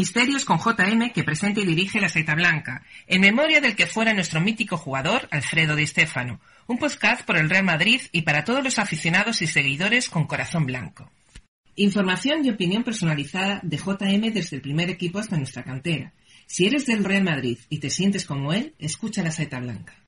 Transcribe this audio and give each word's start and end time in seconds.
misterios 0.00 0.46
con 0.46 0.58
JM 0.58 1.12
que 1.12 1.24
presenta 1.24 1.60
y 1.60 1.66
dirige 1.66 2.00
la 2.00 2.08
Saeta 2.08 2.34
Blanca, 2.34 2.82
en 3.06 3.20
memoria 3.20 3.60
del 3.60 3.76
que 3.76 3.86
fuera 3.86 4.14
nuestro 4.14 4.40
mítico 4.40 4.78
jugador 4.78 5.28
Alfredo 5.30 5.76
Di 5.76 5.86
Stéfano, 5.86 6.40
un 6.66 6.78
podcast 6.78 7.26
por 7.26 7.36
el 7.36 7.50
Real 7.50 7.64
Madrid 7.64 8.00
y 8.10 8.22
para 8.22 8.42
todos 8.42 8.64
los 8.64 8.78
aficionados 8.78 9.42
y 9.42 9.46
seguidores 9.46 10.08
con 10.08 10.26
corazón 10.26 10.64
blanco. 10.64 11.12
Información 11.76 12.46
y 12.46 12.48
opinión 12.48 12.82
personalizada 12.82 13.60
de 13.62 13.76
JM 13.76 14.32
desde 14.32 14.56
el 14.56 14.62
primer 14.62 14.88
equipo 14.88 15.18
hasta 15.18 15.36
nuestra 15.36 15.64
cantera. 15.64 16.14
Si 16.46 16.64
eres 16.64 16.86
del 16.86 17.04
Real 17.04 17.24
Madrid 17.24 17.58
y 17.68 17.78
te 17.78 17.90
sientes 17.90 18.24
como 18.24 18.54
él, 18.54 18.74
escucha 18.78 19.22
la 19.22 19.30
Saeta 19.30 19.60
Blanca. 19.60 19.99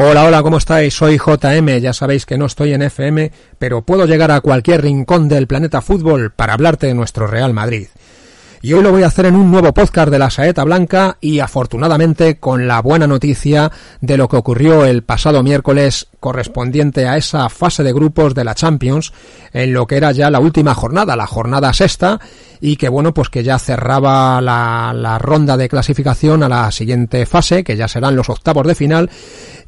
Hola, 0.00 0.26
hola, 0.26 0.44
¿cómo 0.44 0.58
estáis? 0.58 0.94
Soy 0.94 1.18
JM, 1.18 1.80
ya 1.80 1.92
sabéis 1.92 2.24
que 2.24 2.38
no 2.38 2.46
estoy 2.46 2.72
en 2.72 2.82
FM, 2.82 3.32
pero 3.58 3.82
puedo 3.82 4.06
llegar 4.06 4.30
a 4.30 4.40
cualquier 4.40 4.82
rincón 4.82 5.28
del 5.28 5.48
planeta 5.48 5.80
fútbol 5.80 6.30
para 6.30 6.52
hablarte 6.52 6.86
de 6.86 6.94
nuestro 6.94 7.26
Real 7.26 7.52
Madrid. 7.52 7.88
Y 8.62 8.74
hoy 8.74 8.84
lo 8.84 8.92
voy 8.92 9.02
a 9.02 9.08
hacer 9.08 9.26
en 9.26 9.34
un 9.34 9.50
nuevo 9.50 9.74
podcast 9.74 10.08
de 10.10 10.20
la 10.20 10.30
Saeta 10.30 10.62
Blanca 10.62 11.16
y 11.20 11.40
afortunadamente 11.40 12.38
con 12.38 12.68
la 12.68 12.80
buena 12.80 13.08
noticia 13.08 13.72
de 14.00 14.16
lo 14.16 14.28
que 14.28 14.36
ocurrió 14.36 14.84
el 14.84 15.02
pasado 15.02 15.42
miércoles 15.42 16.06
correspondiente 16.20 17.06
a 17.06 17.16
esa 17.16 17.48
fase 17.48 17.82
de 17.82 17.92
grupos 17.92 18.34
de 18.34 18.44
la 18.44 18.54
Champions 18.54 19.12
en 19.52 19.72
lo 19.72 19.86
que 19.86 19.96
era 19.96 20.12
ya 20.12 20.30
la 20.30 20.40
última 20.40 20.74
jornada, 20.74 21.16
la 21.16 21.26
jornada 21.26 21.72
sexta 21.72 22.20
y 22.60 22.76
que 22.76 22.88
bueno 22.88 23.14
pues 23.14 23.28
que 23.28 23.44
ya 23.44 23.58
cerraba 23.58 24.40
la, 24.40 24.92
la 24.94 25.18
ronda 25.18 25.56
de 25.56 25.68
clasificación 25.68 26.42
a 26.42 26.48
la 26.48 26.70
siguiente 26.72 27.24
fase 27.24 27.62
que 27.62 27.76
ya 27.76 27.88
serán 27.88 28.16
los 28.16 28.28
octavos 28.28 28.66
de 28.66 28.74
final 28.74 29.10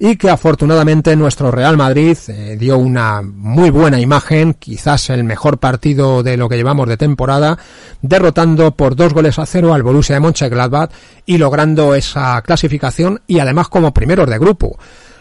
y 0.03 0.17
que 0.17 0.31
afortunadamente 0.31 1.15
nuestro 1.15 1.51
Real 1.51 1.77
Madrid 1.77 2.17
eh, 2.29 2.57
dio 2.59 2.79
una 2.79 3.21
muy 3.21 3.69
buena 3.69 4.01
imagen, 4.01 4.55
quizás 4.55 5.11
el 5.11 5.25
mejor 5.25 5.59
partido 5.59 6.23
de 6.23 6.39
lo 6.39 6.49
que 6.49 6.57
llevamos 6.57 6.89
de 6.89 6.97
temporada, 6.97 7.59
derrotando 8.01 8.71
por 8.71 8.97
dos 8.97 9.13
goles 9.13 9.39
a 9.39 9.45
cero 9.45 9.75
al 9.75 9.83
Borussia 9.83 10.15
de 10.15 10.21
Mönchengladbach 10.21 10.91
y 11.27 11.37
logrando 11.37 11.95
esa 11.95 12.41
clasificación 12.41 13.21
y 13.27 13.41
además 13.41 13.69
como 13.69 13.93
primeros 13.93 14.29
de 14.31 14.39
grupo. 14.39 14.79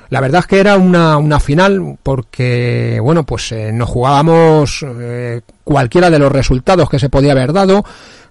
La 0.09 0.21
verdad 0.21 0.39
es 0.41 0.47
que 0.47 0.59
era 0.59 0.77
una, 0.77 1.17
una 1.17 1.39
final 1.39 1.97
porque, 2.01 2.99
bueno, 3.01 3.23
pues 3.25 3.51
eh, 3.51 3.71
nos 3.71 3.89
jugábamos 3.89 4.83
eh, 4.83 5.41
cualquiera 5.63 6.09
de 6.09 6.19
los 6.19 6.31
resultados 6.31 6.89
que 6.89 6.99
se 6.99 7.09
podía 7.09 7.33
haber 7.33 7.53
dado 7.53 7.83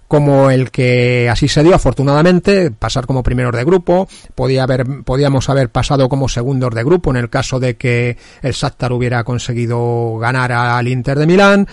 como 0.09 0.49
el 0.49 0.71
que 0.71 1.29
así 1.29 1.47
se 1.47 1.61
dio 1.61 1.75
afortunadamente, 1.75 2.71
pasar 2.71 3.05
como 3.05 3.21
primeros 3.21 3.55
de 3.55 3.63
grupo, 3.63 4.09
podía 4.33 4.63
haber, 4.63 5.03
podíamos 5.03 5.49
haber 5.49 5.69
pasado 5.69 6.09
como 6.09 6.27
segundos 6.27 6.73
de 6.73 6.83
grupo 6.83 7.11
en 7.11 7.17
el 7.17 7.29
caso 7.29 7.59
de 7.59 7.77
que 7.77 8.17
el 8.41 8.53
Shakhtar 8.53 8.91
hubiera 8.91 9.23
conseguido 9.23 10.17
ganar 10.17 10.51
al 10.51 10.87
Inter 10.87 11.19
de 11.19 11.27
Milán, 11.27 11.67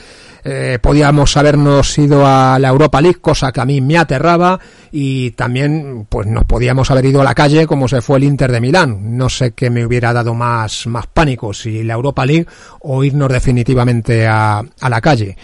eh, 0.44 0.78
podíamos 0.82 1.34
habernos 1.38 1.96
ido 1.96 2.26
a 2.26 2.58
la 2.58 2.68
Europa 2.68 3.00
League, 3.00 3.20
cosa 3.22 3.50
que 3.52 3.62
a 3.62 3.64
mí 3.64 3.80
me 3.80 3.96
aterraba, 3.96 4.60
y 4.92 5.30
también 5.30 6.06
pues 6.06 6.26
nos 6.26 6.44
podíamos 6.44 6.90
haber 6.90 7.06
ido 7.06 7.22
a 7.22 7.24
la 7.24 7.34
calle 7.34 7.66
como 7.66 7.88
se 7.88 8.02
fue 8.02 8.18
el 8.18 8.24
Inter 8.24 8.52
de 8.52 8.60
Milán. 8.60 9.16
No 9.16 9.30
sé 9.30 9.52
qué 9.52 9.70
me 9.70 9.86
hubiera 9.86 10.12
dado 10.12 10.34
más, 10.34 10.86
más 10.88 11.06
pánico, 11.06 11.54
si 11.54 11.82
la 11.82 11.94
Europa 11.94 12.26
League 12.26 12.46
o 12.80 13.02
irnos 13.02 13.32
definitivamente 13.32 14.26
a, 14.26 14.58
a 14.58 14.90
la 14.90 15.00
calle. 15.00 15.38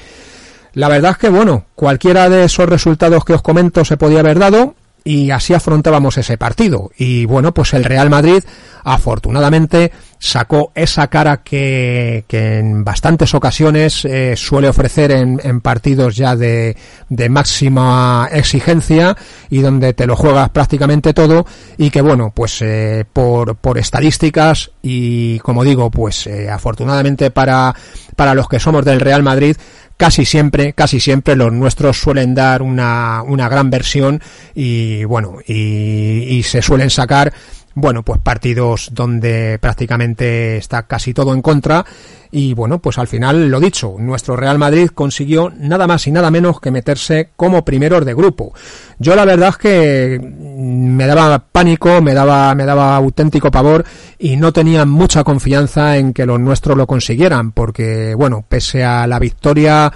La 0.75 0.89
verdad 0.89 1.13
es 1.13 1.19
que, 1.19 1.29
bueno, 1.29 1.67
cualquiera 1.75 2.29
de 2.29 2.45
esos 2.45 2.69
resultados 2.69 3.25
que 3.25 3.35
os 3.35 3.43
comento 3.43 3.85
se 3.85 3.97
podía 3.97 4.21
haber 4.21 4.39
dado 4.39 4.75
y 5.05 5.31
así 5.31 5.55
afrontábamos 5.55 6.19
ese 6.19 6.39
partido. 6.39 6.91
Y 6.97 7.25
bueno, 7.27 7.53
pues 7.53 7.75
el 7.75 7.85
Real 7.85 8.11
Madrid 8.11 8.43
afortunadamente 8.85 9.93
sacó 10.19 10.71
esa 10.75 11.09
cara 11.09 11.39
que, 11.39 12.25
que 12.29 12.59
en 12.59 12.85
bastantes 12.85 13.35
ocasiones 13.35 14.05
eh, 14.05 14.35
suele 14.37 14.69
ofrecer 14.69 15.11
en, 15.11 15.41
en 15.43 15.61
partidos 15.61 16.17
ya 16.17 16.37
de, 16.37 16.77
de, 17.09 17.29
máxima 17.29 18.29
exigencia 18.31 19.17
y 19.51 19.63
donde 19.63 19.95
te 19.95 20.07
lo 20.07 20.15
juegas 20.15 20.51
prácticamente 20.51 21.13
todo 21.13 21.45
y 21.77 21.91
que 21.91 22.01
bueno, 22.03 22.33
pues 22.35 22.63
eh, 22.63 23.05
por, 23.13 23.57
por 23.57 23.79
estadísticas 23.79 24.71
y 24.81 25.41
como 25.41 25.65
digo, 25.65 25.91
pues 25.91 26.29
eh, 26.29 26.49
afortunadamente 26.49 27.33
para, 27.33 27.75
para 28.15 28.35
los 28.35 28.49
que 28.49 28.61
somos 28.61 28.85
del 28.85 29.01
Real 29.01 29.25
Madrid, 29.25 29.57
casi 30.03 30.25
siempre, 30.25 30.73
casi 30.73 30.99
siempre 30.99 31.37
los 31.37 31.53
nuestros 31.53 31.97
suelen 31.97 32.35
dar 32.35 32.61
una, 32.61 33.23
una 33.23 33.49
gran 33.49 33.71
versión 33.71 34.21
y 34.53 35.05
bueno, 35.05 35.39
y, 35.47 36.27
y 36.29 36.43
se 36.43 36.61
suelen 36.61 36.91
sacar 36.91 37.33
bueno, 37.75 38.03
pues 38.03 38.21
partidos 38.21 38.91
donde 38.93 39.59
prácticamente 39.61 40.57
está 40.57 40.85
casi 40.85 41.15
todo 41.15 41.35
en 41.35 41.43
contra 41.43 41.85
y 42.31 42.55
bueno, 42.55 42.79
pues 42.79 42.99
al 42.99 43.09
final 43.09 43.49
lo 43.49 43.61
dicho, 43.61 43.97
nuestro 43.99 44.37
Real 44.37 44.59
Madrid 44.59 44.89
consiguió 44.95 45.53
nada 45.55 45.87
más 45.87 46.07
y 46.07 46.13
nada 46.13 46.31
menos 46.31 46.61
que 46.61 46.71
meterse 46.71 47.31
como 47.37 47.65
primeros 47.65 48.07
de 48.07 48.15
grupo. 48.15 48.55
Yo 48.99 49.15
la 49.15 49.27
verdad 49.27 49.51
es 49.51 49.57
que 49.59 50.19
me 50.19 51.07
daba 51.07 51.39
pánico, 51.39 52.01
me 52.01 52.15
daba 52.15 52.55
me 52.55 52.65
daba 52.65 52.97
auténtico 52.97 53.51
pavor 53.51 53.85
y 54.19 54.37
no 54.37 54.53
tenía 54.53 54.87
mucha 54.87 55.25
confianza 55.25 55.99
en 55.99 56.15
que 56.15 56.25
los 56.25 56.41
nuestros 56.41 56.77
lo 56.77 56.87
consiguieran 56.87 57.53
porque 57.53 58.15
bueno, 58.15 58.45
pese 58.49 58.83
a 58.83 59.07
la 59.07 59.19
victoria 59.19 59.93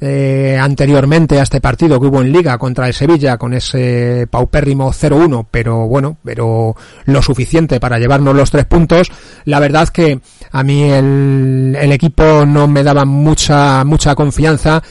eh, 0.00 0.58
anteriormente 0.60 1.38
a 1.38 1.42
este 1.42 1.60
partido 1.60 2.00
que 2.00 2.06
hubo 2.06 2.20
en 2.20 2.32
Liga 2.32 2.58
contra 2.58 2.86
el 2.86 2.94
Sevilla 2.94 3.38
con 3.38 3.54
ese 3.54 4.26
paupérrimo 4.30 4.92
0-1, 4.92 5.46
pero 5.50 5.86
bueno, 5.86 6.18
pero 6.24 6.76
lo 7.06 7.22
suficiente 7.22 7.80
para 7.80 7.98
llevarnos 7.98 8.34
los 8.34 8.50
tres 8.50 8.66
puntos. 8.66 9.10
La 9.44 9.60
verdad 9.60 9.88
que 9.88 10.20
a 10.52 10.62
mí 10.62 10.82
el, 10.82 11.92
equipo 11.92 12.44
no 12.44 12.68
me 12.68 12.82
daba 12.82 13.04
mucha, 13.04 13.84
mucha 13.84 14.14
confianza 14.14 14.82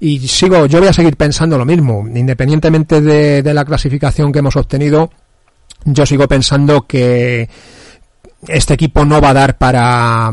y 0.00 0.18
sigo, 0.26 0.66
yo 0.66 0.78
voy 0.78 0.88
a 0.88 0.92
seguir 0.92 1.16
pensando 1.16 1.58
lo 1.58 1.64
mismo, 1.64 2.06
independientemente 2.14 3.00
de, 3.00 3.42
de 3.42 3.54
la 3.54 3.64
clasificación 3.64 4.32
que 4.32 4.38
hemos 4.38 4.56
obtenido, 4.56 5.10
yo 5.84 6.06
sigo 6.06 6.26
pensando 6.26 6.86
que 6.86 7.48
este 8.48 8.74
equipo 8.74 9.04
no 9.04 9.20
va 9.20 9.30
a 9.30 9.34
dar 9.34 9.58
para, 9.58 10.32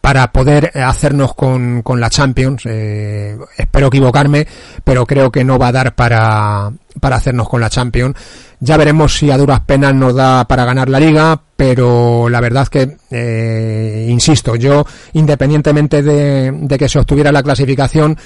para 0.00 0.32
poder 0.32 0.72
hacernos 0.78 1.34
con, 1.34 1.82
con 1.82 2.00
la 2.00 2.10
Champions. 2.10 2.62
Eh, 2.64 3.36
espero 3.56 3.88
equivocarme, 3.88 4.46
pero 4.84 5.06
creo 5.06 5.30
que 5.30 5.44
no 5.44 5.58
va 5.58 5.68
a 5.68 5.72
dar 5.72 5.94
para, 5.94 6.72
para 7.00 7.16
hacernos 7.16 7.48
con 7.48 7.60
la 7.60 7.70
Champions. 7.70 8.16
Ya 8.60 8.76
veremos 8.76 9.16
si 9.16 9.30
a 9.30 9.38
duras 9.38 9.60
penas 9.60 9.94
nos 9.94 10.14
da 10.14 10.46
para 10.46 10.64
ganar 10.64 10.88
la 10.88 11.00
liga, 11.00 11.40
pero 11.56 12.28
la 12.28 12.40
verdad 12.40 12.68
que, 12.68 12.96
eh, 13.10 14.06
insisto, 14.08 14.56
yo, 14.56 14.84
independientemente 15.14 16.02
de, 16.02 16.50
de 16.52 16.78
que 16.78 16.88
se 16.88 16.98
obtuviera 16.98 17.32
la 17.32 17.42
clasificación, 17.42 18.18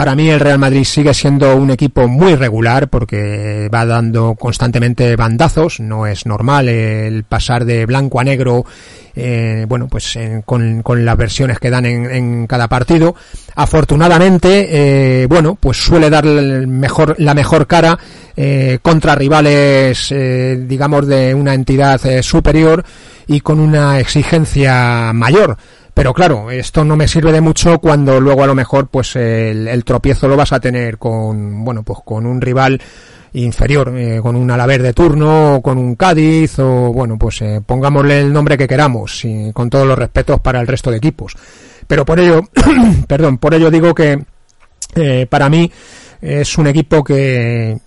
para 0.00 0.16
mí 0.16 0.30
el 0.30 0.40
Real 0.40 0.58
Madrid 0.58 0.84
sigue 0.84 1.12
siendo 1.12 1.54
un 1.56 1.70
equipo 1.72 2.08
muy 2.08 2.34
regular 2.34 2.88
porque 2.88 3.68
va 3.68 3.84
dando 3.84 4.34
constantemente 4.34 5.14
bandazos. 5.14 5.78
No 5.78 6.06
es 6.06 6.24
normal 6.24 6.70
el 6.70 7.24
pasar 7.24 7.66
de 7.66 7.84
blanco 7.84 8.18
a 8.18 8.24
negro, 8.24 8.64
eh, 9.14 9.66
bueno, 9.68 9.88
pues 9.88 10.16
en, 10.16 10.40
con, 10.40 10.82
las 11.04 11.16
versiones 11.18 11.58
que 11.58 11.68
dan 11.68 11.84
en, 11.84 12.46
cada 12.46 12.66
partido. 12.66 13.14
Afortunadamente, 13.56 14.68
eh, 14.70 15.26
bueno, 15.26 15.58
pues 15.60 15.76
suele 15.76 16.08
dar 16.08 16.24
la 16.24 17.34
mejor 17.34 17.66
cara 17.66 17.98
eh, 18.42 18.78
contra 18.80 19.14
rivales, 19.14 20.10
eh, 20.12 20.64
digamos, 20.66 21.06
de 21.06 21.34
una 21.34 21.52
entidad 21.52 22.04
eh, 22.06 22.22
superior 22.22 22.82
y 23.26 23.40
con 23.40 23.60
una 23.60 24.00
exigencia 24.00 25.12
mayor. 25.12 25.58
Pero 25.94 26.14
claro, 26.14 26.50
esto 26.50 26.84
no 26.84 26.96
me 26.96 27.08
sirve 27.08 27.32
de 27.32 27.40
mucho 27.40 27.78
cuando 27.78 28.20
luego 28.20 28.44
a 28.44 28.46
lo 28.46 28.54
mejor 28.54 28.88
pues 28.88 29.16
el, 29.16 29.82
tropiezo 29.84 30.28
lo 30.28 30.36
vas 30.36 30.52
a 30.52 30.60
tener 30.60 30.98
con, 30.98 31.64
bueno, 31.64 31.82
pues 31.82 32.00
con 32.04 32.26
un 32.26 32.40
rival 32.40 32.80
inferior, 33.32 33.92
eh, 33.96 34.20
con 34.22 34.36
un 34.36 34.50
Alaver 34.50 34.82
de 34.82 34.92
turno, 34.92 35.56
o 35.56 35.62
con 35.62 35.78
un 35.78 35.94
Cádiz, 35.94 36.58
o 36.58 36.92
bueno, 36.92 37.16
pues 37.18 37.42
eh, 37.42 37.60
pongámosle 37.64 38.20
el 38.20 38.32
nombre 38.32 38.58
que 38.58 38.68
queramos, 38.68 39.24
y 39.24 39.52
con 39.52 39.70
todos 39.70 39.86
los 39.86 39.98
respetos 39.98 40.40
para 40.40 40.60
el 40.60 40.66
resto 40.66 40.90
de 40.90 40.96
equipos. 40.96 41.36
Pero 41.86 42.04
por 42.04 42.18
ello, 42.18 42.42
perdón, 43.06 43.38
por 43.38 43.54
ello 43.54 43.70
digo 43.70 43.94
que 43.94 44.24
eh, 44.94 45.26
para 45.28 45.48
mí 45.48 45.70
es 46.20 46.58
un 46.58 46.66
equipo 46.66 47.02
que 47.04 47.78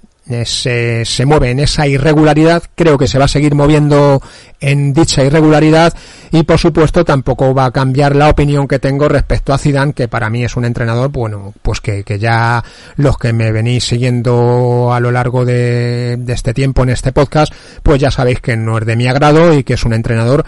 se, 0.45 1.03
se 1.05 1.25
mueve 1.25 1.51
en 1.51 1.59
esa 1.59 1.87
irregularidad, 1.87 2.63
creo 2.75 2.97
que 2.97 3.07
se 3.07 3.19
va 3.19 3.25
a 3.25 3.29
seguir 3.29 3.55
moviendo 3.55 4.21
en 4.61 4.93
dicha 4.93 5.23
irregularidad 5.23 5.93
y 6.31 6.43
por 6.43 6.57
supuesto 6.57 7.03
tampoco 7.03 7.53
va 7.53 7.65
a 7.65 7.71
cambiar 7.71 8.15
la 8.15 8.29
opinión 8.29 8.67
que 8.67 8.79
tengo 8.79 9.09
respecto 9.09 9.53
a 9.53 9.57
Zidane, 9.57 9.93
que 9.93 10.07
para 10.07 10.29
mí 10.29 10.45
es 10.45 10.55
un 10.55 10.63
entrenador, 10.63 11.11
bueno, 11.11 11.53
pues 11.61 11.81
que, 11.81 12.03
que 12.03 12.17
ya 12.17 12.63
los 12.95 13.17
que 13.17 13.33
me 13.33 13.51
venís 13.51 13.83
siguiendo 13.83 14.93
a 14.93 14.99
lo 15.01 15.11
largo 15.11 15.43
de, 15.43 16.15
de 16.17 16.33
este 16.33 16.53
tiempo 16.53 16.83
en 16.83 16.89
este 16.89 17.11
podcast, 17.11 17.53
pues 17.83 17.99
ya 17.99 18.09
sabéis 18.09 18.39
que 18.39 18.55
no 18.55 18.77
es 18.77 18.85
de 18.85 18.95
mi 18.95 19.07
agrado 19.07 19.53
y 19.53 19.63
que 19.63 19.73
es 19.73 19.83
un 19.83 19.93
entrenador 19.93 20.45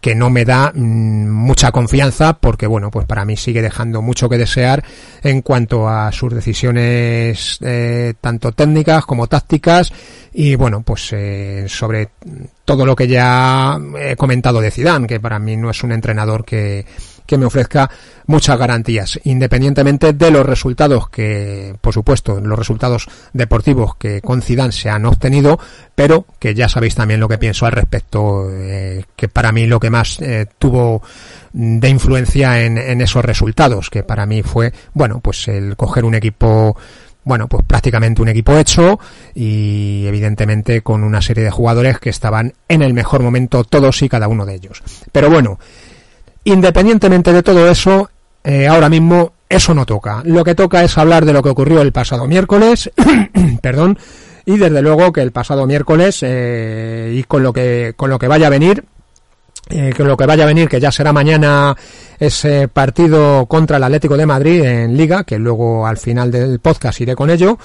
que 0.00 0.14
no 0.14 0.28
me 0.28 0.44
da 0.44 0.72
mm, 0.74 1.28
mucha 1.28 1.72
confianza 1.72 2.34
porque 2.34 2.66
bueno 2.66 2.90
pues 2.90 3.06
para 3.06 3.24
mí 3.24 3.36
sigue 3.36 3.62
dejando 3.62 4.02
mucho 4.02 4.28
que 4.28 4.38
desear 4.38 4.84
en 5.22 5.40
cuanto 5.40 5.88
a 5.88 6.12
sus 6.12 6.34
decisiones 6.34 7.58
eh, 7.62 8.14
tanto 8.20 8.52
técnicas 8.52 9.06
como 9.06 9.28
tácticas 9.28 9.92
y 10.32 10.56
bueno 10.56 10.82
pues 10.82 11.10
eh, 11.12 11.66
sobre 11.68 12.10
todo 12.64 12.84
lo 12.84 12.96
que 12.96 13.08
ya 13.08 13.78
he 13.98 14.16
comentado 14.16 14.60
de 14.60 14.70
Zidane 14.70 15.06
que 15.06 15.20
para 15.20 15.38
mí 15.38 15.56
no 15.56 15.70
es 15.70 15.82
un 15.82 15.92
entrenador 15.92 16.44
que 16.44 16.84
que 17.26 17.38
me 17.38 17.46
ofrezca 17.46 17.90
muchas 18.26 18.58
garantías, 18.58 19.20
independientemente 19.24 20.12
de 20.12 20.30
los 20.30 20.46
resultados 20.46 21.08
que, 21.08 21.76
por 21.80 21.92
supuesto, 21.92 22.40
los 22.40 22.58
resultados 22.58 23.06
deportivos 23.32 23.96
que 23.96 24.20
con 24.20 24.42
Zidane 24.42 24.72
se 24.72 24.90
han 24.90 25.06
obtenido, 25.06 25.58
pero 25.94 26.26
que 26.38 26.54
ya 26.54 26.68
sabéis 26.68 26.94
también 26.94 27.20
lo 27.20 27.28
que 27.28 27.38
pienso 27.38 27.66
al 27.66 27.72
respecto, 27.72 28.48
eh, 28.50 29.04
que 29.14 29.28
para 29.28 29.52
mí 29.52 29.66
lo 29.66 29.80
que 29.80 29.90
más 29.90 30.20
eh, 30.20 30.46
tuvo 30.58 31.02
de 31.52 31.88
influencia 31.88 32.62
en, 32.62 32.78
en 32.78 33.00
esos 33.00 33.24
resultados, 33.24 33.90
que 33.90 34.02
para 34.02 34.26
mí 34.26 34.42
fue, 34.42 34.72
bueno, 34.94 35.20
pues 35.20 35.48
el 35.48 35.76
coger 35.76 36.04
un 36.04 36.14
equipo 36.14 36.76
bueno, 37.26 37.48
pues 37.48 37.64
prácticamente 37.66 38.22
un 38.22 38.28
equipo 38.28 38.56
hecho 38.56 39.00
y 39.34 40.04
evidentemente 40.06 40.82
con 40.82 41.02
una 41.02 41.20
serie 41.20 41.42
de 41.42 41.50
jugadores 41.50 41.98
que 41.98 42.08
estaban 42.08 42.54
en 42.68 42.82
el 42.82 42.94
mejor 42.94 43.20
momento 43.20 43.64
todos 43.64 44.00
y 44.02 44.08
cada 44.08 44.28
uno 44.28 44.46
de 44.46 44.54
ellos. 44.54 44.80
Pero 45.10 45.28
bueno, 45.28 45.58
independientemente 46.46 47.32
de 47.32 47.42
todo 47.42 47.68
eso, 47.68 48.08
eh, 48.44 48.68
ahora 48.68 48.88
mismo 48.88 49.32
eso 49.48 49.74
no 49.74 49.84
toca. 49.84 50.22
Lo 50.24 50.44
que 50.44 50.54
toca 50.54 50.82
es 50.84 50.96
hablar 50.96 51.24
de 51.24 51.32
lo 51.32 51.42
que 51.42 51.48
ocurrió 51.48 51.82
el 51.82 51.92
pasado 51.92 52.26
miércoles, 52.26 52.90
perdón, 53.60 53.98
y 54.44 54.56
desde 54.56 54.80
luego 54.80 55.12
que 55.12 55.22
el 55.22 55.32
pasado 55.32 55.66
miércoles 55.66 56.20
eh, 56.22 57.12
y 57.16 57.24
con 57.24 57.42
lo 57.42 57.52
que 57.52 57.94
con 57.96 58.10
lo 58.10 58.18
que 58.18 58.28
vaya 58.28 58.46
a 58.46 58.50
venir 58.50 58.84
eh, 59.68 59.92
que 59.96 60.04
lo 60.04 60.16
que 60.16 60.26
vaya 60.26 60.44
a 60.44 60.46
venir, 60.46 60.68
que 60.68 60.78
ya 60.78 60.92
será 60.92 61.12
mañana 61.12 61.76
ese 62.20 62.68
partido 62.68 63.46
contra 63.46 63.78
el 63.78 63.82
Atlético 63.82 64.16
de 64.16 64.26
Madrid 64.26 64.62
en 64.62 64.96
Liga, 64.96 65.24
que 65.24 65.38
luego 65.38 65.84
al 65.84 65.98
final 65.98 66.30
del 66.30 66.60
podcast 66.60 67.00
iré 67.00 67.16
con 67.16 67.30
ello. 67.30 67.58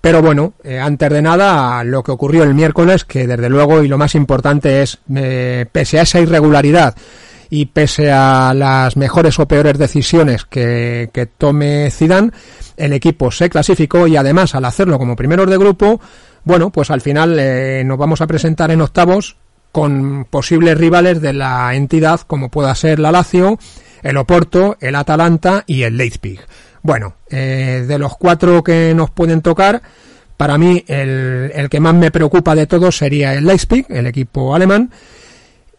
Pero 0.00 0.22
bueno, 0.22 0.54
antes 0.80 1.10
de 1.10 1.22
nada, 1.22 1.84
lo 1.84 2.02
que 2.02 2.10
ocurrió 2.10 2.42
el 2.42 2.54
miércoles, 2.54 3.04
que 3.04 3.26
desde 3.26 3.48
luego 3.50 3.82
y 3.82 3.88
lo 3.88 3.98
más 3.98 4.14
importante 4.14 4.82
es, 4.82 4.98
eh, 5.14 5.66
pese 5.70 6.00
a 6.00 6.02
esa 6.02 6.18
irregularidad 6.18 6.96
y 7.54 7.66
pese 7.66 8.10
a 8.10 8.54
las 8.54 8.96
mejores 8.96 9.38
o 9.38 9.46
peores 9.46 9.76
decisiones 9.76 10.46
que, 10.46 11.28
tome 11.36 11.90
Zidane, 11.90 12.30
el 12.78 12.94
equipo 12.94 13.30
se 13.30 13.50
clasificó 13.50 14.06
y 14.06 14.16
además 14.16 14.54
al 14.54 14.64
hacerlo 14.64 14.98
como 14.98 15.16
primeros 15.16 15.50
de 15.50 15.58
grupo, 15.58 16.00
bueno, 16.44 16.70
pues 16.70 16.90
al 16.90 17.02
final 17.02 17.38
nos 17.86 17.98
vamos 17.98 18.22
a 18.22 18.26
presentar 18.26 18.70
en 18.70 18.80
octavos 18.80 19.36
con 19.70 20.24
posibles 20.30 20.78
rivales 20.78 21.20
de 21.20 21.34
la 21.34 21.74
entidad 21.74 22.20
como 22.20 22.48
pueda 22.48 22.74
ser 22.74 22.98
la 22.98 23.12
Lazio, 23.12 23.58
el 24.02 24.16
Oporto, 24.16 24.78
el 24.80 24.94
Atalanta 24.94 25.62
y 25.66 25.82
el 25.82 25.98
Leipzig. 25.98 26.40
Bueno, 26.80 27.16
eh, 27.28 27.84
de 27.86 27.98
los 27.98 28.16
cuatro 28.16 28.64
que 28.64 28.94
nos 28.94 29.10
pueden 29.10 29.42
tocar, 29.42 29.82
para 30.38 30.56
mí 30.56 30.82
el, 30.88 31.52
el, 31.54 31.68
que 31.68 31.80
más 31.80 31.92
me 31.92 32.10
preocupa 32.10 32.54
de 32.54 32.66
todos 32.66 32.96
sería 32.96 33.34
el 33.34 33.44
Leipzig, 33.44 33.84
el 33.90 34.06
equipo 34.06 34.54
alemán. 34.54 34.90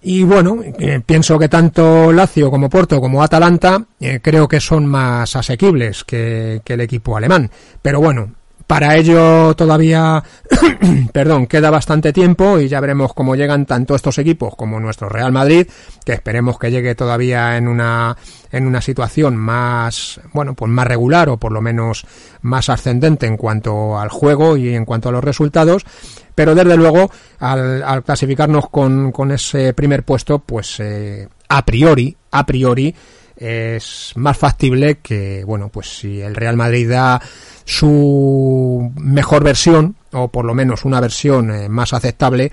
Y 0.03 0.23
bueno, 0.23 0.57
eh, 0.61 1.01
pienso 1.05 1.39
que 1.39 1.47
tanto 1.47 2.11
Lazio 2.11 2.51
como 2.51 2.69
Porto 2.69 2.99
como 2.99 3.23
Atalanta 3.23 3.85
eh, 4.01 4.19
creo 4.21 4.49
que 4.49 4.59
son 4.59 4.85
más 4.85 5.35
asequibles 5.35 6.03
que, 6.03 6.61
que 6.65 6.73
el 6.73 6.81
equipo 6.81 7.15
alemán. 7.15 7.49
Pero 7.81 8.01
bueno, 8.01 8.31
para 8.73 8.95
ello 8.95 9.55
todavía, 9.55 10.23
perdón, 11.13 11.45
queda 11.45 11.69
bastante 11.69 12.11
tiempo 12.11 12.57
y 12.57 12.67
ya 12.67 12.79
veremos 12.79 13.13
cómo 13.13 13.35
llegan 13.35 13.67
tanto 13.67 13.93
estos 13.93 14.17
equipos 14.17 14.55
como 14.55 14.79
nuestro 14.79 15.09
Real 15.09 15.31
Madrid, 15.31 15.67
que 16.03 16.13
esperemos 16.13 16.57
que 16.57 16.71
llegue 16.71 16.95
todavía 16.95 17.55
en 17.55 17.67
una 17.67 18.17
en 18.51 18.65
una 18.65 18.81
situación 18.81 19.37
más, 19.37 20.19
bueno, 20.33 20.55
pues 20.55 20.71
más 20.71 20.87
regular 20.87 21.29
o 21.29 21.37
por 21.37 21.51
lo 21.51 21.61
menos 21.61 22.07
más 22.41 22.67
ascendente 22.69 23.27
en 23.27 23.37
cuanto 23.37 23.99
al 23.99 24.09
juego 24.09 24.57
y 24.57 24.73
en 24.73 24.85
cuanto 24.85 25.09
a 25.09 25.11
los 25.11 25.23
resultados. 25.23 25.85
Pero 26.33 26.55
desde 26.55 26.75
luego, 26.75 27.11
al, 27.41 28.03
clasificarnos 28.03 28.69
con, 28.71 29.11
con, 29.11 29.29
ese 29.31 29.75
primer 29.75 30.01
puesto, 30.01 30.39
pues 30.39 30.79
eh, 30.79 31.27
a 31.47 31.63
priori, 31.63 32.17
a 32.31 32.43
priori, 32.43 32.95
es 33.43 34.13
más 34.15 34.37
factible 34.37 34.99
que, 34.99 35.43
bueno, 35.43 35.67
pues 35.69 35.97
si 35.97 36.21
el 36.21 36.33
Real 36.33 36.55
Madrid 36.55 36.89
da 36.89 37.21
su 37.65 38.91
mejor 38.95 39.43
versión, 39.43 39.97
o 40.13 40.29
por 40.29 40.45
lo 40.45 40.53
menos 40.53 40.85
una 40.85 41.01
versión 41.01 41.51
eh, 41.51 41.67
más 41.67 41.91
aceptable, 41.93 42.51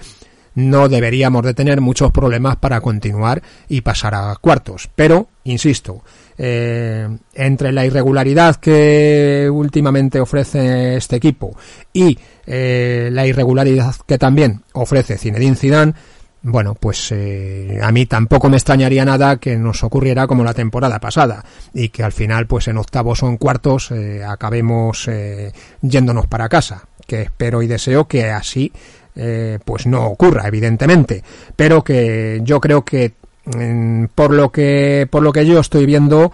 no 0.56 0.88
deberíamos 0.88 1.44
de 1.44 1.54
tener 1.54 1.80
muchos 1.80 2.10
problemas 2.10 2.56
para 2.56 2.80
continuar 2.80 3.40
y 3.68 3.82
pasar 3.82 4.16
a 4.16 4.34
cuartos. 4.40 4.90
Pero, 4.96 5.28
insisto, 5.44 6.02
eh, 6.36 7.08
entre 7.34 7.70
la 7.70 7.86
irregularidad 7.86 8.56
que 8.56 9.48
últimamente 9.50 10.20
ofrece 10.20 10.96
este 10.96 11.16
equipo 11.16 11.56
y 11.92 12.18
eh, 12.46 13.10
la 13.12 13.26
irregularidad 13.26 13.94
que 14.06 14.18
también 14.18 14.62
ofrece 14.72 15.18
Zinedine 15.18 15.54
Zidane, 15.54 15.94
bueno, 16.42 16.74
pues 16.74 17.12
eh, 17.12 17.78
a 17.82 17.92
mí 17.92 18.06
tampoco 18.06 18.48
me 18.48 18.56
extrañaría 18.56 19.04
nada 19.04 19.36
que 19.36 19.56
nos 19.56 19.84
ocurriera 19.84 20.26
como 20.26 20.42
la 20.42 20.54
temporada 20.54 20.98
pasada 20.98 21.44
y 21.74 21.90
que 21.90 22.02
al 22.02 22.12
final, 22.12 22.46
pues 22.46 22.68
en 22.68 22.78
octavos 22.78 23.22
o 23.22 23.28
en 23.28 23.36
cuartos, 23.36 23.90
eh, 23.90 24.24
acabemos 24.24 25.06
eh, 25.08 25.52
yéndonos 25.82 26.26
para 26.26 26.48
casa. 26.48 26.84
Que 27.06 27.22
espero 27.22 27.60
y 27.60 27.66
deseo 27.66 28.06
que 28.06 28.30
así, 28.30 28.72
eh, 29.16 29.58
pues 29.64 29.86
no 29.86 30.06
ocurra, 30.06 30.46
evidentemente. 30.46 31.22
Pero 31.56 31.82
que 31.82 32.40
yo 32.42 32.60
creo 32.60 32.84
que 32.84 33.12
mm, 33.44 34.04
por 34.14 34.32
lo 34.32 34.50
que 34.50 35.06
por 35.10 35.22
lo 35.22 35.32
que 35.32 35.44
yo 35.44 35.60
estoy 35.60 35.84
viendo 35.84 36.32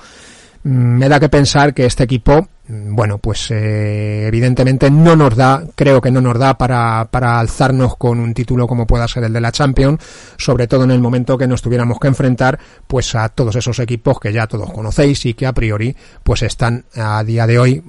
me 0.66 1.08
da 1.08 1.20
que 1.20 1.28
pensar 1.28 1.72
que 1.74 1.86
este 1.86 2.04
equipo 2.04 2.48
bueno, 2.68 3.18
pues 3.18 3.52
eh, 3.52 4.26
evidentemente 4.26 4.90
no 4.90 5.14
nos 5.14 5.36
da, 5.36 5.62
creo 5.76 6.00
que 6.00 6.10
no 6.10 6.20
nos 6.20 6.36
da 6.36 6.58
para, 6.58 7.06
para 7.12 7.38
alzarnos 7.38 7.96
con 7.96 8.18
un 8.18 8.34
título 8.34 8.66
como 8.66 8.88
pueda 8.88 9.06
ser 9.06 9.22
el 9.22 9.32
de 9.32 9.40
la 9.40 9.52
Champions, 9.52 10.00
sobre 10.36 10.66
todo 10.66 10.82
en 10.82 10.90
el 10.90 11.00
momento 11.00 11.38
que 11.38 11.46
nos 11.46 11.62
tuviéramos 11.62 12.00
que 12.00 12.08
enfrentar 12.08 12.58
pues 12.88 13.14
a 13.14 13.28
todos 13.28 13.54
esos 13.54 13.78
equipos 13.78 14.18
que 14.18 14.32
ya 14.32 14.48
todos 14.48 14.72
conocéis 14.72 15.26
y 15.26 15.34
que 15.34 15.46
a 15.46 15.52
priori 15.52 15.94
pues 16.24 16.42
están 16.42 16.84
a 16.96 17.22
día 17.22 17.46
de 17.46 17.58
hoy 17.60 17.84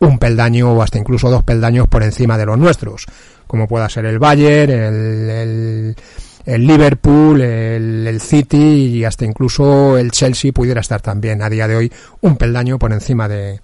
un 0.00 0.18
peldaño 0.18 0.72
o 0.72 0.82
hasta 0.82 0.98
incluso 0.98 1.30
dos 1.30 1.44
peldaños 1.44 1.86
por 1.86 2.02
encima 2.02 2.36
de 2.36 2.46
los 2.46 2.58
nuestros, 2.58 3.06
como 3.46 3.68
pueda 3.68 3.88
ser 3.88 4.06
el 4.06 4.18
Bayern, 4.18 4.72
el, 4.72 5.30
el 5.30 5.96
el 6.50 6.66
Liverpool, 6.66 7.40
el, 7.40 8.20
City 8.20 8.96
y 8.96 9.04
hasta 9.04 9.24
incluso 9.24 9.96
el 9.96 10.10
Chelsea 10.10 10.52
pudiera 10.52 10.80
estar 10.80 11.00
también 11.00 11.42
a 11.42 11.48
día 11.48 11.68
de 11.68 11.76
hoy 11.76 11.92
un 12.22 12.36
peldaño 12.36 12.78
por 12.78 12.92
encima 12.92 13.28
de, 13.28 13.60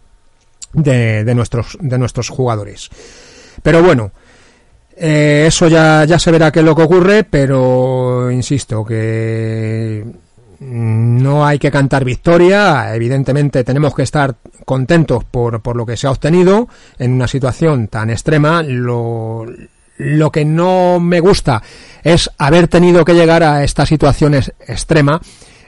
de, 0.72 1.24
de, 1.24 1.34
nuestros, 1.34 1.76
de 1.80 1.98
nuestros 1.98 2.28
jugadores. 2.28 2.88
Pero 3.62 3.82
bueno, 3.82 4.12
eh, 4.96 5.46
eso 5.48 5.66
ya, 5.66 6.04
ya 6.04 6.18
se 6.20 6.30
verá 6.30 6.52
qué 6.52 6.60
es 6.60 6.64
lo 6.64 6.76
que 6.76 6.82
ocurre, 6.82 7.24
pero 7.24 8.30
insisto 8.30 8.84
que 8.84 10.04
no 10.60 11.44
hay 11.44 11.58
que 11.58 11.72
cantar 11.72 12.04
victoria, 12.04 12.94
evidentemente 12.94 13.64
tenemos 13.64 13.94
que 13.94 14.04
estar 14.04 14.36
contentos 14.64 15.24
por, 15.24 15.60
por 15.60 15.76
lo 15.76 15.84
que 15.84 15.96
se 15.96 16.06
ha 16.06 16.12
obtenido 16.12 16.68
en 16.98 17.12
una 17.12 17.26
situación 17.26 17.88
tan 17.88 18.10
extrema. 18.10 18.62
Lo, 18.62 19.44
lo 19.98 20.30
que 20.30 20.44
no 20.44 21.00
me 21.00 21.20
gusta 21.20 21.62
es 22.02 22.30
haber 22.38 22.68
tenido 22.68 23.04
que 23.04 23.14
llegar 23.14 23.42
a 23.42 23.64
esta 23.64 23.86
situación 23.86 24.34
extrema 24.34 25.20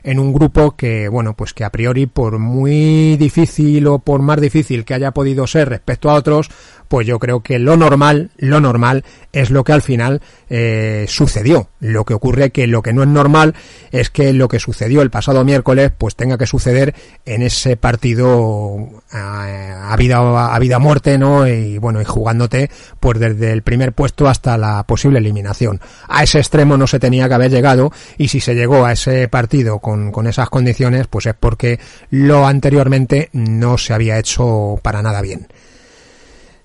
en 0.02 0.18
un 0.18 0.32
grupo 0.32 0.76
que, 0.76 1.08
bueno, 1.08 1.34
pues 1.34 1.52
que 1.52 1.64
a 1.64 1.70
priori 1.70 2.06
por 2.06 2.38
muy 2.38 3.16
difícil 3.16 3.86
o 3.88 3.98
por 3.98 4.22
más 4.22 4.40
difícil 4.40 4.84
que 4.84 4.94
haya 4.94 5.10
podido 5.10 5.46
ser 5.46 5.68
respecto 5.68 6.10
a 6.10 6.14
otros, 6.14 6.50
pues 6.88 7.06
yo 7.06 7.18
creo 7.18 7.40
que 7.40 7.58
lo 7.58 7.76
normal, 7.76 8.30
lo 8.38 8.60
normal 8.60 9.04
es 9.32 9.50
lo 9.50 9.62
que 9.62 9.72
al 9.72 9.82
final 9.82 10.22
eh, 10.48 11.04
sucedió. 11.08 11.68
Lo 11.80 12.04
que 12.04 12.14
ocurre 12.14 12.50
que 12.50 12.66
lo 12.66 12.82
que 12.82 12.92
no 12.92 13.02
es 13.02 13.08
normal 13.08 13.54
es 13.92 14.10
que 14.10 14.32
lo 14.32 14.48
que 14.48 14.58
sucedió 14.58 15.02
el 15.02 15.10
pasado 15.10 15.44
miércoles 15.44 15.92
pues 15.96 16.16
tenga 16.16 16.38
que 16.38 16.46
suceder 16.46 16.94
en 17.26 17.42
ese 17.42 17.76
partido 17.76 19.02
a, 19.10 19.92
a 19.92 19.96
vida 19.96 20.54
a 20.54 20.58
vida 20.58 20.78
muerte, 20.78 21.18
¿no? 21.18 21.46
Y 21.46 21.78
bueno, 21.78 22.00
y 22.00 22.04
jugándote 22.04 22.70
pues 22.98 23.18
desde 23.18 23.52
el 23.52 23.62
primer 23.62 23.92
puesto 23.92 24.26
hasta 24.26 24.56
la 24.56 24.82
posible 24.84 25.18
eliminación. 25.18 25.80
A 26.08 26.22
ese 26.22 26.38
extremo 26.38 26.76
no 26.76 26.86
se 26.86 26.98
tenía 26.98 27.28
que 27.28 27.34
haber 27.34 27.50
llegado 27.50 27.92
y 28.16 28.28
si 28.28 28.40
se 28.40 28.54
llegó 28.54 28.86
a 28.86 28.92
ese 28.92 29.28
partido 29.28 29.78
con, 29.78 30.10
con 30.10 30.26
esas 30.26 30.48
condiciones, 30.48 31.06
pues 31.06 31.26
es 31.26 31.34
porque 31.38 31.78
lo 32.10 32.46
anteriormente 32.46 33.28
no 33.32 33.76
se 33.78 33.92
había 33.92 34.18
hecho 34.18 34.80
para 34.82 35.02
nada 35.02 35.20
bien. 35.20 35.48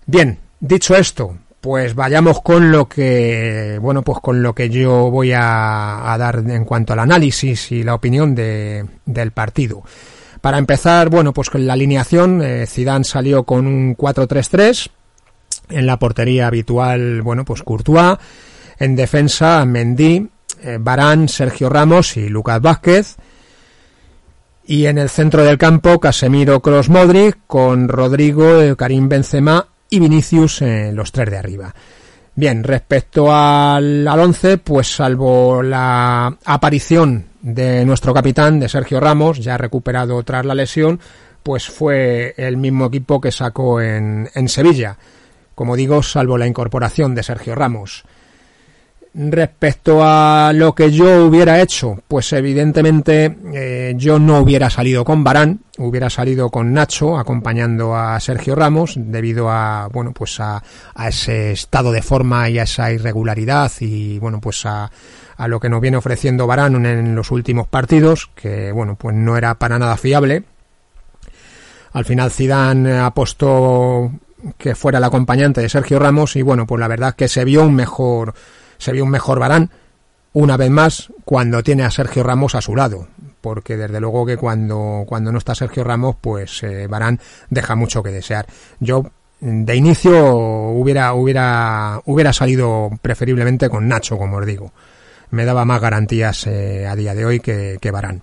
Bien, 0.06 0.40
dicho 0.60 0.96
esto, 0.96 1.38
pues 1.64 1.96
vayamos 1.96 2.42
con 2.42 2.72
lo 2.72 2.90
que, 2.90 3.80
bueno, 3.82 4.02
pues 4.02 4.20
con 4.20 4.44
lo 4.44 4.54
que 4.54 4.70
yo 4.70 5.10
voy 5.10 5.32
a, 5.34 6.16
dar 6.20 6.44
en 6.46 6.66
cuanto 6.66 6.92
al 6.92 7.00
análisis 7.00 7.72
y 7.72 7.84
la 7.84 7.96
opinión 7.96 8.36
de, 8.36 8.86
del 9.06 9.32
partido. 9.32 9.82
Para 10.42 10.58
empezar, 10.58 11.10
bueno, 11.10 11.32
pues 11.32 11.50
con 11.50 11.66
la 11.66 11.72
alineación, 11.72 12.42
eh, 12.42 12.66
Zidane 12.68 13.06
salió 13.06 13.44
con 13.44 13.66
un 13.66 13.96
4-3-3, 13.96 14.90
en 15.70 15.86
la 15.86 15.98
portería 15.98 16.48
habitual, 16.48 17.22
bueno, 17.22 17.46
pues 17.46 17.64
Courtois, 17.64 18.18
en 18.78 18.98
defensa 18.98 19.64
Mendy, 19.66 20.28
eh, 20.64 20.78
Barán, 20.82 21.30
Sergio 21.30 21.70
Ramos 21.70 22.18
y 22.18 22.28
Lucas 22.28 22.60
Vázquez, 22.60 23.16
y 24.66 24.88
en 24.88 24.98
el 24.98 25.08
centro 25.08 25.46
del 25.46 25.58
campo 25.58 26.02
Casemiro 26.02 26.62
Cross 26.62 26.90
Modric 26.90 27.38
con 27.48 27.88
Rodrigo, 27.88 28.62
eh, 28.62 28.76
Karim 28.76 29.08
Benzema 29.08 29.68
y 29.94 30.00
Vinicius 30.00 30.64
eh, 30.64 30.92
los 30.92 31.12
tres 31.12 31.30
de 31.30 31.38
arriba. 31.38 31.74
Bien, 32.36 32.64
respecto 32.64 33.32
al, 33.32 34.08
al 34.08 34.20
once, 34.20 34.58
pues 34.58 34.88
salvo 34.96 35.62
la 35.62 36.36
aparición 36.46 37.26
de 37.44 37.86
nuestro 37.86 38.12
capitán, 38.12 38.60
de 38.60 38.70
Sergio 38.70 39.00
Ramos, 39.00 39.38
ya 39.38 39.56
recuperado 39.56 40.24
tras 40.24 40.46
la 40.46 40.56
lesión, 40.56 41.00
pues 41.44 41.68
fue 41.68 42.34
el 42.38 42.58
mismo 42.58 42.88
equipo 42.88 43.22
que 43.22 43.32
sacó 43.32 43.82
en, 43.82 44.30
en 44.34 44.50
Sevilla. 44.50 44.98
Como 45.54 45.76
digo, 45.76 46.02
salvo 46.02 46.40
la 46.40 46.48
incorporación 46.48 47.14
de 47.14 47.22
Sergio 47.22 47.54
Ramos. 47.54 48.04
Respecto 49.16 50.00
a 50.02 50.52
lo 50.56 50.74
que 50.74 50.92
yo 50.92 51.28
hubiera 51.28 51.62
hecho, 51.62 52.02
pues 52.08 52.34
evidentemente 52.34 53.38
eh, 53.54 53.94
yo 53.96 54.18
no 54.18 54.40
hubiera 54.40 54.72
salido 54.72 55.06
con 55.06 55.24
Barán, 55.24 55.60
hubiera 55.78 56.10
salido 56.10 56.50
con 56.50 56.74
Nacho 56.74 57.20
acompañando 57.20 57.96
a 57.96 58.20
Sergio 58.20 58.56
Ramos 58.56 58.96
debido 58.98 59.52
a 59.52 59.88
bueno 59.94 60.14
pues 60.14 60.40
a, 60.40 60.64
ese 61.08 61.52
estado 61.52 61.92
de 61.92 62.02
forma 62.02 62.50
y 62.50 62.58
a 62.58 62.64
esa 62.64 62.92
irregularidad 62.92 63.72
y 63.82 64.18
bueno 64.18 64.42
pues 64.42 64.66
a, 64.66 64.92
a 65.38 65.48
lo 65.48 65.60
que 65.60 65.70
nos 65.70 65.80
viene 65.80 65.98
ofreciendo 65.98 66.48
Barán 66.48 66.84
en 66.84 67.14
los 67.14 67.30
últimos 67.30 67.68
partidos 67.68 68.32
que 68.34 68.72
bueno 68.72 68.96
pues 68.96 69.16
no 69.16 69.38
era 69.38 69.54
para 69.54 69.78
nada 69.78 69.96
fiable. 69.96 70.44
Al 71.92 72.06
final 72.06 72.32
Zidane 72.32 72.98
apostó 72.98 74.12
que 74.58 74.74
fuera 74.74 74.98
el 74.98 75.04
acompañante 75.04 75.62
de 75.62 75.70
Sergio 75.70 76.00
Ramos 76.00 76.36
y 76.36 76.42
bueno 76.42 76.66
pues 76.66 76.80
la 76.80 76.88
verdad 76.88 77.14
que 77.14 77.28
se 77.28 77.46
vio 77.46 77.62
un 77.62 77.76
mejor 77.76 78.34
se 78.84 78.92
vio 78.92 79.04
un 79.04 79.10
mejor 79.10 79.40
Barán, 79.40 79.70
una 80.34 80.58
vez 80.58 80.70
más, 80.70 81.12
cuando 81.26 81.64
tiene 81.64 81.84
a 81.84 81.92
Sergio 81.92 82.24
Ramos 82.24 82.56
a 82.56 82.62
su 82.62 82.76
lado. 82.76 83.08
Porque 83.42 83.78
desde 83.78 84.00
luego 84.00 84.26
que 84.26 84.38
cuando, 84.38 85.04
cuando 85.06 85.32
no 85.32 85.38
está 85.38 85.54
Sergio 85.54 85.84
Ramos, 85.84 86.16
pues 86.20 86.64
eh, 86.64 86.88
Barán 86.88 87.20
deja 87.50 87.76
mucho 87.76 88.02
que 88.02 88.10
desear. 88.10 88.46
Yo 88.80 89.04
de 89.40 89.76
inicio 89.76 90.26
hubiera, 90.26 91.14
hubiera, 91.14 92.02
hubiera 92.06 92.32
salido 92.34 92.90
preferiblemente 93.02 93.70
con 93.70 93.88
Nacho, 93.88 94.18
como 94.18 94.38
os 94.38 94.46
digo. 94.46 94.72
Me 95.32 95.46
daba 95.46 95.66
más 95.66 95.82
garantías 95.82 96.48
eh, 96.48 96.88
a 96.88 96.96
día 96.96 97.14
de 97.14 97.26
hoy 97.26 97.40
que, 97.40 97.78
que 97.82 97.92
Barán. 97.92 98.22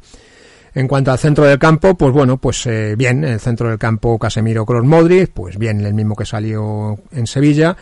En 0.74 0.86
cuanto 0.86 1.10
al 1.10 1.18
centro 1.18 1.44
del 1.44 1.58
campo, 1.58 1.94
pues 1.94 2.12
bueno, 2.12 2.36
pues 2.36 2.64
eh, 2.66 2.94
bien, 2.96 3.24
el 3.24 3.40
centro 3.40 3.68
del 3.68 3.78
campo 3.78 4.18
Casemiro 4.18 4.64
Cross 4.64 4.84
Modric, 4.84 5.30
pues 5.32 5.58
bien, 5.58 5.80
el 5.80 5.94
mismo 5.94 6.14
que 6.14 6.24
salió 6.24 6.98
en 7.12 7.26
Sevilla. 7.26 7.76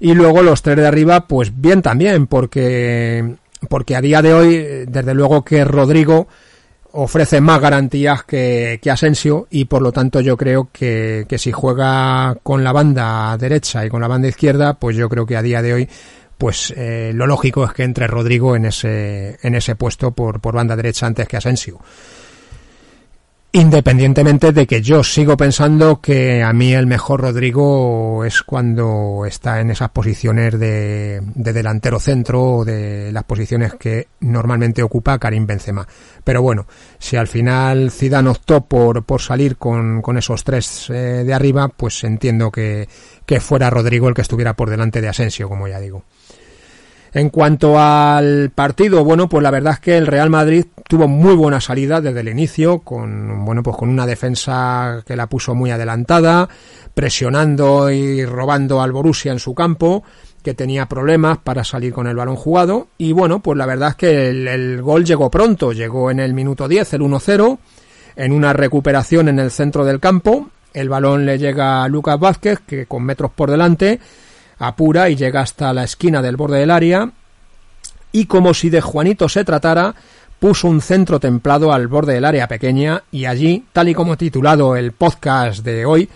Y 0.00 0.14
luego 0.14 0.42
los 0.42 0.62
tres 0.62 0.76
de 0.76 0.86
arriba, 0.86 1.26
pues 1.26 1.60
bien 1.60 1.82
también, 1.82 2.26
porque, 2.26 3.36
porque 3.68 3.96
a 3.96 4.00
día 4.00 4.22
de 4.22 4.34
hoy, 4.34 4.56
desde 4.86 5.14
luego 5.14 5.44
que 5.44 5.64
Rodrigo 5.64 6.28
ofrece 6.92 7.40
más 7.40 7.60
garantías 7.60 8.24
que, 8.24 8.78
que 8.82 8.90
Asensio 8.90 9.46
y 9.50 9.66
por 9.66 9.82
lo 9.82 9.92
tanto 9.92 10.20
yo 10.20 10.36
creo 10.36 10.68
que, 10.72 11.26
que 11.28 11.38
si 11.38 11.52
juega 11.52 12.36
con 12.42 12.64
la 12.64 12.72
banda 12.72 13.36
derecha 13.36 13.84
y 13.84 13.88
con 13.88 14.00
la 14.00 14.08
banda 14.08 14.28
izquierda, 14.28 14.74
pues 14.74 14.96
yo 14.96 15.08
creo 15.08 15.26
que 15.26 15.36
a 15.36 15.42
día 15.42 15.62
de 15.62 15.74
hoy 15.74 15.88
pues 16.38 16.72
eh, 16.76 17.10
lo 17.14 17.26
lógico 17.26 17.64
es 17.64 17.72
que 17.72 17.82
entre 17.82 18.06
Rodrigo 18.06 18.54
en 18.54 18.66
ese, 18.66 19.38
en 19.42 19.54
ese 19.56 19.74
puesto 19.74 20.12
por, 20.12 20.40
por 20.40 20.54
banda 20.54 20.76
derecha 20.76 21.06
antes 21.06 21.26
que 21.26 21.36
Asensio. 21.36 21.80
Independientemente 23.50 24.52
de 24.52 24.66
que 24.66 24.82
yo 24.82 25.02
sigo 25.02 25.34
pensando 25.34 26.02
que 26.02 26.42
a 26.42 26.52
mí 26.52 26.74
el 26.74 26.86
mejor 26.86 27.22
Rodrigo 27.22 28.22
es 28.26 28.42
cuando 28.42 29.24
está 29.26 29.60
en 29.60 29.70
esas 29.70 29.88
posiciones 29.88 30.58
de, 30.58 31.22
de 31.34 31.52
delantero 31.54 31.98
centro 31.98 32.42
o 32.42 32.64
de 32.66 33.10
las 33.10 33.24
posiciones 33.24 33.72
que 33.74 34.08
normalmente 34.20 34.82
ocupa 34.82 35.18
Karim 35.18 35.46
Benzema. 35.46 35.88
Pero 36.24 36.42
bueno, 36.42 36.66
si 36.98 37.16
al 37.16 37.26
final 37.26 37.90
Zidane 37.90 38.28
optó 38.28 38.66
por, 38.66 39.04
por 39.04 39.22
salir 39.22 39.56
con, 39.56 40.02
con 40.02 40.18
esos 40.18 40.44
tres 40.44 40.90
eh, 40.90 41.24
de 41.24 41.32
arriba, 41.32 41.68
pues 41.68 42.04
entiendo 42.04 42.50
que, 42.50 42.86
que 43.24 43.40
fuera 43.40 43.70
Rodrigo 43.70 44.08
el 44.08 44.14
que 44.14 44.22
estuviera 44.22 44.52
por 44.52 44.68
delante 44.68 45.00
de 45.00 45.08
Asensio, 45.08 45.48
como 45.48 45.66
ya 45.68 45.80
digo. 45.80 46.04
En 47.12 47.30
cuanto 47.30 47.78
al 47.78 48.50
partido, 48.54 49.02
bueno, 49.02 49.28
pues 49.28 49.42
la 49.42 49.50
verdad 49.50 49.74
es 49.74 49.80
que 49.80 49.96
el 49.96 50.06
Real 50.06 50.28
Madrid 50.28 50.66
tuvo 50.86 51.08
muy 51.08 51.34
buena 51.34 51.60
salida 51.60 52.00
desde 52.00 52.20
el 52.20 52.28
inicio, 52.28 52.80
con 52.80 53.44
bueno, 53.44 53.62
pues 53.62 53.76
con 53.76 53.88
una 53.88 54.06
defensa 54.06 55.02
que 55.06 55.16
la 55.16 55.26
puso 55.26 55.54
muy 55.54 55.70
adelantada, 55.70 56.48
presionando 56.92 57.90
y 57.90 58.24
robando 58.24 58.82
al 58.82 58.92
Borussia 58.92 59.32
en 59.32 59.38
su 59.38 59.54
campo, 59.54 60.04
que 60.42 60.54
tenía 60.54 60.86
problemas 60.86 61.38
para 61.38 61.64
salir 61.64 61.92
con 61.92 62.06
el 62.06 62.16
balón 62.16 62.36
jugado, 62.36 62.88
y 62.98 63.12
bueno, 63.12 63.40
pues 63.40 63.56
la 63.56 63.66
verdad 63.66 63.90
es 63.90 63.96
que 63.96 64.28
el, 64.28 64.46
el 64.46 64.82
gol 64.82 65.04
llegó 65.04 65.30
pronto, 65.30 65.72
llegó 65.72 66.10
en 66.10 66.20
el 66.20 66.34
minuto 66.34 66.68
10, 66.68 66.94
el 66.94 67.00
1-0, 67.00 67.58
en 68.16 68.32
una 68.32 68.52
recuperación 68.52 69.28
en 69.28 69.38
el 69.38 69.50
centro 69.50 69.84
del 69.84 70.00
campo, 70.00 70.50
el 70.74 70.88
balón 70.88 71.24
le 71.24 71.38
llega 71.38 71.82
a 71.82 71.88
Lucas 71.88 72.20
Vázquez, 72.20 72.60
que 72.66 72.86
con 72.86 73.02
metros 73.02 73.30
por 73.30 73.50
delante, 73.50 73.98
apura 74.58 75.08
y 75.08 75.16
llega 75.16 75.40
hasta 75.40 75.72
la 75.72 75.84
esquina 75.84 76.22
del 76.22 76.36
borde 76.36 76.58
del 76.58 76.70
área 76.70 77.10
y 78.12 78.26
como 78.26 78.54
si 78.54 78.70
de 78.70 78.80
Juanito 78.80 79.28
se 79.28 79.44
tratara, 79.44 79.94
puso 80.38 80.68
un 80.68 80.80
centro 80.80 81.20
templado 81.20 81.72
al 81.72 81.88
borde 81.88 82.14
del 82.14 82.24
área 82.24 82.48
pequeña 82.48 83.02
y 83.10 83.26
allí, 83.26 83.64
tal 83.72 83.88
y 83.88 83.94
como 83.94 84.16
titulado 84.16 84.76
el 84.76 84.92
podcast 84.92 85.64
de 85.64 85.84
hoy, 85.84 86.08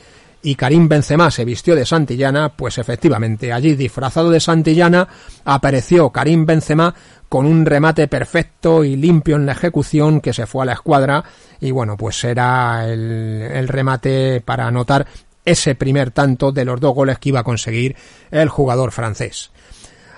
y 0.44 0.56
Karim 0.56 0.88
Benzema 0.88 1.30
se 1.30 1.44
vistió 1.44 1.76
de 1.76 1.87
Santillana, 1.87 2.49
pues 2.50 2.78
efectivamente 2.78 3.52
allí 3.52 3.76
disfrazado 3.76 4.30
de 4.30 4.40
Santillana 4.40 5.06
apareció 5.44 6.11
Karim 6.11 6.44
Benzema 6.46 6.94
con 7.28 7.46
un 7.46 7.64
remate 7.64 8.08
perfecto 8.08 8.84
y 8.84 8.96
limpio 8.96 9.37
en 9.37 9.46
la 9.46 9.52
ejecución 9.52 10.20
que 10.20 10.32
se 10.32 10.46
fue 10.46 10.64
a 10.64 10.66
la 10.66 10.72
escuadra 10.72 11.25
y 11.61 11.70
bueno 11.70 11.96
pues 11.96 12.25
era 12.25 12.87
el, 12.88 13.00
el 13.52 13.68
remate 13.68 14.42
para 14.44 14.66
anotar 14.66 15.06
ese 15.44 15.75
primer 15.75 16.11
tanto 16.11 16.52
de 16.52 16.64
los 16.64 16.80
dos 16.80 16.94
goles 16.94 17.18
que 17.18 17.30
iba 17.30 17.40
a 17.40 17.44
conseguir 17.44 17.96
el 18.30 18.49
jugador 18.49 18.92
francés. 18.92 19.50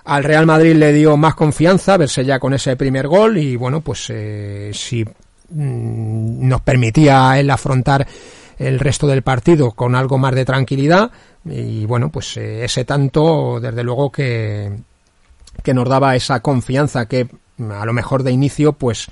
Al 0.05 0.23
Real 0.23 0.45
Madrid 0.45 0.75
le 0.75 0.93
dio 0.93 1.17
más 1.17 1.35
confianza 1.35 1.97
verse 1.97 2.25
ya 2.25 2.39
con 2.39 2.53
ese 2.53 2.77
primer 2.77 3.09
gol 3.09 3.39
y 3.39 3.57
bueno, 3.57 3.81
pues 3.81 4.11
eh, 4.11 4.71
si 4.75 5.03
mm, 5.03 6.47
nos 6.47 6.61
permitía 6.61 7.39
él 7.39 7.51
afrontar 7.51 8.07
el 8.59 8.79
resto 8.79 9.07
del 9.07 9.23
partido 9.23 9.73
con 9.73 9.95
algo 9.95 10.19
más 10.19 10.35
de 10.35 10.45
tranquilidad 10.45 11.11
y 11.45 11.87
bueno, 11.87 12.11
pues 12.11 12.37
eh, 12.37 12.65
ese 12.65 12.85
tanto 12.85 13.61
desde 13.61 13.83
luego 13.83 14.13
que, 14.13 14.73
que 15.63 15.75
nos 15.75 15.89
daba 15.89 16.15
esa 16.17 16.41
confianza 16.41 17.07
que 17.07 17.29
a 17.71 17.87
lo 17.87 17.93
mejor 17.93 18.23
de 18.25 18.33
inicio 18.33 18.75
pues 18.75 19.09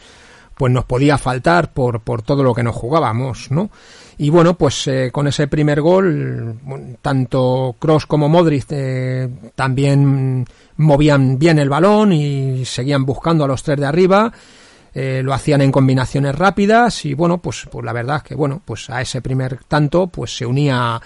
pues 0.54 0.72
nos 0.72 0.84
podía 0.84 1.18
faltar 1.18 1.72
por, 1.72 2.02
por 2.02 2.22
todo 2.22 2.42
lo 2.42 2.54
que 2.54 2.62
nos 2.62 2.76
jugábamos, 2.76 3.50
¿no? 3.50 3.70
Y 4.22 4.30
bueno, 4.30 4.54
pues 4.54 4.86
eh, 4.86 5.10
con 5.10 5.26
ese 5.26 5.48
primer 5.48 5.80
gol, 5.80 6.56
tanto 7.02 7.74
Cross 7.76 8.06
como 8.06 8.28
Modric 8.28 8.66
eh, 8.70 9.28
también 9.56 10.46
movían 10.76 11.40
bien 11.40 11.58
el 11.58 11.68
balón 11.68 12.12
y 12.12 12.64
seguían 12.64 13.04
buscando 13.04 13.42
a 13.42 13.48
los 13.48 13.64
tres 13.64 13.80
de 13.80 13.86
arriba. 13.86 14.32
Eh, 14.94 15.22
lo 15.24 15.34
hacían 15.34 15.60
en 15.62 15.72
combinaciones 15.72 16.36
rápidas 16.36 17.04
y 17.04 17.14
bueno, 17.14 17.38
pues, 17.38 17.66
pues 17.68 17.84
la 17.84 17.92
verdad 17.92 18.18
es 18.18 18.22
que 18.22 18.36
bueno, 18.36 18.62
pues 18.64 18.90
a 18.90 19.00
ese 19.00 19.22
primer 19.22 19.64
tanto 19.64 20.06
pues 20.06 20.36
se 20.36 20.46
unía 20.46 21.02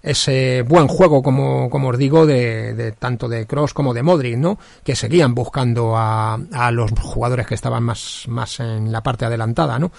ese 0.00 0.62
buen 0.62 0.86
juego, 0.86 1.24
como, 1.24 1.68
como 1.70 1.88
os 1.88 1.98
digo, 1.98 2.24
de, 2.24 2.94
tanto 3.00 3.28
de 3.28 3.48
Cross 3.48 3.74
como 3.74 3.92
de 3.94 4.04
Modric, 4.04 4.36
¿no? 4.36 4.60
Que 4.84 4.94
seguían 4.94 5.34
buscando 5.34 5.96
a, 5.96 6.34
a 6.52 6.70
los 6.70 6.92
jugadores 6.92 7.48
que 7.48 7.56
estaban 7.56 7.82
más, 7.82 8.26
más 8.28 8.60
en 8.60 8.92
la 8.92 9.02
parte 9.02 9.24
adelantada, 9.24 9.76
¿no? 9.76 9.90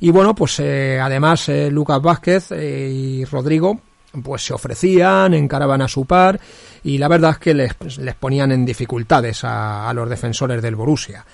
Y 0.00 0.10
bueno, 0.10 0.34
pues 0.34 0.60
eh, 0.60 0.98
además 1.00 1.48
eh, 1.48 1.70
Lucas 1.70 2.00
Vázquez 2.00 2.52
eh, 2.52 2.88
y 2.92 3.24
Rodrigo 3.24 3.80
pues 4.22 4.44
se 4.44 4.54
ofrecían, 4.54 5.34
encaraban 5.34 5.82
a 5.82 5.88
su 5.88 6.06
par 6.06 6.40
y 6.82 6.98
la 6.98 7.08
verdad 7.08 7.32
es 7.32 7.38
que 7.38 7.54
les, 7.54 7.98
les 7.98 8.14
ponían 8.14 8.52
en 8.52 8.64
dificultades 8.64 9.44
a, 9.44 9.88
a 9.88 9.94
los 9.94 10.08
defensores 10.08 10.62
del 10.62 10.76
Borussia. 10.76 11.24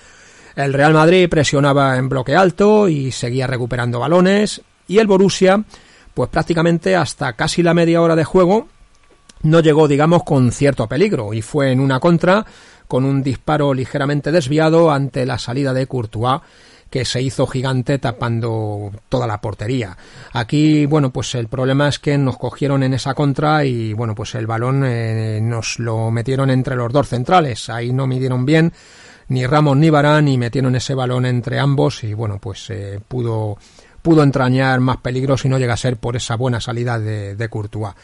El 0.55 0.73
Real 0.73 0.93
Madrid 0.93 1.29
presionaba 1.29 1.97
en 1.97 2.09
bloque 2.09 2.35
alto 2.35 2.87
y 2.89 3.11
seguía 3.11 3.47
recuperando 3.47 3.99
balones 3.99 4.61
y 4.87 4.97
el 4.97 5.07
Borussia 5.07 5.63
pues 6.13 6.29
prácticamente 6.29 6.95
hasta 6.95 7.33
casi 7.33 7.63
la 7.63 7.73
media 7.73 8.01
hora 8.01 8.15
de 8.15 8.23
juego 8.23 8.67
no 9.41 9.59
llegó, 9.59 9.87
digamos, 9.87 10.23
con 10.23 10.51
cierto 10.51 10.87
peligro 10.87 11.33
y 11.33 11.41
fue 11.41 11.71
en 11.71 11.79
una 11.79 11.99
contra 11.99 12.45
con 12.87 13.05
un 13.05 13.23
disparo 13.23 13.73
ligeramente 13.73 14.31
desviado 14.31 14.91
ante 14.91 15.25
la 15.25 15.37
salida 15.37 15.73
de 15.73 15.87
Courtois 15.87 16.41
que 16.89 17.05
se 17.05 17.21
hizo 17.21 17.47
gigante 17.47 17.99
tapando 17.99 18.91
toda 19.09 19.27
la 19.27 19.41
portería. 19.41 19.97
Aquí, 20.33 20.85
bueno, 20.85 21.11
pues 21.11 21.35
el 21.35 21.47
problema 21.47 21.89
es 21.89 21.99
que 21.99 22.17
nos 22.17 22.37
cogieron 22.37 22.83
en 22.83 22.93
esa 22.93 23.13
contra 23.13 23.65
y, 23.65 23.93
bueno, 23.93 24.15
pues 24.15 24.35
el 24.35 24.47
balón 24.47 24.83
eh, 24.85 25.39
nos 25.41 25.79
lo 25.79 26.11
metieron 26.11 26.49
entre 26.49 26.75
los 26.75 26.91
dos 26.93 27.09
centrales. 27.09 27.69
Ahí 27.69 27.91
no 27.91 28.07
midieron 28.07 28.45
bien 28.45 28.71
ni 29.27 29.45
Ramos 29.45 29.77
ni 29.77 29.89
Barán 29.89 30.27
y 30.27 30.37
metieron 30.37 30.75
ese 30.75 30.93
balón 30.93 31.25
entre 31.25 31.59
ambos 31.59 32.03
y, 32.03 32.13
bueno, 32.13 32.37
pues 32.39 32.69
eh, 32.69 32.99
pudo 33.07 33.57
pudo 34.05 34.21
entrañar 34.21 34.81
más 34.81 34.97
peligro 34.97 35.35
si 35.35 35.49
no 35.49 35.57
llega 35.57 35.73
a 35.73 35.77
ser 35.77 35.97
por 35.97 36.15
esa 36.15 36.35
buena 36.35 36.61
salida 36.61 36.99
de, 36.99 37.35
de 37.35 37.49
Courtois. 37.49 37.95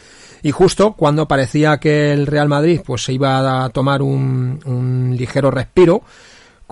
Y 0.42 0.50
justo 0.50 0.94
cuando 0.94 1.28
parecía 1.28 1.78
que 1.78 2.12
el 2.12 2.26
Real 2.26 2.50
Madrid 2.50 2.82
pues 2.84 3.04
se 3.04 3.14
iba 3.14 3.64
a 3.64 3.70
tomar 3.70 4.02
un, 4.02 4.60
un 4.66 5.16
ligero 5.16 5.52
respiro, 5.52 6.02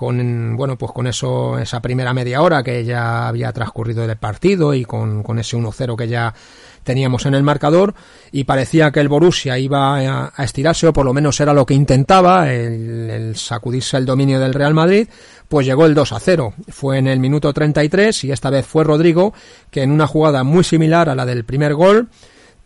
con 0.00 0.56
bueno 0.56 0.78
pues 0.78 0.92
con 0.92 1.06
eso 1.06 1.58
esa 1.58 1.82
primera 1.82 2.14
media 2.14 2.40
hora 2.40 2.62
que 2.62 2.86
ya 2.86 3.28
había 3.28 3.52
transcurrido 3.52 4.06
del 4.06 4.16
partido 4.16 4.72
y 4.72 4.86
con, 4.86 5.22
con 5.22 5.38
ese 5.38 5.58
1-0 5.58 5.94
que 5.94 6.08
ya 6.08 6.32
teníamos 6.84 7.26
en 7.26 7.34
el 7.34 7.42
marcador 7.42 7.94
y 8.32 8.44
parecía 8.44 8.92
que 8.92 9.00
el 9.00 9.10
Borussia 9.10 9.58
iba 9.58 10.30
a, 10.30 10.42
estirarse 10.42 10.86
o 10.86 10.94
por 10.94 11.04
lo 11.04 11.12
menos 11.12 11.38
era 11.40 11.52
lo 11.52 11.66
que 11.66 11.74
intentaba 11.74 12.50
el, 12.50 13.36
sacudirse 13.36 13.98
el 13.98 14.06
dominio 14.06 14.40
del 14.40 14.54
Real 14.54 14.72
Madrid 14.72 15.06
pues 15.48 15.66
llegó 15.66 15.84
el 15.84 15.92
2 15.92 16.12
a 16.12 16.18
0 16.18 16.54
fue 16.68 16.96
en 16.96 17.06
el 17.06 17.20
minuto 17.20 17.52
33 17.52 18.24
y 18.24 18.32
esta 18.32 18.48
vez 18.48 18.64
fue 18.64 18.84
Rodrigo 18.84 19.34
que 19.70 19.82
en 19.82 19.90
una 19.90 20.06
jugada 20.06 20.44
muy 20.44 20.64
similar 20.64 21.10
a 21.10 21.14
la 21.14 21.26
del 21.26 21.44
primer 21.44 21.74
gol 21.74 22.08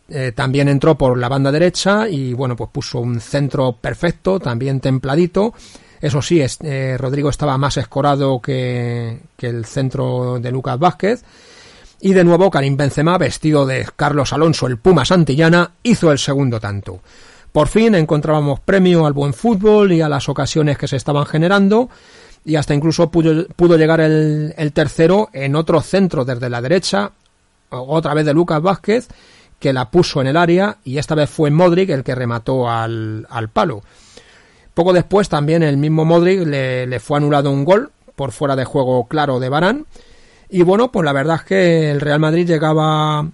eh, 0.07 0.31
también 0.33 0.69
entró 0.69 0.97
por 0.97 1.17
la 1.17 1.27
banda 1.27 1.51
derecha 1.51 2.07
y 2.07 2.31
bueno 2.31 2.55
pues 2.55 2.69
puso 2.69 3.01
un 3.01 3.19
centro 3.19 3.73
perfecto 3.73 4.39
también 4.39 4.79
templadito 4.79 5.53
eso 6.05 6.21
sí, 6.21 6.39
eh, 6.39 6.97
Rodrigo 6.99 7.31
estaba 7.31 7.57
más 7.57 7.77
escorado 7.77 8.39
que, 8.39 9.21
el 9.39 9.65
centro 9.65 10.37
de 10.39 10.51
Lucas 10.51 10.77
Vázquez. 10.77 11.23
Y 11.99 12.13
de 12.13 12.23
nuevo 12.23 12.51
Karim 12.51 12.77
Benzema, 12.77 13.17
vestido 13.17 13.65
de 13.65 13.87
Carlos 13.95 14.31
Alonso, 14.31 14.67
el 14.67 14.77
Puma 14.77 15.03
Santillana, 15.03 15.71
hizo 15.81 16.11
el 16.11 16.19
segundo 16.19 16.59
tanto. 16.59 16.99
Por 17.51 17.69
fin 17.69 17.95
encontrábamos 17.95 18.59
premio 18.59 19.07
al 19.07 19.13
buen 19.13 19.33
fútbol 19.33 19.93
y 19.93 20.01
a 20.01 20.09
las 20.09 20.29
ocasiones 20.29 20.77
que 20.77 20.87
se 20.87 20.97
estaban 20.97 21.25
generando 21.25 21.89
y 22.43 22.55
hasta 22.55 22.75
incluso 22.75 23.09
pudo, 23.09 23.75
llegar 23.75 23.99
el, 23.99 24.71
tercero 24.73 25.29
en 25.33 25.55
otro 25.55 25.81
centro 25.81 26.23
desde 26.23 26.51
la 26.51 26.61
derecha, 26.61 27.13
otra 27.69 28.13
vez 28.13 28.25
de 28.25 28.33
Lucas 28.35 28.61
Vázquez, 28.61 29.07
que 29.57 29.73
la 29.73 29.89
puso 29.89 30.21
en 30.21 30.27
el 30.27 30.37
área 30.37 30.77
y 30.83 30.99
esta 30.99 31.15
vez 31.15 31.31
fue 31.31 31.49
Modric 31.49 31.89
el 31.89 32.03
que 32.03 32.13
remató 32.13 32.69
al 32.69 33.49
palo. 33.51 33.81
Poco 34.75 34.91
después 34.91 35.29
también 35.29 35.63
el 35.63 35.77
mismo 35.77 36.03
Modric 36.03 36.45
le, 36.45 36.99
fue 36.99 37.17
anulado 37.17 37.49
un 37.49 37.63
gol 37.63 37.91
por 38.15 38.33
fuera 38.33 38.57
de 38.57 38.65
juego 38.65 39.07
claro 39.07 39.39
de 39.39 39.47
Barán. 39.47 39.85
Y 40.49 40.63
bueno, 40.63 40.91
pues 40.91 41.05
la 41.05 41.13
verdad 41.13 41.37
es 41.37 41.43
que 41.43 41.91
el 41.91 42.01
Real 42.01 42.19
Madrid 42.19 42.45
llegaba 42.45 43.25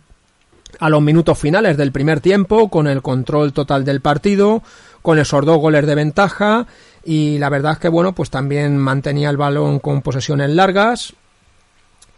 a 0.80 0.90
los 0.90 1.02
minutos 1.02 1.40
finales 1.40 1.78
del 1.78 1.92
primer 1.92 2.22
tiempo 2.22 2.70
con 2.70 2.88
el 2.88 3.02
control 3.02 3.54
total 3.54 3.84
del 3.84 4.02
partido, 4.02 4.62
con 5.02 5.18
esos 5.18 5.44
dos 5.44 5.58
goles 5.58 5.86
de 5.88 5.96
ventaja 5.96 6.68
y 7.04 7.40
la 7.40 7.50
verdad 7.50 7.74
es 7.74 7.80
que 7.80 7.90
bueno, 7.90 8.14
pues 8.14 8.30
también 8.30 8.78
mantenía 8.78 9.32
el 9.32 9.38
balón 9.38 9.80
con 9.80 10.04
posesiones 10.04 10.52
largas 10.52 11.14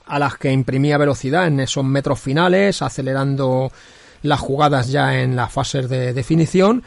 a 0.06 0.20
las 0.20 0.38
que 0.38 0.52
imprimía 0.52 0.98
velocidad 0.98 1.48
en 1.48 1.62
esos 1.62 1.86
metros 1.86 2.20
finales, 2.20 2.82
acelerando 2.82 3.72
las 4.22 4.42
jugadas 4.42 4.90
ya 4.90 5.22
en 5.22 5.38
las 5.38 5.52
fases 5.52 5.88
de 5.88 6.12
definición 6.12 6.84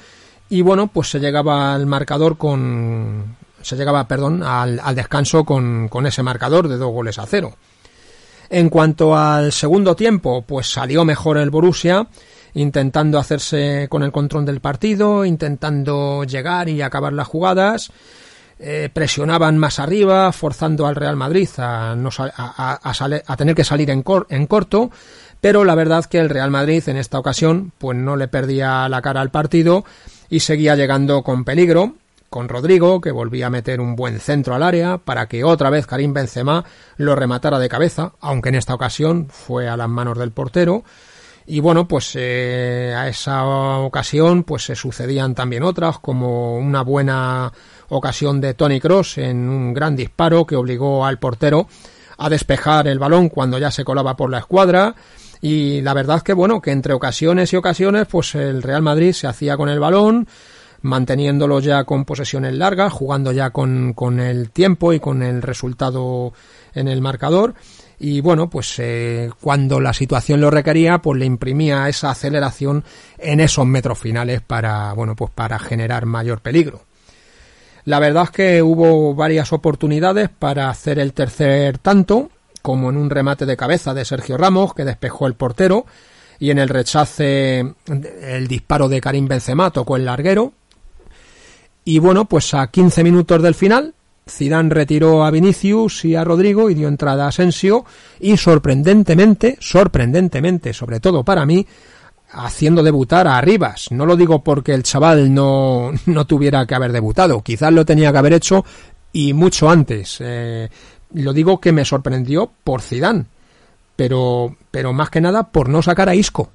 y 0.48 0.62
bueno, 0.62 0.86
pues 0.88 1.10
se 1.10 1.20
llegaba 1.20 1.74
al 1.74 1.86
marcador 1.86 2.38
con. 2.38 3.36
Se 3.62 3.76
llegaba, 3.76 4.06
perdón, 4.06 4.42
al, 4.44 4.80
descanso 4.94 5.44
con, 5.44 5.88
con 5.88 6.06
ese 6.06 6.22
marcador 6.22 6.68
de 6.68 6.76
dos 6.76 6.92
goles 6.92 7.18
a 7.18 7.26
cero. 7.26 7.54
En 8.48 8.68
cuanto 8.68 9.16
al 9.16 9.50
segundo 9.50 9.96
tiempo, 9.96 10.42
pues 10.42 10.70
salió 10.70 11.04
mejor 11.04 11.36
el 11.36 11.50
Borussia, 11.50 12.06
intentando 12.54 13.18
hacerse 13.18 13.88
con 13.90 14.04
el 14.04 14.12
control 14.12 14.44
del 14.46 14.60
partido, 14.60 15.24
intentando 15.24 16.22
llegar 16.22 16.68
y 16.68 16.80
acabar 16.80 17.12
las 17.12 17.26
jugadas. 17.26 17.90
Eh, 18.58 18.88
presionaban 18.90 19.58
más 19.58 19.80
arriba, 19.80 20.32
forzando 20.32 20.86
al 20.86 20.94
Real 20.94 21.16
Madrid 21.16 21.48
a, 21.58 21.94
no, 21.94 22.08
a, 22.18 22.80
a, 22.82 23.36
tener 23.36 23.54
que 23.54 23.64
salir 23.64 23.90
en, 23.90 24.02
en 24.30 24.46
corto, 24.46 24.90
pero 25.42 25.62
la 25.64 25.74
verdad 25.74 26.06
que 26.06 26.18
el 26.18 26.30
Real 26.30 26.50
Madrid 26.50 26.82
en 26.86 26.96
esta 26.96 27.18
ocasión 27.18 27.72
pues 27.76 27.98
no 27.98 28.16
le 28.16 28.28
perdía 28.28 28.88
la 28.88 29.02
cara 29.02 29.20
al 29.20 29.30
partido 29.30 29.84
y 30.28 30.40
seguía 30.40 30.76
llegando 30.76 31.22
con 31.22 31.44
peligro, 31.44 31.94
con 32.30 32.48
Rodrigo, 32.48 33.00
que 33.00 33.12
volvía 33.12 33.46
a 33.46 33.50
meter 33.50 33.80
un 33.80 33.96
buen 33.96 34.20
centro 34.20 34.54
al 34.54 34.62
área 34.62 34.98
para 34.98 35.26
que 35.26 35.44
otra 35.44 35.70
vez 35.70 35.86
Karim 35.86 36.12
Benzema 36.12 36.64
lo 36.96 37.14
rematara 37.14 37.58
de 37.58 37.68
cabeza, 37.68 38.12
aunque 38.20 38.48
en 38.48 38.56
esta 38.56 38.74
ocasión 38.74 39.28
fue 39.30 39.68
a 39.68 39.76
las 39.76 39.88
manos 39.88 40.18
del 40.18 40.32
portero. 40.32 40.84
Y 41.48 41.60
bueno, 41.60 41.86
pues 41.86 42.12
eh, 42.16 42.92
a 42.96 43.08
esa 43.08 43.44
ocasión 43.78 44.42
pues 44.42 44.64
se 44.64 44.74
sucedían 44.74 45.34
también 45.34 45.62
otras, 45.62 46.00
como 46.00 46.56
una 46.56 46.82
buena 46.82 47.52
ocasión 47.88 48.40
de 48.40 48.54
Tony 48.54 48.80
Cross 48.80 49.18
en 49.18 49.48
un 49.48 49.72
gran 49.72 49.94
disparo 49.94 50.44
que 50.44 50.56
obligó 50.56 51.06
al 51.06 51.20
portero 51.20 51.68
a 52.18 52.28
despejar 52.28 52.88
el 52.88 52.98
balón 52.98 53.28
cuando 53.28 53.58
ya 53.58 53.70
se 53.70 53.84
colaba 53.84 54.16
por 54.16 54.30
la 54.30 54.38
escuadra 54.38 54.96
y 55.40 55.80
la 55.82 55.94
verdad 55.94 56.22
que 56.22 56.32
bueno, 56.32 56.60
que 56.60 56.70
entre 56.70 56.94
ocasiones 56.94 57.52
y 57.52 57.56
ocasiones, 57.56 58.06
pues 58.06 58.34
el 58.34 58.62
Real 58.62 58.82
Madrid 58.82 59.12
se 59.12 59.26
hacía 59.26 59.56
con 59.56 59.68
el 59.68 59.80
balón, 59.80 60.26
manteniéndolo 60.82 61.60
ya 61.60 61.84
con 61.84 62.04
posesiones 62.04 62.54
largas, 62.54 62.92
jugando 62.92 63.32
ya 63.32 63.50
con, 63.50 63.92
con 63.92 64.20
el 64.20 64.50
tiempo 64.50 64.92
y 64.92 65.00
con 65.00 65.22
el 65.22 65.42
resultado 65.42 66.32
en 66.74 66.88
el 66.88 67.00
marcador. 67.00 67.54
Y 67.98 68.20
bueno, 68.20 68.50
pues 68.50 68.78
eh, 68.78 69.30
cuando 69.40 69.80
la 69.80 69.92
situación 69.92 70.40
lo 70.40 70.50
requería, 70.50 70.98
pues 70.98 71.18
le 71.18 71.24
imprimía 71.24 71.88
esa 71.88 72.10
aceleración 72.10 72.84
en 73.18 73.40
esos 73.40 73.66
metros 73.66 73.98
finales 73.98 74.42
para, 74.42 74.92
bueno, 74.92 75.16
pues 75.16 75.30
para 75.30 75.58
generar 75.58 76.04
mayor 76.04 76.40
peligro. 76.40 76.82
La 77.84 78.00
verdad 78.00 78.24
es 78.24 78.30
que 78.30 78.62
hubo 78.62 79.14
varias 79.14 79.52
oportunidades 79.52 80.28
para 80.28 80.68
hacer 80.68 80.98
el 80.98 81.12
tercer 81.12 81.78
tanto, 81.78 82.30
como 82.66 82.90
en 82.90 82.96
un 82.96 83.10
remate 83.10 83.46
de 83.46 83.56
cabeza 83.56 83.94
de 83.94 84.04
Sergio 84.04 84.36
Ramos 84.36 84.74
que 84.74 84.84
despejó 84.84 85.28
el 85.28 85.34
portero 85.34 85.86
y 86.40 86.50
en 86.50 86.58
el 86.58 86.68
rechace 86.68 87.60
el 87.60 88.48
disparo 88.48 88.88
de 88.88 89.00
Karim 89.00 89.28
Benzema 89.28 89.70
tocó 89.70 89.94
el 89.94 90.04
larguero 90.04 90.52
y 91.84 92.00
bueno 92.00 92.24
pues 92.24 92.54
a 92.54 92.66
15 92.66 93.04
minutos 93.04 93.40
del 93.40 93.54
final 93.54 93.94
Zidane 94.28 94.74
retiró 94.74 95.24
a 95.24 95.30
Vinicius 95.30 96.06
y 96.06 96.16
a 96.16 96.24
Rodrigo 96.24 96.68
y 96.68 96.74
dio 96.74 96.88
entrada 96.88 97.26
a 97.26 97.28
Asensio 97.28 97.84
y 98.18 98.36
sorprendentemente 98.36 99.58
sorprendentemente 99.60 100.72
sobre 100.72 100.98
todo 100.98 101.22
para 101.22 101.46
mí 101.46 101.64
haciendo 102.32 102.82
debutar 102.82 103.28
a 103.28 103.40
Rivas. 103.40 103.92
No 103.92 104.04
lo 104.04 104.16
digo 104.16 104.42
porque 104.42 104.74
el 104.74 104.82
chaval 104.82 105.32
no, 105.32 105.92
no 106.06 106.26
tuviera 106.26 106.66
que 106.66 106.74
haber 106.74 106.90
debutado, 106.90 107.40
quizás 107.42 107.72
lo 107.72 107.84
tenía 107.84 108.10
que 108.10 108.18
haber 108.18 108.32
hecho 108.32 108.64
y 109.12 109.32
mucho 109.32 109.70
antes. 109.70 110.18
Eh, 110.18 110.68
lo 111.12 111.32
digo 111.32 111.60
que 111.60 111.72
me 111.72 111.84
sorprendió 111.84 112.50
por 112.64 112.82
Zidane, 112.82 113.26
pero, 113.94 114.56
pero 114.70 114.92
más 114.92 115.10
que 115.10 115.20
nada 115.20 115.44
por 115.44 115.68
no 115.68 115.82
sacar 115.82 116.08
a 116.08 116.14
Isco, 116.14 116.50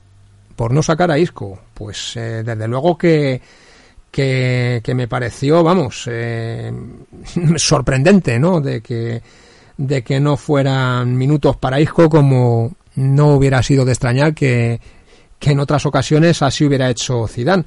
por 0.55 0.73
no 0.73 0.83
sacar 0.83 1.11
a 1.11 1.17
Isco, 1.17 1.59
pues 1.73 2.15
eh, 2.15 2.43
desde 2.45 2.67
luego 2.67 2.97
que, 2.97 3.41
que, 4.11 4.93
me 4.93 5.07
pareció, 5.07 5.63
vamos, 5.63 6.07
eh, 6.11 6.71
sorprendente, 7.55 8.39
¿no? 8.39 8.61
De 8.61 8.81
que, 8.81 9.21
de 9.77 10.03
que 10.03 10.19
no 10.19 10.37
fueran 10.37 11.17
minutos 11.17 11.57
para 11.57 11.79
Isco 11.79 12.09
como 12.09 12.73
no 12.95 13.35
hubiera 13.35 13.63
sido 13.63 13.85
de 13.85 13.93
extrañar 13.93 14.33
que, 14.33 14.79
que 15.39 15.51
en 15.51 15.59
otras 15.59 15.85
ocasiones 15.85 16.41
así 16.41 16.65
hubiera 16.65 16.89
hecho 16.89 17.27
Zidane 17.27 17.65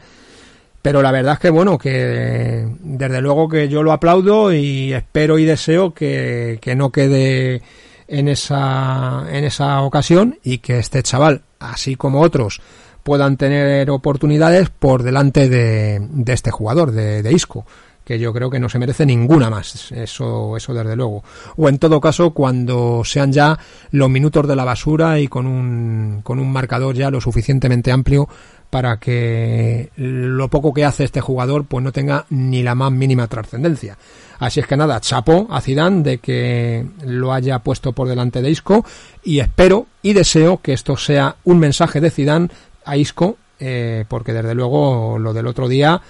pero 0.85 1.01
la 1.01 1.13
verdad 1.13 1.33
es 1.33 1.39
que 1.39 1.49
bueno, 1.49 1.79
que 1.79 2.69
desde 2.83 3.23
luego 3.23 3.49
que 3.49 3.71
yo 3.71 3.83
lo 3.83 3.91
aplaudo 3.91 4.53
y 4.53 4.93
espero 4.93 5.39
y 5.39 5.47
deseo 5.47 5.95
que, 5.95 6.61
no 6.77 6.93
quede 6.93 7.63
en 8.07 8.29
esa, 8.29 9.25
en 9.31 9.45
esa 9.45 9.81
ocasión 9.81 10.39
y 10.43 10.59
que 10.59 10.79
este 10.79 11.03
chaval, 11.03 11.41
así 11.59 11.97
como 11.97 12.21
otros, 12.21 12.61
puedan 13.03 13.39
tener 13.39 13.89
oportunidades 13.89 14.69
por 14.69 15.05
delante 15.05 15.49
de, 15.49 16.01
de 16.01 16.33
este 16.35 16.51
jugador, 16.51 16.93
de, 16.93 17.23
de 17.23 17.33
Isco 17.33 17.65
que 18.05 18.19
yo 18.19 18.33
creo 18.33 18.51
que 18.51 18.61
no 18.61 18.69
se 18.69 18.79
merece 18.79 19.07
ninguna 19.07 19.49
más, 19.51 19.91
eso, 19.93 20.57
eso 20.57 20.75
desde 20.75 20.95
luego. 20.95 21.25
O 21.57 21.69
en 21.69 21.79
todo 21.79 22.01
caso, 22.01 22.33
cuando 22.33 23.03
sean 23.05 23.33
ya 23.33 23.59
los 23.91 24.11
minutos 24.11 24.47
de 24.47 24.57
la 24.57 24.65
basura 24.65 25.19
y 25.19 25.29
con 25.29 25.47
un, 25.47 26.21
con 26.23 26.39
un 26.39 26.53
marcador 26.53 26.95
ya 26.95 27.11
lo 27.11 27.21
suficientemente 27.21 27.91
amplio 27.91 28.29
para 28.75 28.99
que 28.99 29.91
lo 29.95 30.49
poco 30.49 30.75
que 30.75 30.85
hace 30.85 31.05
este 31.05 31.21
jugador 31.21 31.65
pues 31.65 31.85
no 31.85 31.93
tenga 31.93 32.27
ni 32.31 32.63
la 32.63 32.75
más 32.75 32.91
mínima 32.91 33.29
trascendencia. 33.29 33.97
Así 34.41 34.59
es 34.59 34.67
que 34.67 34.77
nada, 34.77 35.01
chapo 35.01 35.47
a 35.49 35.61
Zidane 35.61 36.03
de 36.03 36.19
que 36.19 36.85
lo 37.05 37.33
haya 37.33 37.61
puesto 37.61 37.93
por 37.93 38.09
delante 38.09 38.43
de 38.43 38.51
Isco 38.51 38.85
y 39.23 39.39
espero 39.39 39.87
y 40.03 40.13
deseo 40.13 40.61
que 40.61 40.73
esto 40.73 40.97
sea 40.97 41.37
un 41.45 41.61
mensaje 41.61 42.01
de 42.01 42.11
Zidane 42.11 42.49
a 42.85 42.97
Isco 42.97 43.37
eh, 43.61 44.05
porque 44.09 44.33
desde 44.33 44.57
luego 44.57 45.19
lo 45.21 45.33
del 45.33 45.47
otro 45.47 45.69
día 45.69 46.03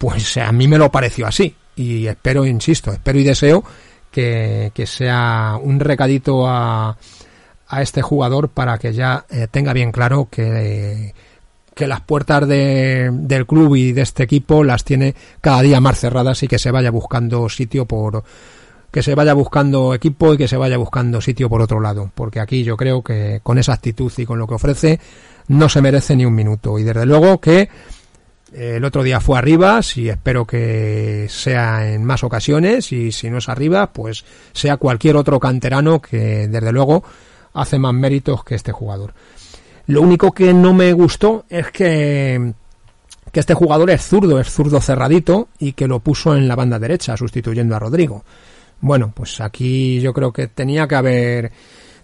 pues 0.00 0.38
a 0.38 0.50
mí 0.50 0.66
me 0.66 0.78
lo 0.78 0.90
pareció 0.90 1.26
así. 1.26 1.54
Y 1.76 2.06
espero, 2.06 2.46
insisto, 2.46 2.90
espero 2.90 3.18
y 3.18 3.24
deseo 3.24 3.62
que, 4.10 4.72
sea 4.86 5.58
un 5.62 5.78
recadito 5.78 6.48
a, 6.48 6.96
a 7.68 7.82
este 7.82 8.00
jugador 8.00 8.48
para 8.48 8.78
que 8.78 8.94
ya 8.94 9.26
eh, 9.28 9.46
tenga 9.50 9.74
bien 9.74 9.92
claro 9.92 10.28
que 10.30 11.12
que 11.74 11.86
las 11.86 12.00
puertas 12.00 12.46
del 12.46 13.46
club 13.46 13.76
y 13.76 13.92
de 13.92 14.02
este 14.02 14.24
equipo 14.24 14.64
las 14.64 14.84
tiene 14.84 15.14
cada 15.40 15.62
día 15.62 15.80
más 15.80 15.98
cerradas 15.98 16.42
y 16.42 16.48
que 16.48 16.58
se 16.58 16.70
vaya 16.70 16.90
buscando 16.90 17.48
sitio 17.48 17.86
por 17.86 18.24
que 18.90 19.02
se 19.02 19.14
vaya 19.14 19.34
buscando 19.34 19.94
equipo 19.94 20.34
y 20.34 20.36
que 20.36 20.48
se 20.48 20.56
vaya 20.56 20.76
buscando 20.76 21.20
sitio 21.20 21.48
por 21.48 21.62
otro 21.62 21.80
lado, 21.80 22.10
porque 22.14 22.40
aquí 22.40 22.64
yo 22.64 22.76
creo 22.76 23.02
que 23.02 23.40
con 23.42 23.56
esa 23.56 23.72
actitud 23.72 24.12
y 24.16 24.26
con 24.26 24.38
lo 24.38 24.46
que 24.46 24.54
ofrece 24.54 25.00
no 25.48 25.68
se 25.68 25.80
merece 25.80 26.16
ni 26.16 26.24
un 26.24 26.34
minuto. 26.34 26.78
Y 26.78 26.82
desde 26.82 27.06
luego 27.06 27.40
que 27.40 27.68
El 28.52 28.84
otro 28.84 29.02
día 29.02 29.20
fue 29.20 29.38
arriba, 29.38 29.80
y 29.94 30.08
espero 30.08 30.44
que 30.44 31.26
sea 31.28 31.92
en 31.92 32.04
más 32.04 32.24
ocasiones 32.24 32.90
y 32.90 33.12
si 33.12 33.30
no 33.30 33.38
es 33.38 33.48
arriba, 33.48 33.92
pues 33.92 34.24
sea 34.52 34.76
cualquier 34.76 35.16
otro 35.16 35.38
canterano 35.38 36.00
que 36.00 36.48
desde 36.48 36.72
luego 36.72 37.04
hace 37.54 37.78
más 37.78 37.94
méritos 37.94 38.42
que 38.44 38.56
este 38.56 38.72
jugador. 38.72 39.14
Lo 39.86 40.02
único 40.02 40.32
que 40.32 40.52
no 40.52 40.74
me 40.74 40.92
gustó 40.92 41.44
es 41.48 41.70
que 41.70 42.54
que 43.32 43.40
este 43.40 43.54
jugador 43.54 43.90
es 43.90 44.02
zurdo, 44.02 44.40
es 44.40 44.50
zurdo 44.50 44.80
cerradito 44.80 45.48
y 45.58 45.72
que 45.72 45.86
lo 45.86 46.00
puso 46.00 46.34
en 46.34 46.48
la 46.48 46.56
banda 46.56 46.78
derecha 46.78 47.16
sustituyendo 47.16 47.76
a 47.76 47.78
Rodrigo. 47.78 48.24
Bueno, 48.80 49.12
pues 49.14 49.40
aquí 49.40 50.00
yo 50.00 50.12
creo 50.12 50.32
que 50.32 50.48
tenía 50.48 50.88
que 50.88 50.94
haber 50.96 51.52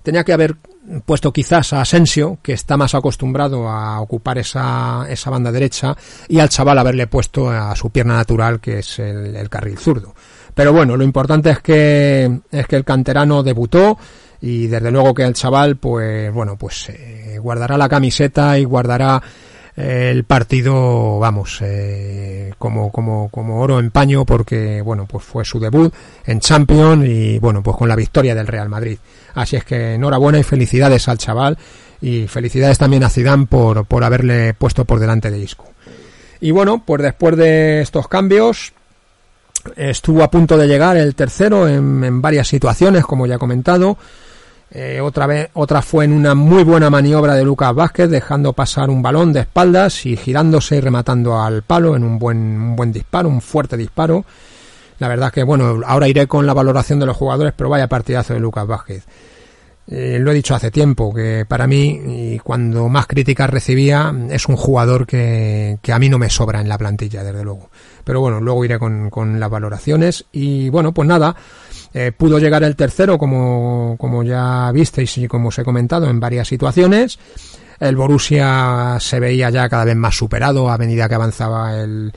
tenía 0.03 0.23
que 0.23 0.33
haber 0.33 0.57
puesto 1.05 1.33
quizás 1.33 1.73
a 1.73 1.81
Asensio, 1.81 2.39
que 2.43 2.53
está 2.53 2.77
más 2.77 2.95
acostumbrado 2.95 3.69
a 3.69 4.01
ocupar 4.01 4.39
esa, 4.39 5.07
esa 5.09 5.31
banda 5.31 5.53
derecha, 5.53 5.97
y 6.29 6.39
al 6.39 6.49
chaval 6.49 6.79
haberle 6.79 7.07
puesto 7.07 7.51
a 7.51 7.75
su 7.77 7.91
pierna 7.91 8.17
natural, 8.17 8.61
que 8.61 8.81
es 8.81 8.99
el, 8.99 9.49
carril 9.49 9.79
zurdo. 9.79 10.15
Pero 10.55 10.73
bueno, 10.73 10.97
lo 10.97 11.05
importante 11.05 11.51
es 11.51 11.61
que, 11.61 12.41
es 12.51 12.67
que 12.67 12.77
el 12.77 12.85
canterano 12.85 13.43
debutó, 13.43 13.99
y 14.41 14.67
desde 14.67 14.91
luego 14.91 15.15
que 15.15 15.25
el 15.25 15.35
chaval, 15.35 15.77
pues 15.77 16.33
bueno, 16.33 16.57
pues 16.57 16.89
eh, 16.91 17.39
guardará 17.41 17.77
la 17.79 17.89
camiseta 17.89 18.59
y 18.59 18.65
guardará 18.65 19.23
el 19.77 20.25
partido, 20.25 21.19
vamos, 21.19 21.59
eh, 21.61 22.55
como, 22.59 22.91
como, 22.91 23.29
como 23.29 23.61
oro 23.61 23.79
en 23.79 23.91
paño 23.91 24.25
porque, 24.25 24.81
bueno, 24.81 25.07
pues 25.07 25.23
fue 25.25 25.45
su 25.45 25.61
debut 25.61 25.93
en 26.25 26.41
Champions 26.41 27.07
y, 27.07 27.39
bueno, 27.39 27.63
pues 27.63 27.77
con 27.77 27.89
la 27.89 27.97
victoria 27.97 28.35
del 28.35 28.47
Real 28.47 28.71
Madrid. 28.71 28.99
Así 29.35 29.57
es 29.57 29.65
que 29.65 29.95
enhorabuena 29.95 30.39
y 30.39 30.43
felicidades 30.43 31.09
al 31.09 31.19
chaval 31.19 31.59
y 32.01 32.27
felicidades 32.27 32.79
también 32.79 33.05
a 33.05 33.11
Zidane 33.11 33.47
por, 33.47 33.85
por 33.85 34.03
haberle 34.03 34.55
puesto 34.55 34.87
por 34.87 34.99
delante 34.99 35.31
de 35.31 35.39
Isco. 35.39 35.67
Y 36.41 36.53
bueno, 36.53 36.83
pues 36.85 37.03
después 37.03 37.37
de 37.37 37.83
estos 37.83 38.09
cambios, 38.09 38.73
estuvo 39.77 40.23
a 40.23 40.31
punto 40.31 40.57
de 40.57 40.69
llegar 40.69 40.97
el 40.97 41.15
tercero 41.15 41.69
en, 41.69 42.03
en 42.03 42.23
varias 42.23 42.49
situaciones, 42.49 43.05
como 43.05 43.27
ya 43.27 43.35
he 43.35 43.39
comentado. 43.39 43.99
Eh, 44.71 45.01
otra 45.01 45.27
vez, 45.27 45.51
otra 45.55 45.81
fue 45.81 46.05
en 46.05 46.13
una 46.13 46.35
muy 46.35 46.65
buena 46.65 46.91
maniobra 46.91 47.35
de 47.35 47.45
Lucas 47.45 47.75
Vázquez, 47.75 48.11
dejando 48.11 48.53
pasar 48.53 48.91
un 48.91 49.01
balón 49.01 49.33
de 49.33 49.41
espaldas 49.41 50.05
y 50.07 50.17
girándose 50.17 50.77
y 50.77 50.81
rematando 50.81 51.41
al 51.41 51.63
palo 51.63 51.95
en 51.97 52.03
un 52.03 52.19
buen, 52.19 52.39
un 52.39 52.77
buen 52.77 52.93
disparo, 52.93 53.29
un 53.29 53.41
fuerte 53.41 53.77
disparo. 53.77 54.25
La 54.99 55.09
verdad 55.09 55.33
que, 55.33 55.45
bueno, 55.45 55.81
ahora 55.87 56.09
iré 56.09 56.27
con 56.27 56.47
la 56.47 56.55
valoración 56.55 56.99
de 56.99 57.07
los 57.07 57.17
jugadores, 57.17 57.53
pero 57.57 57.71
vaya 57.71 57.87
partidazo 57.87 58.35
de 58.35 58.41
Lucas 58.41 58.67
Vázquez. 58.67 59.05
Eh, 59.89 60.19
lo 60.21 60.33
he 60.33 60.35
dicho 60.35 60.55
hace 60.55 60.73
tiempo, 60.73 61.15
que 61.15 61.45
para 61.47 61.69
mí, 61.69 62.01
y 62.07 62.39
cuando 62.41 62.89
más 62.89 63.07
críticas 63.07 63.49
recibía, 63.49 64.13
es 64.31 64.47
un 64.47 64.57
jugador 64.57 65.07
que, 65.07 65.79
que 65.81 65.93
a 65.93 65.99
mí 66.01 66.09
no 66.09 66.19
me 66.19 66.29
sobra 66.29 66.61
en 66.61 66.69
la 66.69 66.77
plantilla, 66.77 67.23
desde 67.23 67.45
luego. 67.45 67.71
Pero 68.03 68.21
bueno, 68.21 68.41
luego 68.41 68.65
iré 68.65 68.79
con, 68.81 69.11
con 69.11 69.39
las 69.39 69.49
valoraciones. 69.49 70.25
Y 70.33 70.71
bueno, 70.71 70.93
pues 70.93 71.07
nada, 71.07 71.37
eh, 71.99 72.13
pudo 72.13 72.39
llegar 72.39 72.63
el 72.63 72.77
tercero, 72.77 73.17
como, 73.17 73.97
como 73.99 74.23
ya 74.23 74.71
visteis 74.71 75.17
y 75.17 75.27
como 75.29 75.49
os 75.49 75.59
he 75.59 75.65
comentado, 75.65 76.11
en 76.11 76.21
varias 76.21 76.47
situaciones. 76.47 77.19
El 77.81 77.97
Borussia 77.97 78.99
se 79.01 79.19
veía 79.19 79.49
ya 79.49 79.67
cada 79.71 79.87
vez 79.87 79.97
más 79.97 80.15
superado 80.15 80.69
a 80.69 80.77
medida 80.77 81.09
que 81.09 81.15
avanzaba 81.15 81.81
el, 81.81 82.13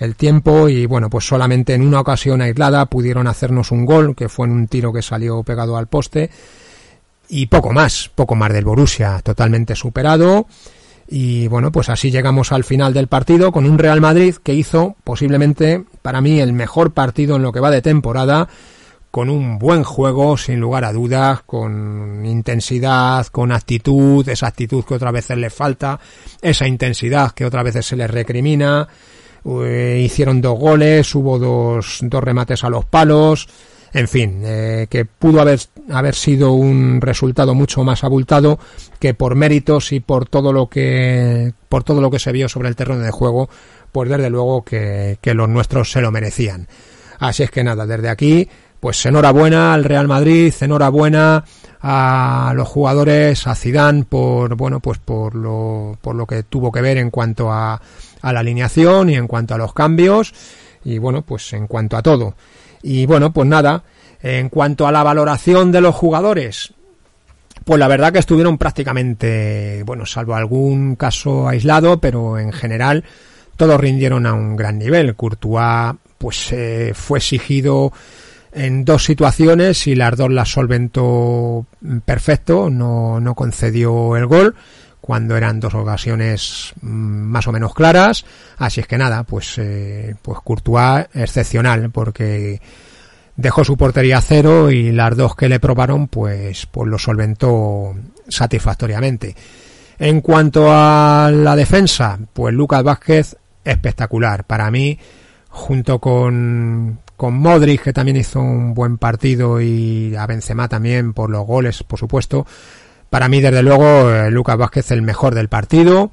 el 0.00 0.16
tiempo 0.16 0.68
y 0.68 0.84
bueno, 0.86 1.08
pues 1.08 1.28
solamente 1.28 1.74
en 1.74 1.86
una 1.86 2.00
ocasión 2.00 2.40
aislada 2.40 2.86
pudieron 2.86 3.28
hacernos 3.28 3.70
un 3.70 3.86
gol, 3.86 4.16
que 4.16 4.28
fue 4.28 4.48
en 4.48 4.52
un 4.52 4.66
tiro 4.66 4.92
que 4.92 5.00
salió 5.00 5.44
pegado 5.44 5.76
al 5.76 5.86
poste 5.86 6.28
y 7.28 7.46
poco 7.46 7.72
más, 7.72 8.10
poco 8.12 8.34
más 8.34 8.52
del 8.52 8.64
Borussia, 8.64 9.20
totalmente 9.22 9.76
superado. 9.76 10.48
Y 11.06 11.46
bueno, 11.46 11.70
pues 11.70 11.88
así 11.88 12.10
llegamos 12.10 12.50
al 12.50 12.64
final 12.64 12.92
del 12.92 13.06
partido 13.06 13.52
con 13.52 13.64
un 13.64 13.78
Real 13.78 14.00
Madrid 14.00 14.34
que 14.42 14.54
hizo 14.54 14.96
posiblemente 15.04 15.84
para 16.02 16.20
mí 16.20 16.40
el 16.40 16.52
mejor 16.52 16.90
partido 16.90 17.36
en 17.36 17.42
lo 17.42 17.52
que 17.52 17.60
va 17.60 17.70
de 17.70 17.80
temporada 17.80 18.48
con 19.10 19.28
un 19.28 19.58
buen 19.58 19.82
juego, 19.82 20.36
sin 20.36 20.60
lugar 20.60 20.84
a 20.84 20.92
dudas, 20.92 21.42
con 21.44 22.24
intensidad, 22.24 23.26
con 23.26 23.50
actitud, 23.50 24.28
esa 24.28 24.46
actitud 24.46 24.84
que 24.84 24.94
otras 24.94 25.12
veces 25.12 25.36
le 25.36 25.50
falta, 25.50 25.98
esa 26.40 26.66
intensidad 26.66 27.32
que 27.32 27.44
otras 27.44 27.64
veces 27.64 27.86
se 27.86 27.96
les 27.96 28.10
recrimina. 28.10 28.86
Eh, 29.44 30.02
hicieron 30.04 30.40
dos 30.40 30.58
goles, 30.58 31.14
hubo 31.14 31.38
dos, 31.38 31.98
dos 32.02 32.22
remates 32.22 32.62
a 32.62 32.70
los 32.70 32.84
palos, 32.84 33.48
en 33.92 34.06
fin, 34.06 34.42
eh, 34.44 34.86
que 34.88 35.04
pudo 35.06 35.40
haber, 35.40 35.58
haber 35.90 36.14
sido 36.14 36.52
un 36.52 37.00
resultado 37.00 37.54
mucho 37.54 37.82
más 37.82 38.04
abultado 38.04 38.60
que 39.00 39.14
por 39.14 39.34
méritos 39.34 39.92
y 39.92 40.00
por 40.00 40.28
todo 40.28 40.52
lo 40.52 40.68
que, 40.68 41.52
por 41.68 41.82
todo 41.82 42.00
lo 42.00 42.10
que 42.10 42.20
se 42.20 42.30
vio 42.30 42.48
sobre 42.48 42.68
el 42.68 42.76
terreno 42.76 43.00
de 43.00 43.10
juego, 43.10 43.48
pues 43.90 44.08
desde 44.08 44.30
luego 44.30 44.62
que, 44.62 45.18
que 45.20 45.34
los 45.34 45.48
nuestros 45.48 45.90
se 45.90 46.00
lo 46.00 46.12
merecían. 46.12 46.68
Así 47.18 47.42
es 47.42 47.50
que 47.50 47.64
nada, 47.64 47.86
desde 47.86 48.08
aquí 48.08 48.48
pues 48.80 49.04
enhorabuena 49.06 49.74
al 49.74 49.84
Real 49.84 50.08
Madrid, 50.08 50.52
enhorabuena 50.60 51.44
a 51.82 52.52
los 52.54 52.66
jugadores, 52.68 53.46
a 53.46 53.54
Zidane 53.54 54.04
por 54.04 54.56
bueno, 54.56 54.80
pues 54.80 54.98
por 54.98 55.34
lo 55.34 55.96
por 56.00 56.14
lo 56.16 56.26
que 56.26 56.42
tuvo 56.42 56.72
que 56.72 56.80
ver 56.80 56.96
en 56.98 57.10
cuanto 57.10 57.52
a, 57.52 57.80
a 58.22 58.32
la 58.32 58.40
alineación 58.40 59.10
y 59.10 59.14
en 59.14 59.26
cuanto 59.26 59.54
a 59.54 59.58
los 59.58 59.72
cambios 59.72 60.34
y 60.84 60.98
bueno, 60.98 61.22
pues 61.22 61.52
en 61.52 61.66
cuanto 61.66 61.96
a 61.96 62.02
todo. 62.02 62.34
Y 62.82 63.06
bueno, 63.06 63.32
pues 63.32 63.46
nada, 63.46 63.84
en 64.22 64.48
cuanto 64.48 64.86
a 64.86 64.92
la 64.92 65.02
valoración 65.02 65.72
de 65.72 65.80
los 65.80 65.94
jugadores, 65.94 66.72
pues 67.64 67.78
la 67.78 67.88
verdad 67.88 68.12
que 68.12 68.18
estuvieron 68.18 68.58
prácticamente, 68.58 69.82
bueno, 69.84 70.06
salvo 70.06 70.34
algún 70.34 70.96
caso 70.96 71.48
aislado, 71.48 72.00
pero 72.00 72.38
en 72.38 72.52
general 72.52 73.04
todos 73.56 73.78
rindieron 73.78 74.26
a 74.26 74.32
un 74.32 74.56
gran 74.56 74.78
nivel. 74.78 75.14
Courtois 75.14 75.94
pues 76.16 76.52
eh, 76.52 76.92
fue 76.94 77.18
exigido 77.18 77.92
en 78.52 78.84
dos 78.84 79.04
situaciones 79.04 79.86
y 79.86 79.94
las 79.94 80.16
dos 80.16 80.30
las 80.30 80.50
solventó 80.50 81.66
perfecto, 82.04 82.70
no, 82.70 83.20
no 83.20 83.34
concedió 83.34 84.16
el 84.16 84.26
gol 84.26 84.54
cuando 85.00 85.36
eran 85.36 85.60
dos 85.60 85.74
ocasiones 85.74 86.72
mm, 86.82 86.88
más 86.88 87.46
o 87.46 87.52
menos 87.52 87.74
claras, 87.74 88.24
así 88.58 88.80
es 88.80 88.86
que 88.86 88.98
nada, 88.98 89.24
pues, 89.24 89.58
eh, 89.58 90.14
pues 90.22 90.38
Courtois 90.40 91.06
excepcional 91.14 91.90
porque 91.90 92.60
dejó 93.36 93.64
su 93.64 93.76
portería 93.76 94.18
a 94.18 94.22
cero 94.22 94.70
y 94.70 94.92
las 94.92 95.16
dos 95.16 95.34
que 95.34 95.48
le 95.48 95.60
probaron 95.60 96.08
pues, 96.08 96.66
pues 96.66 96.88
lo 96.88 96.98
solventó 96.98 97.94
satisfactoriamente. 98.28 99.34
En 99.98 100.20
cuanto 100.20 100.68
a 100.70 101.30
la 101.30 101.56
defensa, 101.56 102.18
pues 102.32 102.54
Lucas 102.54 102.82
Vázquez 102.82 103.36
espectacular. 103.64 104.44
Para 104.44 104.70
mí, 104.70 104.98
junto 105.48 105.98
con, 105.98 107.00
con 107.20 107.34
Modric, 107.34 107.82
que 107.82 107.92
también 107.92 108.16
hizo 108.16 108.40
un 108.40 108.72
buen 108.72 108.96
partido, 108.96 109.60
y 109.60 110.16
a 110.16 110.26
Benzema 110.26 110.68
también 110.68 111.12
por 111.12 111.28
los 111.28 111.46
goles, 111.46 111.82
por 111.82 111.98
supuesto. 111.98 112.46
Para 113.10 113.28
mí, 113.28 113.42
desde 113.42 113.62
luego, 113.62 114.10
eh, 114.10 114.30
Lucas 114.30 114.56
Vázquez 114.56 114.90
el 114.90 115.02
mejor 115.02 115.34
del 115.34 115.50
partido, 115.50 116.10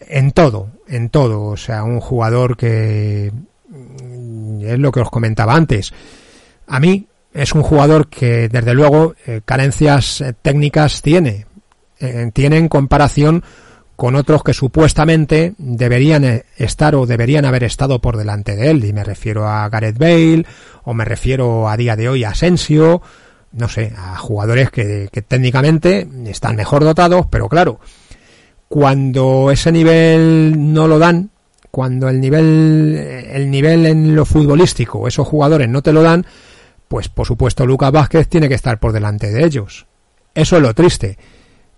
en 0.00 0.32
todo, 0.32 0.70
en 0.88 1.08
todo. 1.08 1.44
O 1.44 1.56
sea, 1.56 1.84
un 1.84 2.00
jugador 2.00 2.56
que 2.56 3.30
mm, 3.68 4.64
es 4.64 4.78
lo 4.80 4.90
que 4.90 5.02
os 5.02 5.10
comentaba 5.10 5.54
antes. 5.54 5.94
A 6.66 6.80
mí 6.80 7.06
es 7.32 7.52
un 7.52 7.62
jugador 7.62 8.08
que, 8.08 8.48
desde 8.48 8.74
luego, 8.74 9.14
eh, 9.26 9.40
carencias 9.44 10.20
eh, 10.20 10.34
técnicas 10.42 11.00
tiene. 11.00 11.46
tiene 12.32 12.58
en 12.58 12.66
comparación 12.68 13.44
con 13.96 14.16
otros 14.16 14.42
que 14.42 14.54
supuestamente 14.54 15.54
deberían 15.58 16.24
eh, 16.24 16.44
estar 16.56 16.94
o 16.94 17.06
deberían 17.06 17.44
haber 17.44 17.64
estado 17.64 18.00
por 18.00 18.16
delante 18.16 18.56
de 18.56 18.70
él. 18.70 18.84
Y 18.84 18.92
me 18.92 19.04
refiero 19.04 19.48
a 19.48 19.68
Gareth 19.68 19.98
Bale, 19.98 20.46
o 20.84 20.94
me 20.94 21.04
refiero 21.04 21.68
a 21.68 21.76
día 21.76 21.96
de 21.96 22.08
hoy 22.08 22.24
a 22.24 22.30
Asensio, 22.30 23.02
no 23.52 23.68
sé, 23.68 23.92
a 23.96 24.16
jugadores 24.16 24.70
que, 24.70 25.08
que 25.12 25.22
técnicamente 25.22 26.08
están 26.26 26.56
mejor 26.56 26.82
dotados, 26.82 27.26
pero 27.30 27.48
claro, 27.48 27.78
cuando 28.68 29.50
ese 29.52 29.70
nivel 29.70 30.72
no 30.72 30.88
lo 30.88 30.98
dan, 30.98 31.30
cuando 31.70 32.08
el 32.08 32.20
nivel, 32.20 32.96
el 33.30 33.50
nivel 33.50 33.86
en 33.86 34.16
lo 34.16 34.24
futbolístico, 34.24 35.06
esos 35.06 35.26
jugadores 35.26 35.68
no 35.68 35.82
te 35.82 35.92
lo 35.92 36.02
dan, 36.02 36.26
pues 36.88 37.08
por 37.08 37.26
supuesto 37.26 37.66
Lucas 37.66 37.92
Vázquez 37.92 38.28
tiene 38.28 38.48
que 38.48 38.54
estar 38.54 38.78
por 38.78 38.92
delante 38.92 39.30
de 39.30 39.44
ellos. 39.44 39.86
Eso 40.34 40.56
es 40.56 40.62
lo 40.62 40.74
triste. 40.74 41.16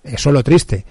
Eso 0.02 0.30
es 0.30 0.32
lo 0.32 0.42
triste 0.42 0.84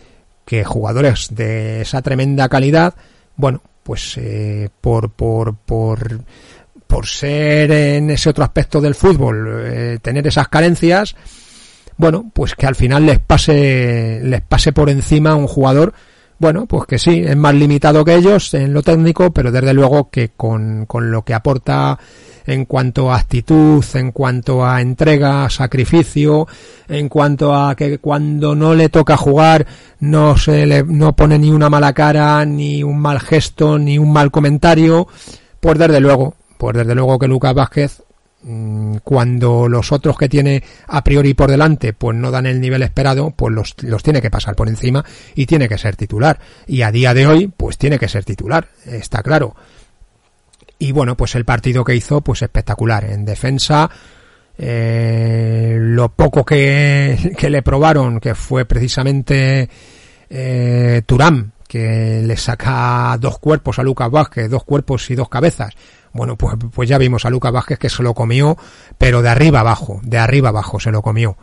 que 0.45 0.63
jugadores 0.63 1.29
de 1.31 1.81
esa 1.81 2.01
tremenda 2.01 2.47
calidad, 2.47 2.93
bueno, 3.35 3.61
pues 3.83 4.17
eh, 4.17 4.69
por, 4.81 5.11
por, 5.11 5.55
por, 5.55 6.21
por 6.87 7.07
ser 7.07 7.71
en 7.71 8.09
ese 8.11 8.29
otro 8.29 8.43
aspecto 8.43 8.79
del 8.79 8.95
fútbol, 8.95 9.63
eh, 9.65 9.99
tener 10.01 10.25
esas 10.27 10.47
carencias, 10.47 11.15
bueno, 11.97 12.29
pues 12.33 12.55
que 12.55 12.67
al 12.67 12.75
final 12.75 13.05
les 13.05 13.19
pase, 13.19 14.19
les 14.23 14.41
pase 14.41 14.71
por 14.71 14.89
encima 14.89 15.31
a 15.31 15.35
un 15.35 15.47
jugador, 15.47 15.93
bueno, 16.37 16.65
pues 16.65 16.85
que 16.85 16.99
sí, 16.99 17.23
es 17.25 17.37
más 17.37 17.55
limitado 17.55 18.03
que 18.03 18.15
ellos 18.15 18.53
en 18.53 18.73
lo 18.73 18.83
técnico, 18.83 19.31
pero 19.31 19.51
desde 19.51 19.73
luego 19.73 20.09
que 20.09 20.29
con, 20.29 20.85
con 20.85 21.09
lo 21.09 21.23
que 21.23 21.33
aporta 21.33 21.97
en 22.45 22.65
cuanto 22.65 23.11
a 23.11 23.17
actitud, 23.17 23.83
en 23.95 24.11
cuanto 24.11 24.65
a 24.65 24.81
entrega, 24.81 25.49
sacrificio, 25.49 26.47
en 26.87 27.09
cuanto 27.09 27.55
a 27.55 27.75
que 27.75 27.97
cuando 27.97 28.55
no 28.55 28.73
le 28.73 28.89
toca 28.89 29.17
jugar 29.17 29.65
no 29.99 30.37
se 30.37 30.65
le 30.65 30.83
no 30.83 31.15
pone 31.15 31.39
ni 31.39 31.49
una 31.51 31.69
mala 31.69 31.93
cara, 31.93 32.45
ni 32.45 32.83
un 32.83 32.99
mal 32.99 33.19
gesto, 33.19 33.77
ni 33.77 33.97
un 33.97 34.11
mal 34.13 34.31
comentario, 34.31 35.07
pues 35.59 35.79
desde 35.79 35.99
luego, 35.99 36.35
pues 36.57 36.75
desde 36.75 36.95
luego 36.95 37.17
que 37.17 37.27
Lucas 37.27 37.53
Vázquez 37.55 38.03
mm, 38.43 38.97
cuando 39.03 39.67
los 39.67 39.91
otros 39.91 40.17
que 40.17 40.29
tiene 40.29 40.63
a 40.87 41.03
priori 41.03 41.33
por 41.33 41.49
delante 41.49 41.93
pues 41.93 42.15
no 42.15 42.29
dan 42.29 42.45
el 42.45 42.61
nivel 42.61 42.83
esperado, 42.83 43.31
pues 43.31 43.53
los, 43.53 43.75
los, 43.81 44.03
tiene 44.03 44.21
que 44.21 44.29
pasar 44.29 44.55
por 44.55 44.69
encima 44.69 45.03
y 45.33 45.45
tiene 45.47 45.67
que 45.67 45.77
ser 45.77 45.95
titular. 45.95 46.39
Y 46.67 46.83
a 46.83 46.91
día 46.91 47.13
de 47.13 47.25
hoy, 47.25 47.47
pues 47.47 47.77
tiene 47.77 47.97
que 47.97 48.07
ser 48.07 48.23
titular, 48.23 48.67
está 48.85 49.23
claro. 49.23 49.55
Y 50.77 50.91
bueno, 50.91 51.15
pues 51.15 51.35
el 51.35 51.45
partido 51.45 51.83
que 51.83 51.95
hizo, 51.95 52.21
pues 52.21 52.41
espectacular. 52.41 53.05
En 53.05 53.25
defensa, 53.25 53.89
eh, 54.57 55.77
lo 55.79 56.09
poco 56.09 56.45
que, 56.45 57.33
que, 57.37 57.49
le 57.49 57.61
probaron, 57.61 58.19
que 58.19 58.35
fue 58.35 58.65
precisamente 58.65 59.69
eh, 60.29 61.01
Turán, 61.05 61.53
que 61.67 62.21
le 62.23 62.37
saca 62.37 63.17
dos 63.19 63.39
cuerpos 63.39 63.79
a 63.79 63.83
Lucas 63.83 64.11
Vázquez, 64.11 64.49
dos 64.49 64.63
cuerpos 64.63 65.09
y 65.11 65.15
dos 65.15 65.29
cabezas. 65.29 65.73
Bueno, 66.13 66.37
pues, 66.37 66.55
pues 66.73 66.87
ya 66.87 66.97
vimos 66.97 67.25
a 67.25 67.29
Lucas 67.29 67.51
Vázquez 67.51 67.79
que 67.79 67.89
se 67.89 68.03
lo 68.03 68.13
comió, 68.13 68.57
pero 68.97 69.21
de 69.21 69.29
arriba 69.29 69.61
abajo, 69.61 69.99
de 70.03 70.17
arriba 70.17 70.49
abajo 70.49 70.79
se 70.79 70.91
lo 70.91 71.01
comió. 71.01 71.37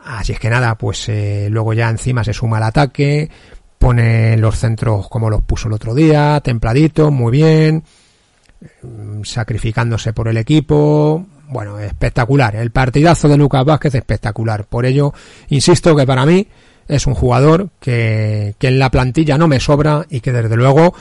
Así 0.00 0.32
es 0.32 0.40
que 0.40 0.48
nada, 0.48 0.76
pues 0.76 1.08
eh, 1.08 1.48
luego 1.50 1.72
ya 1.72 1.90
encima 1.90 2.24
se 2.24 2.32
suma 2.32 2.58
el 2.58 2.64
ataque, 2.64 3.30
pone 3.78 4.36
los 4.36 4.58
centros 4.58 5.08
como 5.08 5.28
los 5.28 5.42
puso 5.42 5.68
el 5.68 5.74
otro 5.74 5.94
día, 5.94 6.40
templadito, 6.40 7.10
muy 7.10 7.32
bien 7.32 7.84
sacrificándose 9.24 10.12
por 10.12 10.28
el 10.28 10.36
equipo. 10.36 11.26
Bueno, 11.48 11.78
espectacular. 11.78 12.56
El 12.56 12.70
partidazo 12.70 13.28
de 13.28 13.36
Lucas 13.36 13.64
Vázquez 13.64 13.94
espectacular. 13.94 14.64
Por 14.64 14.86
ello, 14.86 15.12
insisto 15.48 15.96
que 15.96 16.06
para 16.06 16.26
mí 16.26 16.46
es 16.86 17.06
un 17.06 17.14
jugador 17.14 17.70
que, 17.80 18.54
que 18.58 18.68
en 18.68 18.78
la 18.78 18.90
plantilla 18.90 19.38
no 19.38 19.48
me 19.48 19.60
sobra 19.60 20.06
y 20.10 20.20
que 20.20 20.32
desde 20.32 20.56
luego, 20.56 20.94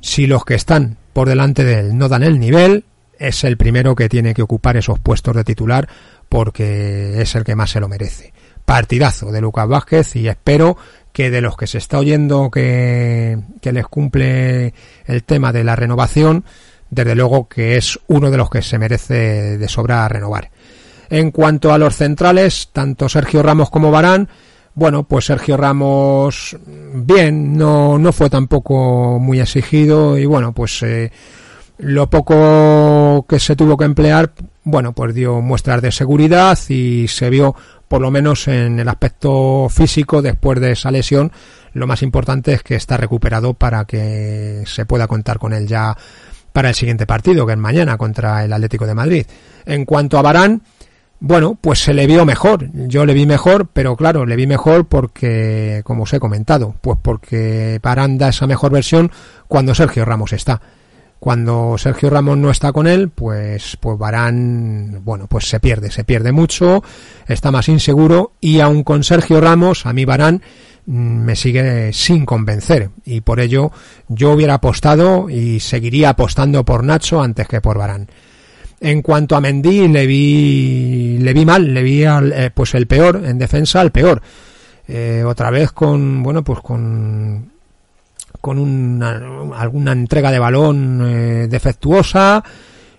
si 0.00 0.26
los 0.26 0.44
que 0.44 0.54
están 0.54 0.96
por 1.12 1.28
delante 1.28 1.64
de 1.64 1.80
él 1.80 1.98
no 1.98 2.08
dan 2.08 2.22
el 2.22 2.38
nivel, 2.38 2.84
es 3.18 3.44
el 3.44 3.56
primero 3.56 3.94
que 3.94 4.08
tiene 4.08 4.34
que 4.34 4.42
ocupar 4.42 4.76
esos 4.76 4.98
puestos 4.98 5.36
de 5.36 5.44
titular 5.44 5.88
porque 6.28 7.20
es 7.20 7.34
el 7.34 7.44
que 7.44 7.54
más 7.54 7.70
se 7.70 7.80
lo 7.80 7.88
merece. 7.88 8.32
Partidazo 8.64 9.30
de 9.30 9.40
Lucas 9.40 9.68
Vázquez 9.68 10.16
y 10.16 10.28
espero 10.28 10.76
que 11.12 11.30
de 11.30 11.40
los 11.40 11.56
que 11.56 11.66
se 11.66 11.78
está 11.78 11.98
oyendo 11.98 12.50
que, 12.50 13.38
que 13.60 13.72
les 13.72 13.86
cumple 13.86 14.72
el 15.06 15.24
tema 15.24 15.52
de 15.52 15.62
la 15.62 15.76
renovación, 15.76 16.44
desde 16.92 17.14
luego 17.14 17.48
que 17.48 17.78
es 17.78 17.98
uno 18.08 18.30
de 18.30 18.36
los 18.36 18.50
que 18.50 18.60
se 18.60 18.78
merece 18.78 19.56
de 19.56 19.68
sobra 19.68 20.06
renovar. 20.08 20.50
En 21.08 21.30
cuanto 21.30 21.72
a 21.72 21.78
los 21.78 21.96
centrales, 21.96 22.68
tanto 22.70 23.08
Sergio 23.08 23.42
Ramos 23.42 23.70
como 23.70 23.90
Barán, 23.90 24.28
bueno, 24.74 25.04
pues 25.04 25.24
Sergio 25.24 25.56
Ramos, 25.56 26.54
bien, 26.92 27.56
no, 27.56 27.98
no 27.98 28.12
fue 28.12 28.28
tampoco 28.28 29.18
muy 29.18 29.40
exigido 29.40 30.18
y 30.18 30.26
bueno, 30.26 30.52
pues 30.52 30.82
eh, 30.82 31.10
lo 31.78 32.10
poco 32.10 33.24
que 33.26 33.40
se 33.40 33.56
tuvo 33.56 33.78
que 33.78 33.86
emplear, 33.86 34.34
bueno, 34.62 34.92
pues 34.92 35.14
dio 35.14 35.40
muestras 35.40 35.80
de 35.80 35.92
seguridad 35.92 36.58
y 36.68 37.08
se 37.08 37.30
vio, 37.30 37.56
por 37.88 38.02
lo 38.02 38.10
menos 38.10 38.48
en 38.48 38.78
el 38.78 38.88
aspecto 38.88 39.68
físico, 39.70 40.20
después 40.20 40.60
de 40.60 40.72
esa 40.72 40.90
lesión, 40.90 41.32
lo 41.72 41.86
más 41.86 42.02
importante 42.02 42.52
es 42.52 42.62
que 42.62 42.74
está 42.74 42.98
recuperado 42.98 43.54
para 43.54 43.86
que 43.86 44.62
se 44.66 44.84
pueda 44.84 45.06
contar 45.06 45.38
con 45.38 45.54
él 45.54 45.66
ya 45.66 45.96
para 46.52 46.70
el 46.70 46.74
siguiente 46.74 47.06
partido, 47.06 47.46
que 47.46 47.52
es 47.52 47.58
mañana 47.58 47.96
contra 47.96 48.44
el 48.44 48.52
Atlético 48.52 48.86
de 48.86 48.94
Madrid. 48.94 49.26
En 49.66 49.84
cuanto 49.84 50.18
a 50.18 50.22
Barán, 50.22 50.62
bueno, 51.24 51.56
pues 51.60 51.78
se 51.78 51.94
le 51.94 52.08
vio 52.08 52.24
mejor. 52.24 52.68
Yo 52.72 53.06
le 53.06 53.14
vi 53.14 53.26
mejor, 53.26 53.68
pero 53.72 53.94
claro, 53.94 54.26
le 54.26 54.34
vi 54.34 54.48
mejor 54.48 54.86
porque, 54.86 55.82
como 55.84 56.02
os 56.02 56.12
he 56.12 56.18
comentado, 56.18 56.74
pues 56.80 56.98
porque 57.00 57.78
Barán 57.80 58.18
da 58.18 58.30
esa 58.30 58.48
mejor 58.48 58.72
versión 58.72 59.10
cuando 59.46 59.72
Sergio 59.74 60.04
Ramos 60.04 60.32
está. 60.32 60.60
Cuando 61.20 61.78
Sergio 61.78 62.10
Ramos 62.10 62.36
no 62.38 62.50
está 62.50 62.72
con 62.72 62.88
él, 62.88 63.10
pues, 63.10 63.78
pues 63.78 63.96
Barán, 63.96 65.02
bueno, 65.04 65.28
pues 65.28 65.48
se 65.48 65.60
pierde, 65.60 65.92
se 65.92 66.02
pierde 66.02 66.32
mucho, 66.32 66.82
está 67.28 67.52
más 67.52 67.68
inseguro 67.68 68.32
y 68.40 68.58
aun 68.58 68.82
con 68.82 69.04
Sergio 69.04 69.40
Ramos, 69.40 69.86
a 69.86 69.92
mí 69.92 70.04
Barán 70.04 70.42
me 70.86 71.36
sigue 71.36 71.92
sin 71.92 72.26
convencer 72.26 72.90
y 73.04 73.20
por 73.20 73.40
ello 73.40 73.70
yo 74.08 74.32
hubiera 74.32 74.54
apostado 74.54 75.30
y 75.30 75.60
seguiría 75.60 76.10
apostando 76.10 76.64
por 76.64 76.82
Nacho 76.82 77.22
antes 77.22 77.46
que 77.46 77.60
por 77.60 77.78
Barán. 77.78 78.08
En 78.80 79.00
cuanto 79.00 79.36
a 79.36 79.40
Mendy 79.40 79.86
le 79.86 80.06
vi 80.06 81.18
le 81.20 81.32
vi 81.32 81.44
mal, 81.44 81.72
le 81.72 81.82
vi 81.82 82.04
al, 82.04 82.32
eh, 82.32 82.50
pues 82.52 82.74
el 82.74 82.86
peor 82.86 83.22
en 83.24 83.38
defensa, 83.38 83.80
el 83.80 83.92
peor. 83.92 84.20
Eh, 84.88 85.22
otra 85.24 85.50
vez 85.50 85.70
con 85.70 86.22
bueno 86.22 86.42
pues 86.42 86.60
con 86.60 87.52
con 88.40 88.58
una, 88.58 89.20
alguna 89.56 89.92
entrega 89.92 90.32
de 90.32 90.38
balón 90.40 91.00
eh, 91.06 91.46
defectuosa 91.48 92.42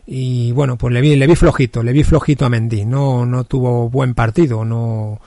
y 0.08 0.54
bueno 0.54 0.78
pues 0.78 0.93
le 0.93 1.02
vi 1.02 1.17
le 1.17 1.28
vi 1.28 1.36
flojito, 1.36 1.84
le 1.84 1.91
vi 1.91 2.06
flojito 2.06 2.46
a 2.46 2.50
Mendy, 2.50 2.86
no 2.86 3.26
no 3.26 3.43
tuvo 3.43 3.89
buen 3.89 4.13
partido, 4.13 4.63
no 4.63 5.19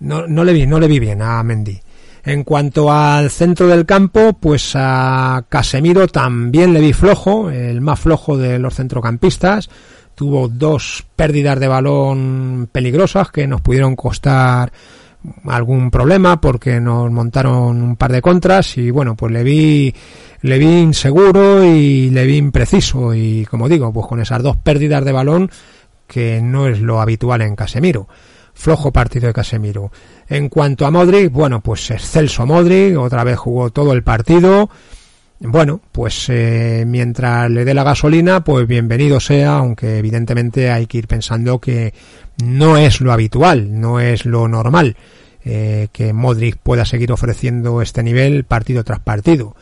no, 0.00 0.26
no 0.26 0.44
le 0.44 0.52
vi, 0.52 0.66
no 0.66 0.80
le 0.80 0.88
vi 0.88 0.98
bien 0.98 1.22
a 1.22 1.42
Mendy. 1.42 1.78
En 2.22 2.44
cuanto 2.44 2.92
al 2.92 3.30
centro 3.30 3.66
del 3.68 3.86
campo, 3.86 4.34
pues 4.34 4.72
a 4.74 5.44
Casemiro 5.48 6.06
también 6.06 6.72
le 6.74 6.80
vi 6.80 6.92
flojo, 6.92 7.50
el 7.50 7.80
más 7.80 8.00
flojo 8.00 8.36
de 8.36 8.58
los 8.58 8.74
centrocampistas. 8.74 9.70
Tuvo 10.14 10.48
dos 10.48 11.06
pérdidas 11.16 11.58
de 11.58 11.68
balón 11.68 12.68
peligrosas 12.70 13.30
que 13.30 13.46
nos 13.46 13.62
pudieron 13.62 13.96
costar 13.96 14.70
algún 15.46 15.90
problema 15.90 16.40
porque 16.40 16.80
nos 16.80 17.10
montaron 17.10 17.82
un 17.82 17.96
par 17.96 18.12
de 18.12 18.22
contras 18.22 18.76
y 18.76 18.90
bueno, 18.90 19.16
pues 19.16 19.32
le 19.32 19.42
vi 19.42 19.94
le 20.42 20.58
vi 20.58 20.78
inseguro 20.78 21.64
y 21.64 22.10
le 22.10 22.26
vi 22.26 22.36
impreciso 22.36 23.14
y 23.14 23.46
como 23.46 23.68
digo, 23.68 23.92
pues 23.92 24.06
con 24.06 24.20
esas 24.20 24.42
dos 24.42 24.56
pérdidas 24.56 25.04
de 25.04 25.12
balón 25.12 25.50
que 26.06 26.40
no 26.42 26.66
es 26.66 26.80
lo 26.80 27.00
habitual 27.00 27.42
en 27.42 27.56
Casemiro 27.56 28.08
flojo 28.60 28.92
partido 28.92 29.26
de 29.26 29.32
Casemiro. 29.32 29.90
En 30.28 30.48
cuanto 30.48 30.86
a 30.86 30.90
Modric, 30.90 31.32
bueno, 31.32 31.60
pues 31.60 31.90
excelso 31.90 32.44
Modric, 32.46 32.96
otra 32.98 33.24
vez 33.24 33.38
jugó 33.38 33.70
todo 33.70 33.92
el 33.92 34.02
partido. 34.02 34.68
Bueno, 35.40 35.80
pues 35.90 36.26
eh, 36.28 36.84
mientras 36.86 37.50
le 37.50 37.64
dé 37.64 37.72
la 37.72 37.82
gasolina, 37.82 38.44
pues 38.44 38.66
bienvenido 38.68 39.18
sea, 39.18 39.56
aunque 39.56 39.96
evidentemente 39.98 40.70
hay 40.70 40.86
que 40.86 40.98
ir 40.98 41.08
pensando 41.08 41.58
que 41.58 41.94
no 42.44 42.76
es 42.76 43.00
lo 43.00 43.12
habitual, 43.12 43.80
no 43.80 43.98
es 43.98 44.26
lo 44.26 44.46
normal 44.46 44.96
eh, 45.42 45.88
que 45.92 46.12
Modric 46.12 46.58
pueda 46.58 46.84
seguir 46.84 47.10
ofreciendo 47.12 47.80
este 47.80 48.02
nivel 48.02 48.44
partido 48.44 48.84
tras 48.84 49.00
partido. 49.00 49.56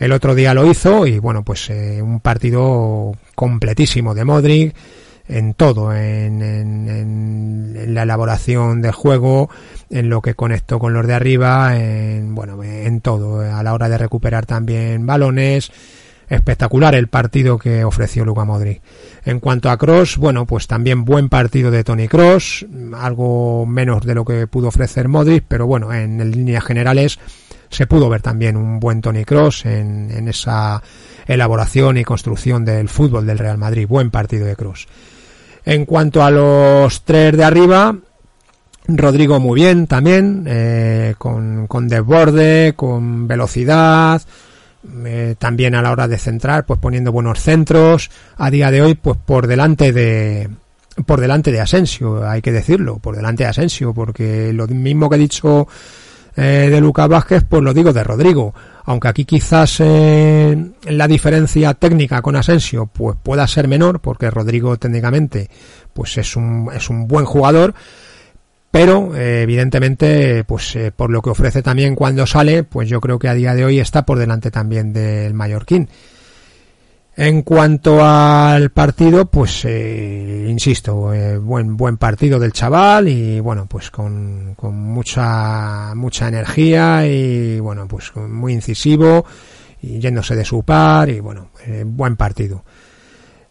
El 0.00 0.10
otro 0.10 0.34
día 0.34 0.54
lo 0.54 0.68
hizo 0.68 1.06
y 1.06 1.20
bueno, 1.20 1.44
pues 1.44 1.70
eh, 1.70 2.02
un 2.02 2.18
partido 2.18 3.12
completísimo 3.36 4.14
de 4.14 4.24
Modric 4.24 4.74
en 5.30 5.54
todo, 5.54 5.94
en, 5.94 6.42
en, 6.42 7.94
la 7.94 8.02
elaboración 8.02 8.82
del 8.82 8.92
juego, 8.92 9.48
en 9.88 10.08
lo 10.10 10.20
que 10.20 10.34
conectó 10.34 10.78
con 10.78 10.92
los 10.92 11.06
de 11.06 11.14
arriba, 11.14 11.76
en, 11.76 12.34
bueno, 12.34 12.62
en 12.62 13.00
todo, 13.00 13.40
a 13.40 13.62
la 13.62 13.72
hora 13.72 13.88
de 13.88 13.98
recuperar 13.98 14.46
también 14.46 15.06
balones, 15.06 15.70
espectacular 16.28 16.94
el 16.94 17.08
partido 17.08 17.58
que 17.58 17.84
ofreció 17.84 18.24
Luka 18.24 18.44
Modric. 18.44 18.82
En 19.24 19.40
cuanto 19.40 19.70
a 19.70 19.76
Cross, 19.76 20.16
bueno, 20.16 20.46
pues 20.46 20.66
también 20.66 21.04
buen 21.04 21.28
partido 21.28 21.70
de 21.70 21.84
Tony 21.84 22.08
Cross, 22.08 22.66
algo 22.94 23.66
menos 23.66 24.04
de 24.04 24.14
lo 24.14 24.24
que 24.24 24.46
pudo 24.46 24.68
ofrecer 24.68 25.08
Modric, 25.08 25.44
pero 25.46 25.66
bueno, 25.66 25.92
en, 25.92 26.30
líneas 26.30 26.64
generales 26.64 27.18
se 27.68 27.86
pudo 27.86 28.08
ver 28.08 28.20
también 28.20 28.56
un 28.56 28.80
buen 28.80 29.00
Tony 29.00 29.24
Cross 29.24 29.64
en, 29.66 30.10
en 30.10 30.28
esa 30.28 30.82
elaboración 31.26 31.98
y 31.98 32.04
construcción 32.04 32.64
del 32.64 32.88
fútbol 32.88 33.26
del 33.26 33.38
Real 33.38 33.58
Madrid. 33.58 33.86
Buen 33.88 34.10
partido 34.10 34.46
de 34.46 34.56
Cross. 34.56 34.88
En 35.64 35.84
cuanto 35.84 36.22
a 36.22 36.30
los 36.30 37.02
tres 37.02 37.36
de 37.36 37.44
arriba, 37.44 37.96
Rodrigo 38.86 39.40
muy 39.40 39.60
bien 39.60 39.86
también, 39.86 40.44
eh, 40.46 41.14
con, 41.18 41.66
con 41.66 41.88
desborde, 41.88 42.74
con 42.76 43.28
velocidad, 43.28 44.22
eh, 45.04 45.34
también 45.38 45.74
a 45.74 45.82
la 45.82 45.92
hora 45.92 46.08
de 46.08 46.18
centrar, 46.18 46.64
pues 46.64 46.80
poniendo 46.80 47.12
buenos 47.12 47.40
centros. 47.40 48.10
A 48.36 48.50
día 48.50 48.70
de 48.70 48.82
hoy, 48.82 48.94
pues 48.94 49.18
por 49.18 49.46
delante 49.46 49.92
de 49.92 50.48
por 51.06 51.20
delante 51.20 51.52
de 51.52 51.60
Asensio, 51.60 52.28
hay 52.28 52.42
que 52.42 52.52
decirlo, 52.52 52.98
por 52.98 53.16
delante 53.16 53.44
de 53.44 53.50
Asensio, 53.50 53.94
porque 53.94 54.52
lo 54.52 54.66
mismo 54.66 55.08
que 55.08 55.16
he 55.16 55.20
dicho 55.20 55.68
eh, 56.36 56.68
de 56.70 56.80
Lucas 56.80 57.08
Vázquez, 57.08 57.44
pues 57.48 57.62
lo 57.62 57.74
digo 57.74 57.92
de 57.92 58.04
Rodrigo. 58.04 58.54
Aunque 58.84 59.08
aquí 59.08 59.24
quizás 59.24 59.80
eh, 59.80 60.56
la 60.84 61.06
diferencia 61.06 61.74
técnica 61.74 62.22
con 62.22 62.36
Asensio 62.36 62.86
pues 62.86 63.16
pueda 63.22 63.46
ser 63.46 63.68
menor, 63.68 64.00
porque 64.00 64.30
Rodrigo 64.30 64.76
técnicamente 64.76 65.48
pues 65.92 66.16
es 66.18 66.36
un, 66.36 66.70
es 66.74 66.88
un 66.90 67.06
buen 67.06 67.24
jugador, 67.24 67.74
pero 68.70 69.14
eh, 69.14 69.42
evidentemente 69.42 70.44
pues 70.44 70.76
por 70.96 71.10
lo 71.10 71.22
que 71.22 71.30
ofrece 71.30 71.62
también 71.62 71.94
cuando 71.94 72.26
sale, 72.26 72.64
pues 72.64 72.88
yo 72.88 73.00
creo 73.00 73.18
que 73.18 73.28
a 73.28 73.34
día 73.34 73.54
de 73.54 73.64
hoy 73.64 73.80
está 73.80 74.04
por 74.04 74.18
delante 74.18 74.50
también 74.50 74.92
del 74.92 75.34
Mallorquín. 75.34 75.88
En 77.20 77.42
cuanto 77.42 78.02
al 78.02 78.70
partido, 78.70 79.26
pues 79.26 79.66
eh, 79.66 80.46
insisto, 80.48 81.12
eh, 81.12 81.36
buen 81.36 81.76
buen 81.76 81.98
partido 81.98 82.38
del 82.38 82.54
chaval 82.54 83.08
y 83.08 83.40
bueno, 83.40 83.66
pues 83.66 83.90
con, 83.90 84.54
con 84.56 84.74
mucha 84.74 85.94
mucha 85.94 86.28
energía 86.28 87.06
y 87.06 87.60
bueno, 87.60 87.86
pues 87.86 88.16
muy 88.16 88.54
incisivo 88.54 89.26
y 89.82 89.98
yéndose 89.98 90.34
de 90.34 90.46
su 90.46 90.62
par 90.62 91.10
y 91.10 91.20
bueno, 91.20 91.50
eh, 91.66 91.84
buen 91.86 92.16
partido. 92.16 92.64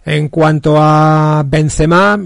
En 0.04 0.30
cuanto 0.30 0.78
a 0.80 1.44
Benzema, 1.46 2.20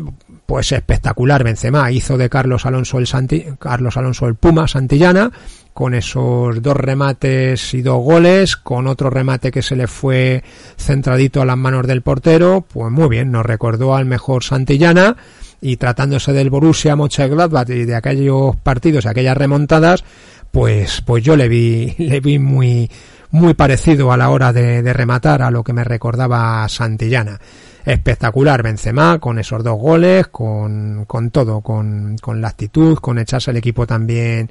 pues 0.46 0.72
espectacular 0.72 1.44
Benzema, 1.44 1.92
hizo 1.92 2.18
de 2.18 2.30
Carlos 2.30 2.66
Alonso 2.66 3.00
el 3.00 3.08
Santi, 3.08 3.46
Carlos 3.60 3.98
Alonso 3.98 4.28
el 4.28 4.36
Puma 4.36 4.66
Santillana 4.70 5.30
con 5.74 5.96
esos 5.96 6.62
dos 6.62 6.78
remates 6.78 7.74
y 7.74 7.82
dos 7.82 8.04
goles, 8.04 8.56
con 8.56 8.88
otro 8.88 9.10
remate 9.10 9.52
que 9.52 9.62
se 9.62 9.76
le 9.76 9.88
fue 9.88 10.44
centradito 10.78 11.42
a 11.42 11.46
las 11.46 11.58
manos 11.58 11.88
del 11.88 12.02
portero, 12.02 12.66
pues 12.72 12.92
muy 12.92 13.10
bien, 13.10 13.32
nos 13.32 13.46
recordó 13.46 13.96
al 13.96 14.06
mejor 14.06 14.44
Santillana 14.44 15.18
y 15.62 15.78
tratándose 15.78 16.32
del 16.34 16.50
Borussia 16.50 16.96
Mönchengladbach 16.96 17.70
y 17.70 17.86
de 17.86 17.96
aquellos 17.96 18.56
partidos, 18.58 19.06
aquellas 19.06 19.38
remontadas, 19.38 20.04
pues 20.52 21.02
pues 21.02 21.24
yo 21.24 21.36
le 21.36 21.48
vi 21.48 21.96
le 21.98 22.20
vi 22.20 22.38
muy 22.38 22.90
muy 23.32 23.56
parecido 23.56 24.12
a 24.12 24.18
la 24.18 24.30
hora 24.30 24.54
de, 24.54 24.84
de 24.84 24.94
rematar 24.94 25.42
a 25.42 25.50
lo 25.50 25.64
que 25.64 25.74
me 25.74 25.84
recordaba 25.84 26.70
Santillana. 26.70 27.40
Espectacular 27.84 28.62
Benzema 28.62 29.18
con 29.20 29.40
esos 29.40 29.64
dos 29.64 29.78
goles, 29.78 30.28
con, 30.28 31.06
con 31.06 31.32
todo, 31.32 31.62
con, 31.62 32.16
con 32.22 32.40
la 32.40 32.50
actitud, 32.50 33.00
con 33.00 33.18
echarse 33.18 33.50
el 33.50 33.58
equipo 33.58 33.88
también 33.88 34.50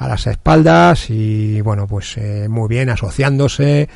a 0.00 0.08
las 0.08 0.26
espaldas 0.26 1.10
y 1.10 1.60
bueno, 1.60 1.86
pues 1.86 2.16
eh, 2.16 2.48
muy 2.48 2.68
bien 2.68 2.88
asociándose 2.88 3.88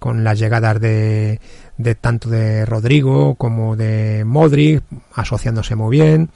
con 0.00 0.24
las 0.24 0.36
llegadas 0.36 0.80
de, 0.80 1.40
de 1.78 1.94
tanto 1.94 2.28
de 2.28 2.66
Rodrigo 2.66 3.36
como 3.36 3.76
de 3.76 4.24
Modric, 4.26 4.82
asociándose 5.14 5.76
muy 5.76 5.96
bien. 5.96 6.30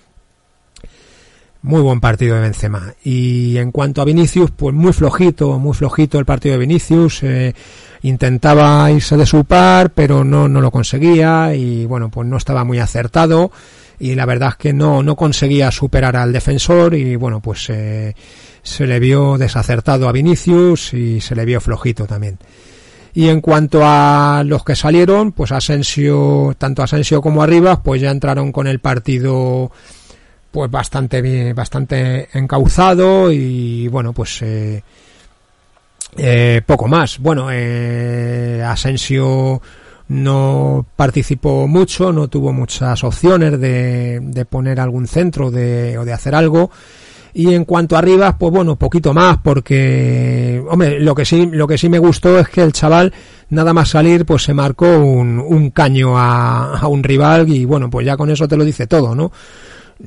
Muy 1.61 1.81
buen 1.81 1.99
partido 1.99 2.37
de 2.37 2.43
Benzema. 2.43 2.95
Y 3.03 3.57
en 3.57 3.73
cuanto 3.73 4.01
a 4.01 4.05
Vinicius, 4.05 4.53
pues 4.53 4.73
muy 4.73 4.93
flojito, 4.93 5.59
muy 5.59 5.75
flojito 5.75 6.21
el 6.21 6.25
partido 6.25 6.53
de 6.53 6.61
Vinicius. 6.61 7.25
Eh, 7.25 7.53
intentaba 8.03 8.89
irse 8.93 9.17
de 9.17 9.27
su 9.27 9.45
par, 9.45 9.91
pero 9.91 10.23
no, 10.23 10.47
no 10.47 10.61
lo 10.61 10.71
conseguía 10.71 11.53
y 11.57 11.85
bueno, 11.85 12.11
pues 12.11 12.29
no 12.29 12.37
estaba 12.37 12.62
muy 12.62 12.79
acertado 12.79 13.51
y 13.99 14.15
la 14.15 14.27
verdad 14.27 14.51
es 14.51 14.57
que 14.57 14.73
no, 14.73 15.03
no 15.03 15.17
conseguía 15.17 15.71
superar 15.71 16.17
al 16.17 16.33
defensor 16.33 16.95
y 16.95 17.17
bueno, 17.17 17.41
pues 17.41 17.69
eh, 17.71 18.15
se 18.66 18.87
le 18.87 18.98
vio 18.98 19.38
desacertado 19.38 20.09
a 20.09 20.12
Vinicius 20.12 20.92
y 20.92 21.20
se 21.20 21.37
le 21.37 21.44
vio 21.44 21.61
flojito 21.61 22.05
también. 22.07 22.38
Y 23.14 23.29
en 23.29 23.40
cuanto 23.40 23.81
a 23.83 24.42
los 24.44 24.64
que 24.64 24.74
salieron, 24.74 25.33
pues 25.33 25.52
Asensio, 25.52 26.55
tanto 26.59 26.83
Asensio 26.83 27.22
como 27.22 27.42
Arribas, 27.42 27.79
pues 27.83 28.02
ya 28.02 28.11
entraron 28.11 28.52
con 28.52 28.66
el 28.66 28.81
partido 28.81 29.70
pues 30.50 30.70
bastante 30.70 31.22
bien, 31.22 31.55
bastante 31.55 32.29
encauzado 32.37 33.31
y 33.31 33.88
bueno, 33.88 34.12
pues 34.12 34.42
eh, 34.42 34.83
eh, 36.16 36.61
poco 36.66 36.88
más. 36.88 37.18
Bueno, 37.20 37.48
eh, 37.52 38.62
Asensio 38.66 39.62
no 40.09 40.85
participó 40.96 41.68
mucho, 41.68 42.12
no 42.12 42.29
tuvo 42.29 42.52
muchas 42.52 43.02
opciones 43.05 43.61
de, 43.61 44.18
de 44.20 44.44
poner 44.44 44.81
algún 44.81 45.07
centro 45.07 45.50
de, 45.50 45.96
o 45.98 46.05
de 46.05 46.12
hacer 46.12 46.35
algo 46.35 46.70
y 47.38 47.53
en 47.53 47.66
cuanto 47.66 47.99
a 47.99 48.01
Rivas, 48.01 48.35
pues 48.38 48.51
bueno, 48.51 48.77
poquito 48.77 49.12
más, 49.12 49.37
porque, 49.42 50.64
hombre, 50.70 50.99
lo 51.01 51.14
que 51.14 51.27
sí, 51.27 51.44
lo 51.44 51.66
que 51.66 51.77
sí 51.77 51.90
me 51.90 51.99
gustó 51.99 52.38
es 52.38 52.49
que 52.49 52.62
el 52.62 52.72
chaval, 52.72 53.12
nada 53.51 53.75
más 53.75 53.90
salir, 53.90 54.25
pues 54.25 54.44
se 54.44 54.55
marcó 54.55 54.87
un, 54.87 55.38
un 55.38 55.68
caño 55.68 56.16
a, 56.16 56.79
a 56.79 56.88
un 56.88 57.03
rival 57.03 57.46
y 57.51 57.66
bueno, 57.66 57.90
pues 57.90 58.07
ya 58.07 58.16
con 58.16 58.31
eso 58.31 58.49
te 58.49 58.57
lo 58.57 58.64
dice 58.64 58.87
todo, 58.87 59.14
¿no? 59.14 59.33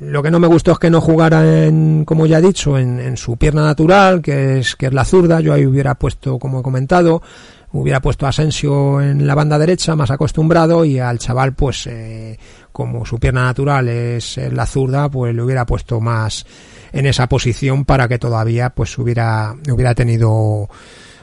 Lo 0.00 0.24
que 0.24 0.30
no 0.32 0.40
me 0.40 0.48
gustó 0.48 0.72
es 0.72 0.80
que 0.80 0.90
no 0.90 1.00
jugara 1.00 1.66
en, 1.66 2.04
como 2.04 2.26
ya 2.26 2.38
he 2.38 2.42
dicho, 2.42 2.76
en, 2.76 2.98
en, 2.98 3.16
su 3.16 3.36
pierna 3.36 3.62
natural, 3.62 4.20
que 4.22 4.58
es, 4.58 4.74
que 4.74 4.86
es 4.86 4.92
la 4.92 5.04
zurda. 5.04 5.40
Yo 5.40 5.52
ahí 5.52 5.64
hubiera 5.64 5.94
puesto, 5.94 6.36
como 6.36 6.58
he 6.58 6.62
comentado, 6.64 7.22
hubiera 7.70 8.00
puesto 8.00 8.26
a 8.26 8.30
Asensio 8.30 9.00
en 9.00 9.24
la 9.24 9.36
banda 9.36 9.56
derecha, 9.56 9.94
más 9.94 10.10
acostumbrado, 10.10 10.84
y 10.84 10.98
al 10.98 11.20
chaval, 11.20 11.54
pues, 11.54 11.86
eh, 11.86 12.36
como 12.72 13.06
su 13.06 13.20
pierna 13.20 13.44
natural 13.44 13.88
es 13.88 14.36
la 14.52 14.66
zurda, 14.66 15.08
pues 15.08 15.32
le 15.32 15.42
hubiera 15.42 15.66
puesto 15.66 16.00
más, 16.00 16.44
en 16.92 17.06
esa 17.06 17.28
posición 17.28 17.84
para 17.84 18.08
que 18.08 18.18
todavía 18.18 18.70
pues 18.70 18.96
hubiera, 18.98 19.54
hubiera 19.70 19.94
tenido 19.94 20.68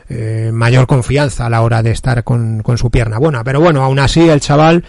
eh, 0.10 0.52
mayor 0.54 0.88
confianza 0.88 1.46
a 1.46 1.50
la 1.50 1.62
hora 1.62 1.84
de 1.84 1.92
estar 1.92 2.24
con, 2.24 2.62
con 2.64 2.78
su 2.78 2.90
pierna 2.90 3.18
buena. 3.20 3.44
Pero 3.44 3.60
bueno, 3.60 3.84
aún 3.84 4.00
así 4.00 4.30
el 4.30 4.40
chaval 4.40 4.84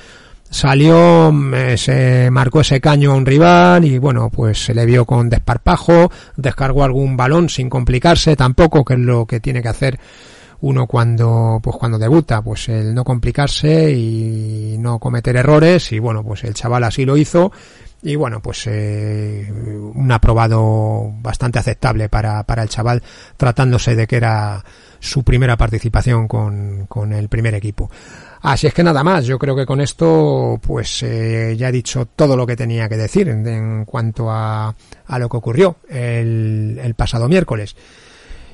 salió, 0.51 1.33
eh, 1.55 1.77
se 1.77 2.31
marcó 2.31 2.61
ese 2.61 2.81
caño 2.81 3.13
a 3.13 3.15
un 3.15 3.27
rival 3.27 3.85
y 3.85 3.99
bueno, 3.99 4.31
pues 4.31 4.65
se 4.65 4.75
le 4.75 4.87
vio 4.87 5.05
con 5.05 5.29
desparpajo, 5.29 6.11
descargó 6.37 6.85
algún 6.85 7.17
balón 7.17 7.49
sin 7.49 7.69
complicarse 7.69 8.37
tampoco, 8.37 8.85
que 8.85 8.95
es 8.95 9.01
lo 9.01 9.27
que 9.27 9.41
tiene 9.41 9.63
que 9.63 9.69
hacer 9.69 9.99
uno 10.61 10.87
cuando 10.87 11.61
pues 11.63 11.77
cuando 11.77 11.99
debuta, 11.99 12.43
pues 12.43 12.69
el 12.69 12.95
no 12.95 13.05
complicarse 13.05 13.93
y 13.93 14.77
no 14.79 14.99
cometer 14.99 15.37
errores 15.37 15.93
y 15.93 15.99
bueno, 15.99 16.25
pues 16.25 16.45
el 16.45 16.55
chaval 16.55 16.85
así 16.85 17.05
lo 17.05 17.17
hizo 17.17 17.53
y 18.03 18.15
bueno, 18.17 18.41
pues 18.41 18.67
eh, 18.67 19.51
un 19.95 20.13
aprobado 20.13 21.13
bastante 21.21 21.59
aceptable 21.59 22.09
para, 22.09 22.45
para 22.45 22.63
el 22.63 22.69
chaval, 22.69 23.03
tratándose 23.37 23.97
de 23.97 24.07
que 24.07 24.17
era 24.17 24.65
su 25.01 25.23
primera 25.23 25.57
participación 25.57 26.29
con, 26.29 26.87
con 26.87 27.13
el 27.13 27.29
primer 27.29 27.55
equipo. 27.55 27.91
Así 28.41 28.69
es 28.69 28.75
que 28.75 28.85
nada 28.85 29.03
más, 29.03 29.27
yo 29.27 29.39
creo 29.39 29.57
que 29.57 29.67
con 29.67 29.81
esto 29.81 30.61
pues 30.63 31.03
eh, 31.03 31.57
ya 31.59 31.69
he 31.69 31.73
dicho 31.73 32.07
todo 32.07 32.37
lo 32.37 32.47
que 32.47 32.57
tenía 32.57 32.89
que 32.89 32.97
decir 32.97 33.29
en, 33.29 33.47
en 33.47 33.85
cuanto 33.85 34.31
a, 34.31 34.75
a, 35.07 35.19
lo 35.19 35.29
que 35.29 35.37
ocurrió 35.37 35.77
el, 35.89 36.81
el 36.83 36.95
pasado 36.95 37.29
miércoles. 37.29 37.75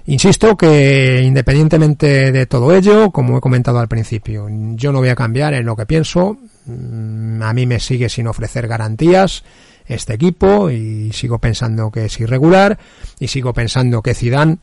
Insisto 0.07 0.57
que 0.57 1.23
independientemente 1.23 2.33
de 2.33 2.47
todo 2.47 2.75
ello, 2.75 3.11
como 3.11 3.39
he 3.39 3.41
comentado 3.41 3.79
al 3.79 3.89
principio, 3.89 4.49
yo 4.51 4.93
no 4.93 4.99
voy 4.99 5.09
a 5.09 5.15
cambiar 5.15 5.55
en 5.55 5.65
lo 5.65 5.77
que 5.77 5.87
pienso. 5.87 6.39
Mm, 6.67 7.43
a 7.43 7.53
mí 7.53 7.67
me 7.67 7.81
sigue 7.81 8.09
sin 8.09 8.27
ofrecer 8.27 8.67
garantías 8.69 9.45
este 9.87 10.15
equipo 10.15 10.71
y 10.71 11.13
sigo 11.13 11.39
pensando 11.39 11.91
que 11.91 12.07
es 12.07 12.21
irregular 12.21 12.79
y 13.19 13.29
sigo 13.29 13.53
pensando 13.53 14.01
que 14.01 14.15
Zidane 14.15 14.59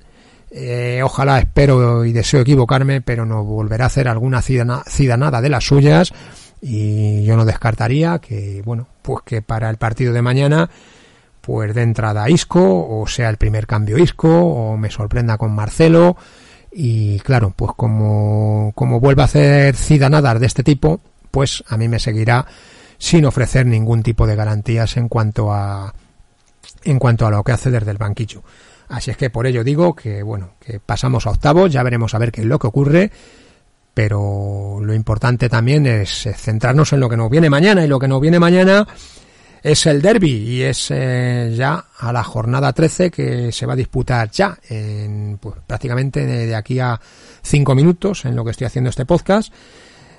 eh, 0.49 1.01
ojalá 1.03 1.39
espero 1.39 2.03
y 2.03 2.11
deseo 2.11 2.41
equivocarme, 2.41 3.01
pero 3.01 3.25
no 3.25 3.43
volverá 3.43 3.85
a 3.85 3.87
hacer 3.87 4.07
alguna 4.07 4.41
cidanada 4.41 5.41
de 5.41 5.49
las 5.49 5.63
suyas 5.63 6.11
y 6.61 7.23
yo 7.23 7.37
no 7.37 7.45
descartaría 7.45 8.19
que, 8.19 8.61
bueno, 8.65 8.87
pues 9.01 9.23
que 9.25 9.41
para 9.41 9.69
el 9.69 9.77
partido 9.77 10.11
de 10.11 10.21
mañana 10.21 10.69
pues 11.41 11.73
de 11.73 11.81
entrada 11.81 12.29
Isco, 12.29 12.87
o 12.87 13.07
sea 13.07 13.29
el 13.29 13.37
primer 13.37 13.65
cambio 13.67 13.97
Isco, 13.97 14.29
o 14.29 14.77
me 14.77 14.91
sorprenda 14.91 15.37
con 15.37 15.53
Marcelo, 15.53 16.15
y 16.71 17.19
claro, 17.19 17.53
pues 17.55 17.71
como, 17.75 18.71
como 18.75 18.99
vuelva 18.99 19.23
a 19.23 19.25
hacer 19.25 19.75
cidanadas 19.75 20.39
de 20.39 20.45
este 20.45 20.63
tipo, 20.63 21.01
pues 21.31 21.63
a 21.67 21.77
mí 21.77 21.87
me 21.87 21.99
seguirá 21.99 22.45
sin 22.97 23.25
ofrecer 23.25 23.65
ningún 23.65 24.03
tipo 24.03 24.27
de 24.27 24.35
garantías 24.35 24.95
en 24.97 25.07
cuanto 25.07 25.51
a 25.51 25.93
en 26.83 26.99
cuanto 26.99 27.25
a 27.25 27.31
lo 27.31 27.43
que 27.43 27.51
hace 27.51 27.71
desde 27.71 27.91
el 27.91 27.97
banquillo. 27.97 28.43
Así 28.89 29.09
es 29.09 29.17
que 29.17 29.29
por 29.29 29.47
ello 29.47 29.63
digo 29.63 29.95
que 29.95 30.21
bueno, 30.21 30.55
que 30.59 30.79
pasamos 30.79 31.25
a 31.25 31.31
octavos, 31.31 31.71
ya 31.71 31.81
veremos 31.81 32.13
a 32.13 32.19
ver 32.19 32.31
qué 32.31 32.41
es 32.41 32.47
lo 32.47 32.59
que 32.59 32.67
ocurre, 32.67 33.11
pero 33.93 34.79
lo 34.81 34.93
importante 34.93 35.49
también 35.49 35.87
es 35.87 36.27
centrarnos 36.35 36.93
en 36.93 36.99
lo 36.99 37.09
que 37.09 37.17
nos 37.17 37.29
viene 37.29 37.49
mañana 37.49 37.83
y 37.83 37.87
lo 37.87 37.99
que 37.99 38.07
nos 38.07 38.21
viene 38.21 38.39
mañana 38.39 38.87
es 39.63 39.85
el 39.85 40.01
derby 40.01 40.31
y 40.31 40.63
es 40.63 40.89
eh, 40.89 41.53
ya 41.55 41.85
a 41.97 42.11
la 42.11 42.23
jornada 42.23 42.73
13 42.73 43.11
que 43.11 43.51
se 43.51 43.65
va 43.65 43.73
a 43.73 43.75
disputar 43.75 44.29
ya 44.31 44.57
en 44.69 45.37
pues, 45.39 45.55
prácticamente 45.65 46.25
de, 46.25 46.47
de, 46.47 46.55
aquí 46.55 46.79
a 46.79 46.99
cinco 47.41 47.75
minutos 47.75 48.25
en 48.25 48.35
lo 48.35 48.43
que 48.43 48.51
estoy 48.51 48.65
haciendo 48.67 48.89
este 48.89 49.05
podcast. 49.05 49.53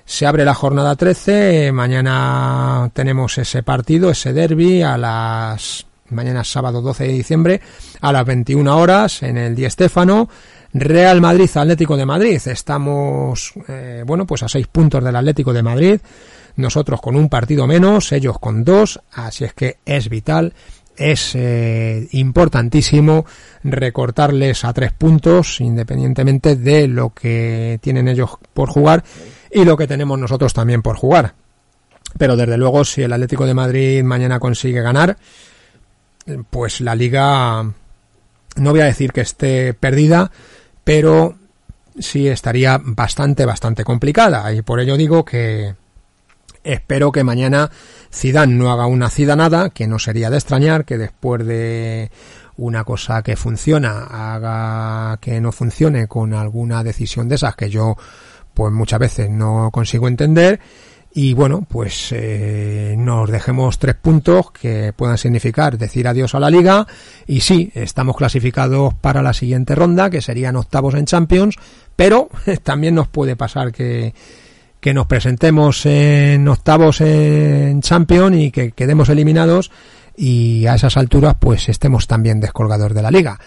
Se 0.04 0.26
abre 0.26 0.44
la 0.44 0.54
jornada 0.54 0.96
13, 0.96 1.72
mañana 1.72 2.90
tenemos 2.92 3.38
ese 3.38 3.62
partido, 3.62 4.10
ese 4.10 4.32
derby 4.32 4.82
a 4.82 4.98
las 4.98 5.86
mañana 6.10 6.44
sábado 6.44 6.82
12 6.82 7.04
de 7.04 7.12
diciembre 7.12 7.60
a 8.00 8.12
las 8.12 8.26
21 8.26 8.76
horas 8.76 9.22
en 9.22 9.38
el 9.38 9.54
Di 9.54 9.68
Stéfano. 9.70 10.28
Real 10.74 11.20
Madrid 11.20 11.50
Atlético 11.54 11.98
de 11.98 12.06
Madrid. 12.06 12.40
Estamos 12.46 13.52
eh, 13.68 14.04
bueno, 14.06 14.26
pues 14.26 14.42
a 14.42 14.48
seis 14.48 14.66
puntos 14.66 15.04
del 15.04 15.16
Atlético 15.16 15.52
de 15.52 15.62
Madrid 15.62 16.00
nosotros 16.56 17.00
con 17.00 17.16
un 17.16 17.28
partido 17.28 17.66
menos, 17.66 18.12
ellos 18.12 18.38
con 18.38 18.64
dos, 18.64 19.00
así 19.12 19.44
es 19.44 19.54
que 19.54 19.78
es 19.84 20.08
vital, 20.08 20.54
es 20.96 21.32
eh, 21.34 22.08
importantísimo 22.12 23.24
recortarles 23.64 24.64
a 24.64 24.72
tres 24.72 24.92
puntos 24.92 25.60
independientemente 25.60 26.56
de 26.56 26.88
lo 26.88 27.10
que 27.10 27.78
tienen 27.80 28.08
ellos 28.08 28.30
por 28.52 28.68
jugar 28.68 29.02
y 29.52 29.64
lo 29.64 29.76
que 29.76 29.86
tenemos 29.86 30.18
nosotros 30.18 30.52
también 30.52 30.82
por 30.82 30.96
jugar. 30.96 31.34
Pero 32.18 32.36
desde 32.36 32.56
luego 32.56 32.84
si 32.84 33.02
el 33.02 33.12
Atlético 33.12 33.46
de 33.46 33.54
Madrid 33.54 34.02
mañana 34.02 34.38
consigue 34.38 34.82
ganar, 34.82 35.16
pues 36.50 36.80
la 36.80 36.94
liga 36.94 37.62
no 38.56 38.70
voy 38.70 38.80
a 38.80 38.86
decir 38.86 39.12
que 39.12 39.22
esté 39.22 39.74
perdida, 39.74 40.30
pero 40.84 41.36
sí 41.98 42.28
estaría 42.28 42.80
bastante, 42.82 43.46
bastante 43.46 43.84
complicada. 43.84 44.52
Y 44.52 44.62
por 44.62 44.80
ello 44.80 44.96
digo 44.96 45.24
que, 45.24 45.74
Espero 46.64 47.10
que 47.10 47.24
mañana 47.24 47.70
Zidane 48.12 48.54
no 48.54 48.70
haga 48.70 48.86
una 48.86 49.10
nada 49.36 49.70
que 49.70 49.88
no 49.88 49.98
sería 49.98 50.30
de 50.30 50.36
extrañar, 50.36 50.84
que 50.84 50.96
después 50.96 51.44
de 51.44 52.10
una 52.56 52.84
cosa 52.84 53.22
que 53.22 53.34
funciona 53.34 54.04
haga 54.04 55.16
que 55.16 55.40
no 55.40 55.50
funcione 55.50 56.06
con 56.06 56.34
alguna 56.34 56.84
decisión 56.84 57.28
de 57.28 57.34
esas 57.34 57.56
que 57.56 57.68
yo 57.68 57.96
pues 58.54 58.72
muchas 58.72 58.98
veces 58.98 59.30
no 59.30 59.70
consigo 59.72 60.08
entender 60.08 60.60
y 61.14 61.34
bueno 61.34 61.66
pues 61.68 62.08
eh, 62.12 62.94
nos 62.96 63.30
dejemos 63.30 63.78
tres 63.78 63.94
puntos 63.96 64.50
que 64.50 64.92
puedan 64.94 65.18
significar 65.18 65.76
decir 65.76 66.08
adiós 66.08 66.34
a 66.34 66.40
la 66.40 66.50
liga 66.50 66.86
y 67.26 67.40
sí 67.40 67.70
estamos 67.74 68.16
clasificados 68.16 68.94
para 68.94 69.22
la 69.22 69.34
siguiente 69.34 69.74
ronda 69.74 70.08
que 70.08 70.22
serían 70.22 70.56
octavos 70.56 70.94
en 70.94 71.04
Champions 71.04 71.56
pero 71.96 72.28
también 72.62 72.94
nos 72.94 73.08
puede 73.08 73.36
pasar 73.36 73.72
que 73.72 74.14
que 74.82 74.94
nos 74.94 75.06
presentemos 75.06 75.86
en 75.86 76.48
octavos 76.48 77.00
en 77.02 77.82
Champions 77.82 78.36
y 78.36 78.50
que 78.50 78.72
quedemos 78.72 79.08
eliminados 79.10 79.70
y 80.16 80.66
a 80.66 80.74
esas 80.74 80.96
alturas 80.96 81.36
pues 81.38 81.68
estemos 81.68 82.08
también 82.08 82.40
descolgados 82.40 82.92
de 82.92 83.02
la 83.02 83.12
liga. 83.12 83.38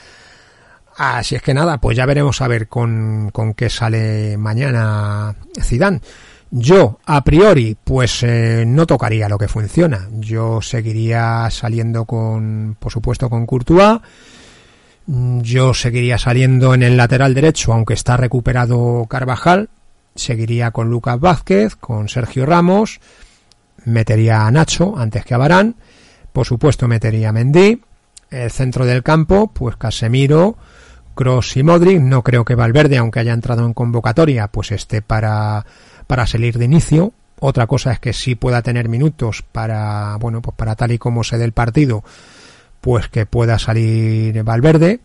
Así 0.97 1.35
es 1.35 1.41
que 1.41 1.53
nada, 1.53 1.77
pues 1.79 1.97
ya 1.97 2.05
veremos 2.05 2.41
a 2.41 2.47
ver 2.47 2.67
con, 2.67 3.29
con 3.31 3.53
qué 3.53 3.69
sale 3.69 4.37
mañana 4.37 5.35
Zidane. 5.61 6.01
Yo, 6.51 6.99
a 7.05 7.23
priori, 7.23 7.75
pues 7.83 8.23
eh, 8.23 8.63
no 8.65 8.85
tocaría 8.85 9.27
lo 9.27 9.37
que 9.37 9.47
funciona. 9.47 10.07
Yo 10.13 10.61
seguiría 10.61 11.49
saliendo 11.49 12.05
con, 12.05 12.77
por 12.79 12.91
supuesto, 12.91 13.29
con 13.29 13.45
Courtois. 13.45 13.99
Yo 15.07 15.73
seguiría 15.73 16.17
saliendo 16.17 16.73
en 16.73 16.81
el 16.81 16.97
lateral 16.97 17.33
derecho, 17.33 17.73
aunque 17.73 17.93
está 17.93 18.15
recuperado 18.17 19.05
Carvajal 19.09 19.69
seguiría 20.15 20.71
con 20.71 20.89
Lucas 20.89 21.19
Vázquez, 21.19 21.75
con 21.75 22.09
Sergio 22.09 22.45
Ramos, 22.45 22.99
metería 23.83 24.47
a 24.47 24.51
Nacho 24.51 24.97
antes 24.97 25.25
que 25.25 25.33
a 25.33 25.37
Barán, 25.37 25.75
por 26.33 26.45
supuesto 26.45 26.87
metería 26.87 27.29
a 27.29 27.33
Mendy, 27.33 27.81
el 28.31 28.51
centro 28.51 28.85
del 28.85 29.03
campo, 29.03 29.51
pues 29.53 29.75
Casemiro, 29.75 30.57
Cross 31.15 31.57
y 31.57 31.63
Modric, 31.63 31.99
no 31.99 32.21
creo 32.21 32.45
que 32.45 32.55
Valverde, 32.55 32.97
aunque 32.97 33.19
haya 33.19 33.33
entrado 33.33 33.65
en 33.65 33.73
convocatoria, 33.73 34.47
pues 34.47 34.71
esté 34.71 35.01
para, 35.01 35.65
para 36.05 36.27
salir 36.27 36.57
de 36.57 36.65
inicio. 36.65 37.13
Otra 37.39 37.67
cosa 37.67 37.91
es 37.91 37.99
que 37.99 38.13
sí 38.13 38.35
pueda 38.35 38.61
tener 38.61 38.87
minutos 38.89 39.43
para, 39.51 40.17
bueno, 40.17 40.41
pues 40.41 40.55
para 40.55 40.75
tal 40.75 40.91
y 40.91 40.97
como 40.97 41.23
se 41.23 41.37
dé 41.37 41.45
el 41.45 41.51
partido, 41.51 42.03
pues 42.81 43.07
que 43.07 43.25
pueda 43.25 43.57
salir 43.57 44.43
Valverde. 44.43 44.99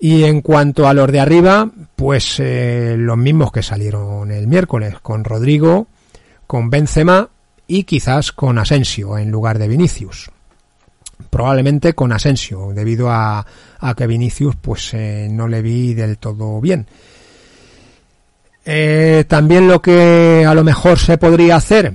Y 0.00 0.24
en 0.24 0.42
cuanto 0.42 0.88
a 0.88 0.94
los 0.94 1.10
de 1.10 1.20
arriba, 1.20 1.70
pues 1.96 2.36
eh, 2.38 2.94
los 2.96 3.16
mismos 3.16 3.50
que 3.50 3.62
salieron 3.62 4.30
el 4.30 4.46
miércoles, 4.46 4.96
con 5.00 5.24
Rodrigo, 5.24 5.88
con 6.46 6.70
Benzema 6.70 7.28
y 7.66 7.84
quizás 7.84 8.32
con 8.32 8.58
Asensio 8.58 9.18
en 9.18 9.30
lugar 9.30 9.58
de 9.58 9.68
Vinicius. 9.68 10.30
Probablemente 11.38 11.94
con 11.94 12.10
Asensio, 12.10 12.72
debido 12.74 13.12
a, 13.12 13.46
que 13.96 14.08
Vinicius 14.08 14.56
pues 14.56 14.92
eh, 14.92 15.28
no 15.30 15.46
le 15.46 15.62
vi 15.62 15.94
del 15.94 16.18
todo 16.18 16.60
bien. 16.60 16.84
Eh, 18.64 19.24
también 19.28 19.68
lo 19.68 19.80
que 19.80 20.44
a 20.44 20.52
lo 20.52 20.64
mejor 20.64 20.98
se 20.98 21.16
podría 21.16 21.54
hacer, 21.54 21.94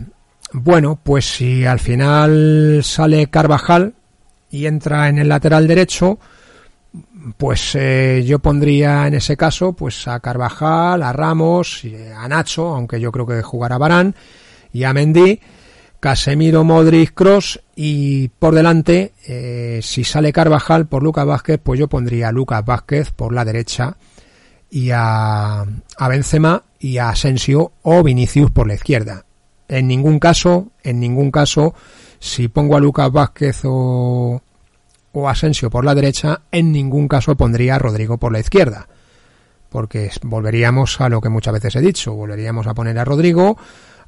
bueno, 0.53 0.97
pues 1.03 1.25
si 1.25 1.65
al 1.65 1.79
final 1.79 2.79
sale 2.85 3.27
Carvajal 3.27 3.95
y 4.49 4.65
entra 4.65 5.09
en 5.09 5.19
el 5.19 5.27
lateral 5.27 5.67
derecho, 5.67 6.19
pues 7.35 7.75
eh, 7.75 8.23
yo 8.25 8.39
pondría 8.39 9.07
en 9.07 9.15
ese 9.15 9.35
caso 9.35 9.73
pues 9.73 10.07
a 10.07 10.21
Carvajal, 10.21 11.03
a 11.03 11.11
Ramos, 11.11 11.83
a 12.15 12.29
Nacho, 12.29 12.69
aunque 12.69 13.01
yo 13.01 13.11
creo 13.11 13.25
que 13.25 13.41
jugará 13.41 13.77
Barán, 13.77 14.15
y 14.71 14.85
a 14.85 14.93
Mendy, 14.93 15.41
Casemiro, 16.03 16.65
Modric, 16.65 17.13
Cross 17.13 17.61
y 17.77 18.27
por 18.27 18.53
delante, 18.53 19.13
eh, 19.25 19.79
si 19.81 20.03
sale 20.03 20.33
Carvajal 20.33 20.85
por 20.85 21.01
Lucas 21.01 21.25
Vázquez, 21.25 21.61
pues 21.63 21.79
yo 21.79 21.87
pondría 21.87 22.27
a 22.27 22.31
Lucas 22.33 22.65
Vázquez 22.65 23.11
por 23.11 23.33
la 23.33 23.45
derecha 23.45 23.95
y 24.69 24.89
a, 24.91 25.61
a 25.61 26.07
Benzema 26.09 26.61
y 26.77 26.97
a 26.97 27.07
Asensio 27.07 27.71
o 27.83 28.03
Vinicius 28.03 28.51
por 28.51 28.67
la 28.67 28.73
izquierda. 28.73 29.23
En 29.69 29.87
ningún 29.87 30.19
caso, 30.19 30.73
en 30.83 30.99
ningún 30.99 31.31
caso, 31.31 31.73
si 32.19 32.49
pongo 32.49 32.75
a 32.75 32.81
Lucas 32.81 33.09
Vázquez 33.09 33.61
o, 33.63 34.41
o 35.13 35.29
Asensio 35.29 35.69
por 35.69 35.85
la 35.85 35.95
derecha, 35.95 36.41
en 36.51 36.73
ningún 36.73 37.07
caso 37.07 37.37
pondría 37.37 37.75
a 37.75 37.79
Rodrigo 37.79 38.17
por 38.17 38.33
la 38.33 38.41
izquierda. 38.41 38.89
Porque 39.69 40.11
volveríamos 40.23 40.99
a 40.99 41.07
lo 41.07 41.21
que 41.21 41.29
muchas 41.29 41.53
veces 41.53 41.77
he 41.77 41.81
dicho, 41.81 42.13
volveríamos 42.13 42.67
a 42.67 42.73
poner 42.73 42.99
a 42.99 43.05
Rodrigo 43.05 43.57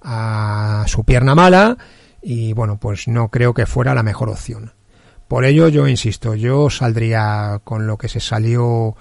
a 0.05 0.85
su 0.87 1.03
pierna 1.03 1.35
mala 1.35 1.77
y 2.21 2.53
bueno, 2.53 2.77
pues 2.77 3.07
no 3.07 3.29
creo 3.29 3.53
que 3.53 3.65
fuera 3.65 3.95
la 3.95 4.03
mejor 4.03 4.29
opción. 4.29 4.71
Por 5.27 5.43
ello 5.43 5.67
yo 5.67 5.87
insisto, 5.87 6.35
yo 6.35 6.69
saldría 6.69 7.59
con 7.63 7.87
lo 7.87 7.97
que 7.97 8.07
se 8.07 8.19
salió 8.19 8.95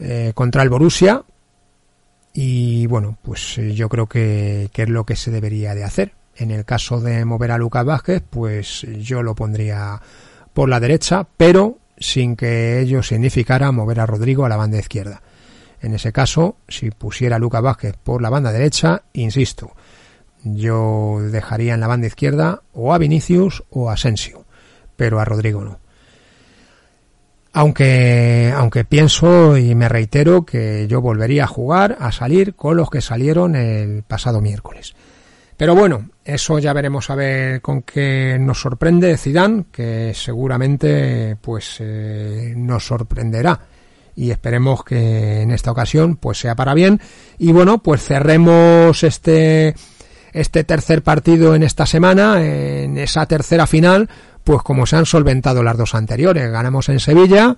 eh, 0.00 0.32
contra 0.34 0.62
el 0.62 0.68
Borussia 0.68 1.24
y 2.32 2.86
bueno, 2.88 3.16
pues 3.22 3.56
yo 3.74 3.88
creo 3.88 4.06
que, 4.06 4.68
que 4.72 4.82
es 4.82 4.88
lo 4.88 5.06
que 5.06 5.16
se 5.16 5.30
debería 5.30 5.74
de 5.74 5.84
hacer. 5.84 6.12
En 6.34 6.50
el 6.50 6.64
caso 6.66 7.00
de 7.00 7.24
mover 7.24 7.52
a 7.52 7.58
Lucas 7.58 7.84
Vázquez, 7.84 8.22
pues 8.28 8.84
yo 8.98 9.22
lo 9.22 9.34
pondría 9.34 10.02
por 10.52 10.68
la 10.68 10.80
derecha, 10.80 11.26
pero 11.36 11.78
sin 11.98 12.36
que 12.36 12.80
ello 12.80 13.02
significara 13.02 13.72
mover 13.72 14.00
a 14.00 14.06
Rodrigo 14.06 14.44
a 14.44 14.48
la 14.48 14.56
banda 14.56 14.78
izquierda. 14.78 15.22
En 15.80 15.94
ese 15.94 16.12
caso, 16.12 16.56
si 16.68 16.90
pusiera 16.90 17.36
a 17.36 17.38
Lucas 17.38 17.62
Vázquez 17.62 17.96
por 18.02 18.20
la 18.20 18.30
banda 18.30 18.52
derecha, 18.52 19.02
insisto, 19.12 19.72
yo 20.54 21.18
dejaría 21.30 21.74
en 21.74 21.80
la 21.80 21.88
banda 21.88 22.06
izquierda 22.06 22.62
o 22.72 22.94
a 22.94 22.98
Vinicius 22.98 23.64
o 23.70 23.90
a 23.90 23.94
Asensio, 23.94 24.44
pero 24.96 25.18
a 25.18 25.24
Rodrigo 25.24 25.64
no. 25.64 25.78
Aunque, 27.52 28.52
aunque 28.54 28.84
pienso 28.84 29.56
y 29.56 29.74
me 29.74 29.88
reitero 29.88 30.44
que 30.44 30.86
yo 30.88 31.00
volvería 31.00 31.44
a 31.44 31.48
jugar, 31.48 31.96
a 31.98 32.12
salir 32.12 32.54
con 32.54 32.76
los 32.76 32.90
que 32.90 33.00
salieron 33.00 33.56
el 33.56 34.02
pasado 34.02 34.42
miércoles. 34.42 34.94
Pero 35.56 35.74
bueno, 35.74 36.10
eso 36.22 36.58
ya 36.58 36.74
veremos 36.74 37.08
a 37.08 37.14
ver 37.14 37.62
con 37.62 37.80
qué 37.80 38.36
nos 38.38 38.60
sorprende 38.60 39.16
Zidane, 39.16 39.64
que 39.72 40.12
seguramente 40.14 41.36
pues 41.40 41.78
eh, 41.80 42.52
nos 42.54 42.86
sorprenderá 42.86 43.58
y 44.14 44.30
esperemos 44.30 44.84
que 44.84 45.42
en 45.42 45.50
esta 45.50 45.70
ocasión 45.70 46.16
pues 46.16 46.38
sea 46.38 46.54
para 46.54 46.74
bien 46.74 47.00
y 47.38 47.52
bueno, 47.52 47.82
pues 47.82 48.02
cerremos 48.02 49.02
este 49.02 49.74
este 50.36 50.64
tercer 50.64 51.02
partido 51.02 51.54
en 51.54 51.62
esta 51.62 51.86
semana, 51.86 52.44
en 52.44 52.98
esa 52.98 53.24
tercera 53.24 53.66
final, 53.66 54.10
pues 54.44 54.62
como 54.62 54.84
se 54.84 54.96
han 54.96 55.06
solventado 55.06 55.62
las 55.62 55.78
dos 55.78 55.94
anteriores, 55.94 56.50
ganamos 56.52 56.90
en 56.90 57.00
Sevilla, 57.00 57.56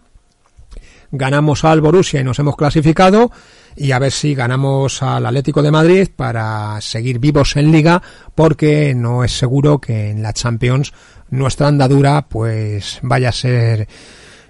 ganamos 1.10 1.64
al 1.64 1.80
Borussia 1.80 2.20
y 2.20 2.24
nos 2.24 2.38
hemos 2.38 2.56
clasificado 2.56 3.32
y 3.74 3.90
a 3.90 3.98
ver 3.98 4.12
si 4.12 4.34
ganamos 4.36 5.02
al 5.02 5.26
Atlético 5.26 5.60
de 5.60 5.72
Madrid 5.72 6.08
para 6.14 6.80
seguir 6.80 7.18
vivos 7.18 7.56
en 7.56 7.72
liga 7.72 8.00
porque 8.36 8.94
no 8.94 9.24
es 9.24 9.36
seguro 9.36 9.80
que 9.80 10.10
en 10.10 10.22
la 10.22 10.32
Champions 10.32 10.92
nuestra 11.30 11.66
andadura 11.66 12.26
pues 12.28 13.00
vaya 13.02 13.30
a 13.30 13.32
ser 13.32 13.88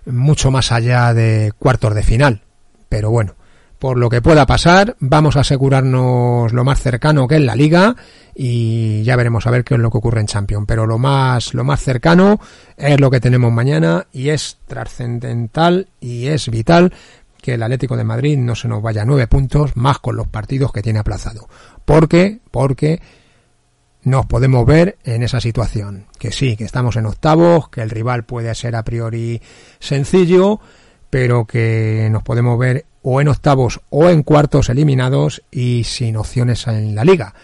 mucho 0.05 0.51
más 0.51 0.71
allá 0.71 1.15
de 1.15 1.53
cuartos 1.59 1.95
de 1.95 2.03
final. 2.03 2.43
Pero 2.91 3.11
bueno, 3.11 3.37
por 3.79 3.97
lo 3.97 4.09
que 4.09 4.21
pueda 4.21 4.45
pasar, 4.45 4.97
vamos 4.99 5.37
a 5.37 5.41
asegurarnos 5.41 6.53
lo 6.53 6.65
más 6.65 6.81
cercano 6.81 7.29
que 7.29 7.37
es 7.37 7.43
la 7.43 7.55
liga 7.55 7.95
y 8.35 9.03
ya 9.05 9.17
veremos 9.17 9.47
a 9.47 9.51
ver 9.51 9.65
qué 9.65 9.75
es 9.75 9.81
lo 9.81 9.91
que 9.91 9.99
ocurre 9.99 10.21
en 10.21 10.27
Champions. 10.27 10.65
Pero 10.67 10.87
lo 10.87 10.99
más, 10.99 11.55
lo 11.55 11.65
más 11.65 11.81
cercano 11.81 12.41
es 12.77 13.01
lo 13.01 13.11
que 13.11 13.21
tenemos 13.21 13.53
mañana 13.53 14.07
y 14.13 14.31
es 14.31 14.59
trascendental 14.67 15.89
y 16.01 16.27
es 16.27 16.51
vital 16.51 16.93
que 17.41 17.55
el 17.55 17.63
Atlético 17.63 17.97
de 17.97 18.05
Madrid 18.05 18.37
no 18.37 18.55
se 18.55 18.69
nos 18.69 18.83
vaya 18.83 19.05
nueve 19.05 19.29
puntos 19.29 19.77
más 19.77 20.01
con 20.01 20.17
los 20.17 20.27
partidos 20.27 20.73
que 20.73 20.83
tiene 20.83 20.99
aplazado. 20.99 21.49
¿Por 21.85 22.09
qué? 22.09 22.41
Porque 22.51 23.01
nos 24.03 24.27
podemos 24.27 24.67
ver 24.67 24.99
en 25.05 25.23
esa 25.23 25.41
situación. 25.41 26.07
Que 26.19 26.33
sí, 26.33 26.57
que 26.57 26.65
estamos 26.65 26.97
en 26.97 27.07
octavos, 27.07 27.69
que 27.69 27.83
el 27.83 27.91
rival 27.91 28.25
puede 28.25 28.55
ser 28.55 28.75
a 28.75 28.83
priori 28.83 29.41
sencillo, 29.79 30.61
pero 31.11 31.47
que 31.47 32.09
nos 32.11 32.23
podemos 32.23 32.59
ver 32.59 32.85
o 33.03 33.21
en 33.21 33.29
octavos 33.29 33.81
o 33.91 34.09
en 34.09 34.23
cuartos 34.23 34.69
eliminados 34.69 35.43
y 35.51 35.85
sin 35.85 36.17
opciones 36.17 36.67
en 36.67 36.95
la 36.95 37.05
liga. 37.05 37.35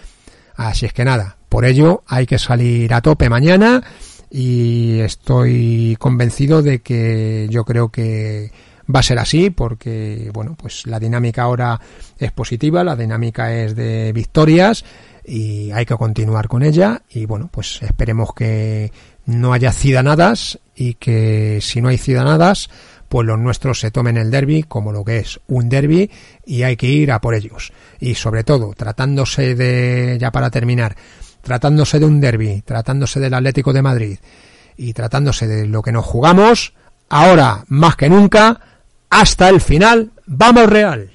Así 0.57 0.87
es 0.87 0.93
que 0.93 1.05
nada, 1.05 1.37
por 1.49 1.65
ello 1.65 2.03
hay 2.07 2.27
que 2.27 2.39
salir 2.39 2.93
a 2.95 3.01
tope 3.01 3.29
mañana 3.29 3.83
y 4.31 5.01
estoy 5.01 5.97
convencido 5.99 6.63
de 6.63 6.81
que 6.81 7.47
yo 7.51 7.65
creo 7.65 7.91
que 7.91 8.51
va 8.93 9.01
a 9.01 9.05
ser 9.05 9.19
así 9.19 9.51
porque 9.51 10.31
bueno 10.35 10.57
pues 10.61 10.87
la 10.87 10.99
dinámica 10.99 11.43
ahora 11.43 11.81
es 12.19 12.33
positiva 12.33 12.85
la 12.85 12.97
dinámica 12.97 13.55
es 13.55 13.75
de 13.77 14.13
victorias 14.13 14.85
y 15.25 15.71
hay 15.71 15.87
que 15.87 15.95
continuar 15.95 16.49
con 16.49 16.63
ella 16.63 17.03
y 17.09 17.27
bueno 17.27 17.49
pues 17.51 17.81
esperemos 17.83 18.35
que 18.35 18.93
no 19.27 19.53
haya 19.53 19.73
cidanadas 19.73 20.59
y 20.75 20.95
que 20.95 21.61
si 21.63 21.81
no 21.81 21.89
hay 21.89 21.99
cidanadas 21.99 22.69
pues 23.15 23.29
los 23.29 23.39
nuestros 23.39 23.79
se 23.79 23.93
tomen 23.93 24.17
el 24.17 24.29
derby 24.29 24.65
como 24.65 24.91
lo 24.91 25.05
que 25.05 25.19
es 25.19 25.39
un 25.47 25.69
derby 25.69 26.11
y 26.45 26.65
hay 26.65 26.77
que 26.77 26.89
ir 26.89 27.13
a 27.13 27.21
por 27.21 27.37
ellos. 27.37 27.73
Y 28.01 28.17
sobre 28.17 28.43
todo, 28.43 28.75
tratándose 28.77 29.55
de, 29.55 30.19
ya 30.21 30.33
para 30.33 30.51
terminar, 30.51 30.97
tratándose 31.41 32.01
de 32.01 32.07
un 32.07 32.19
derby, 32.19 32.63
tratándose 32.63 33.21
del 33.21 33.35
Atlético 33.35 33.73
de 33.73 33.83
Madrid 33.83 34.19
y 34.77 34.95
tratándose 34.95 35.47
de 35.47 35.69
lo 35.69 35.81
que 35.81 35.93
nos 35.93 36.05
jugamos, 36.05 36.75
ahora 37.09 37.65
más 37.69 37.95
que 37.95 38.09
nunca, 38.09 38.61
hasta 39.11 39.49
el 39.49 39.61
final, 39.61 40.11
vamos 40.27 40.67
Real. 40.69 41.14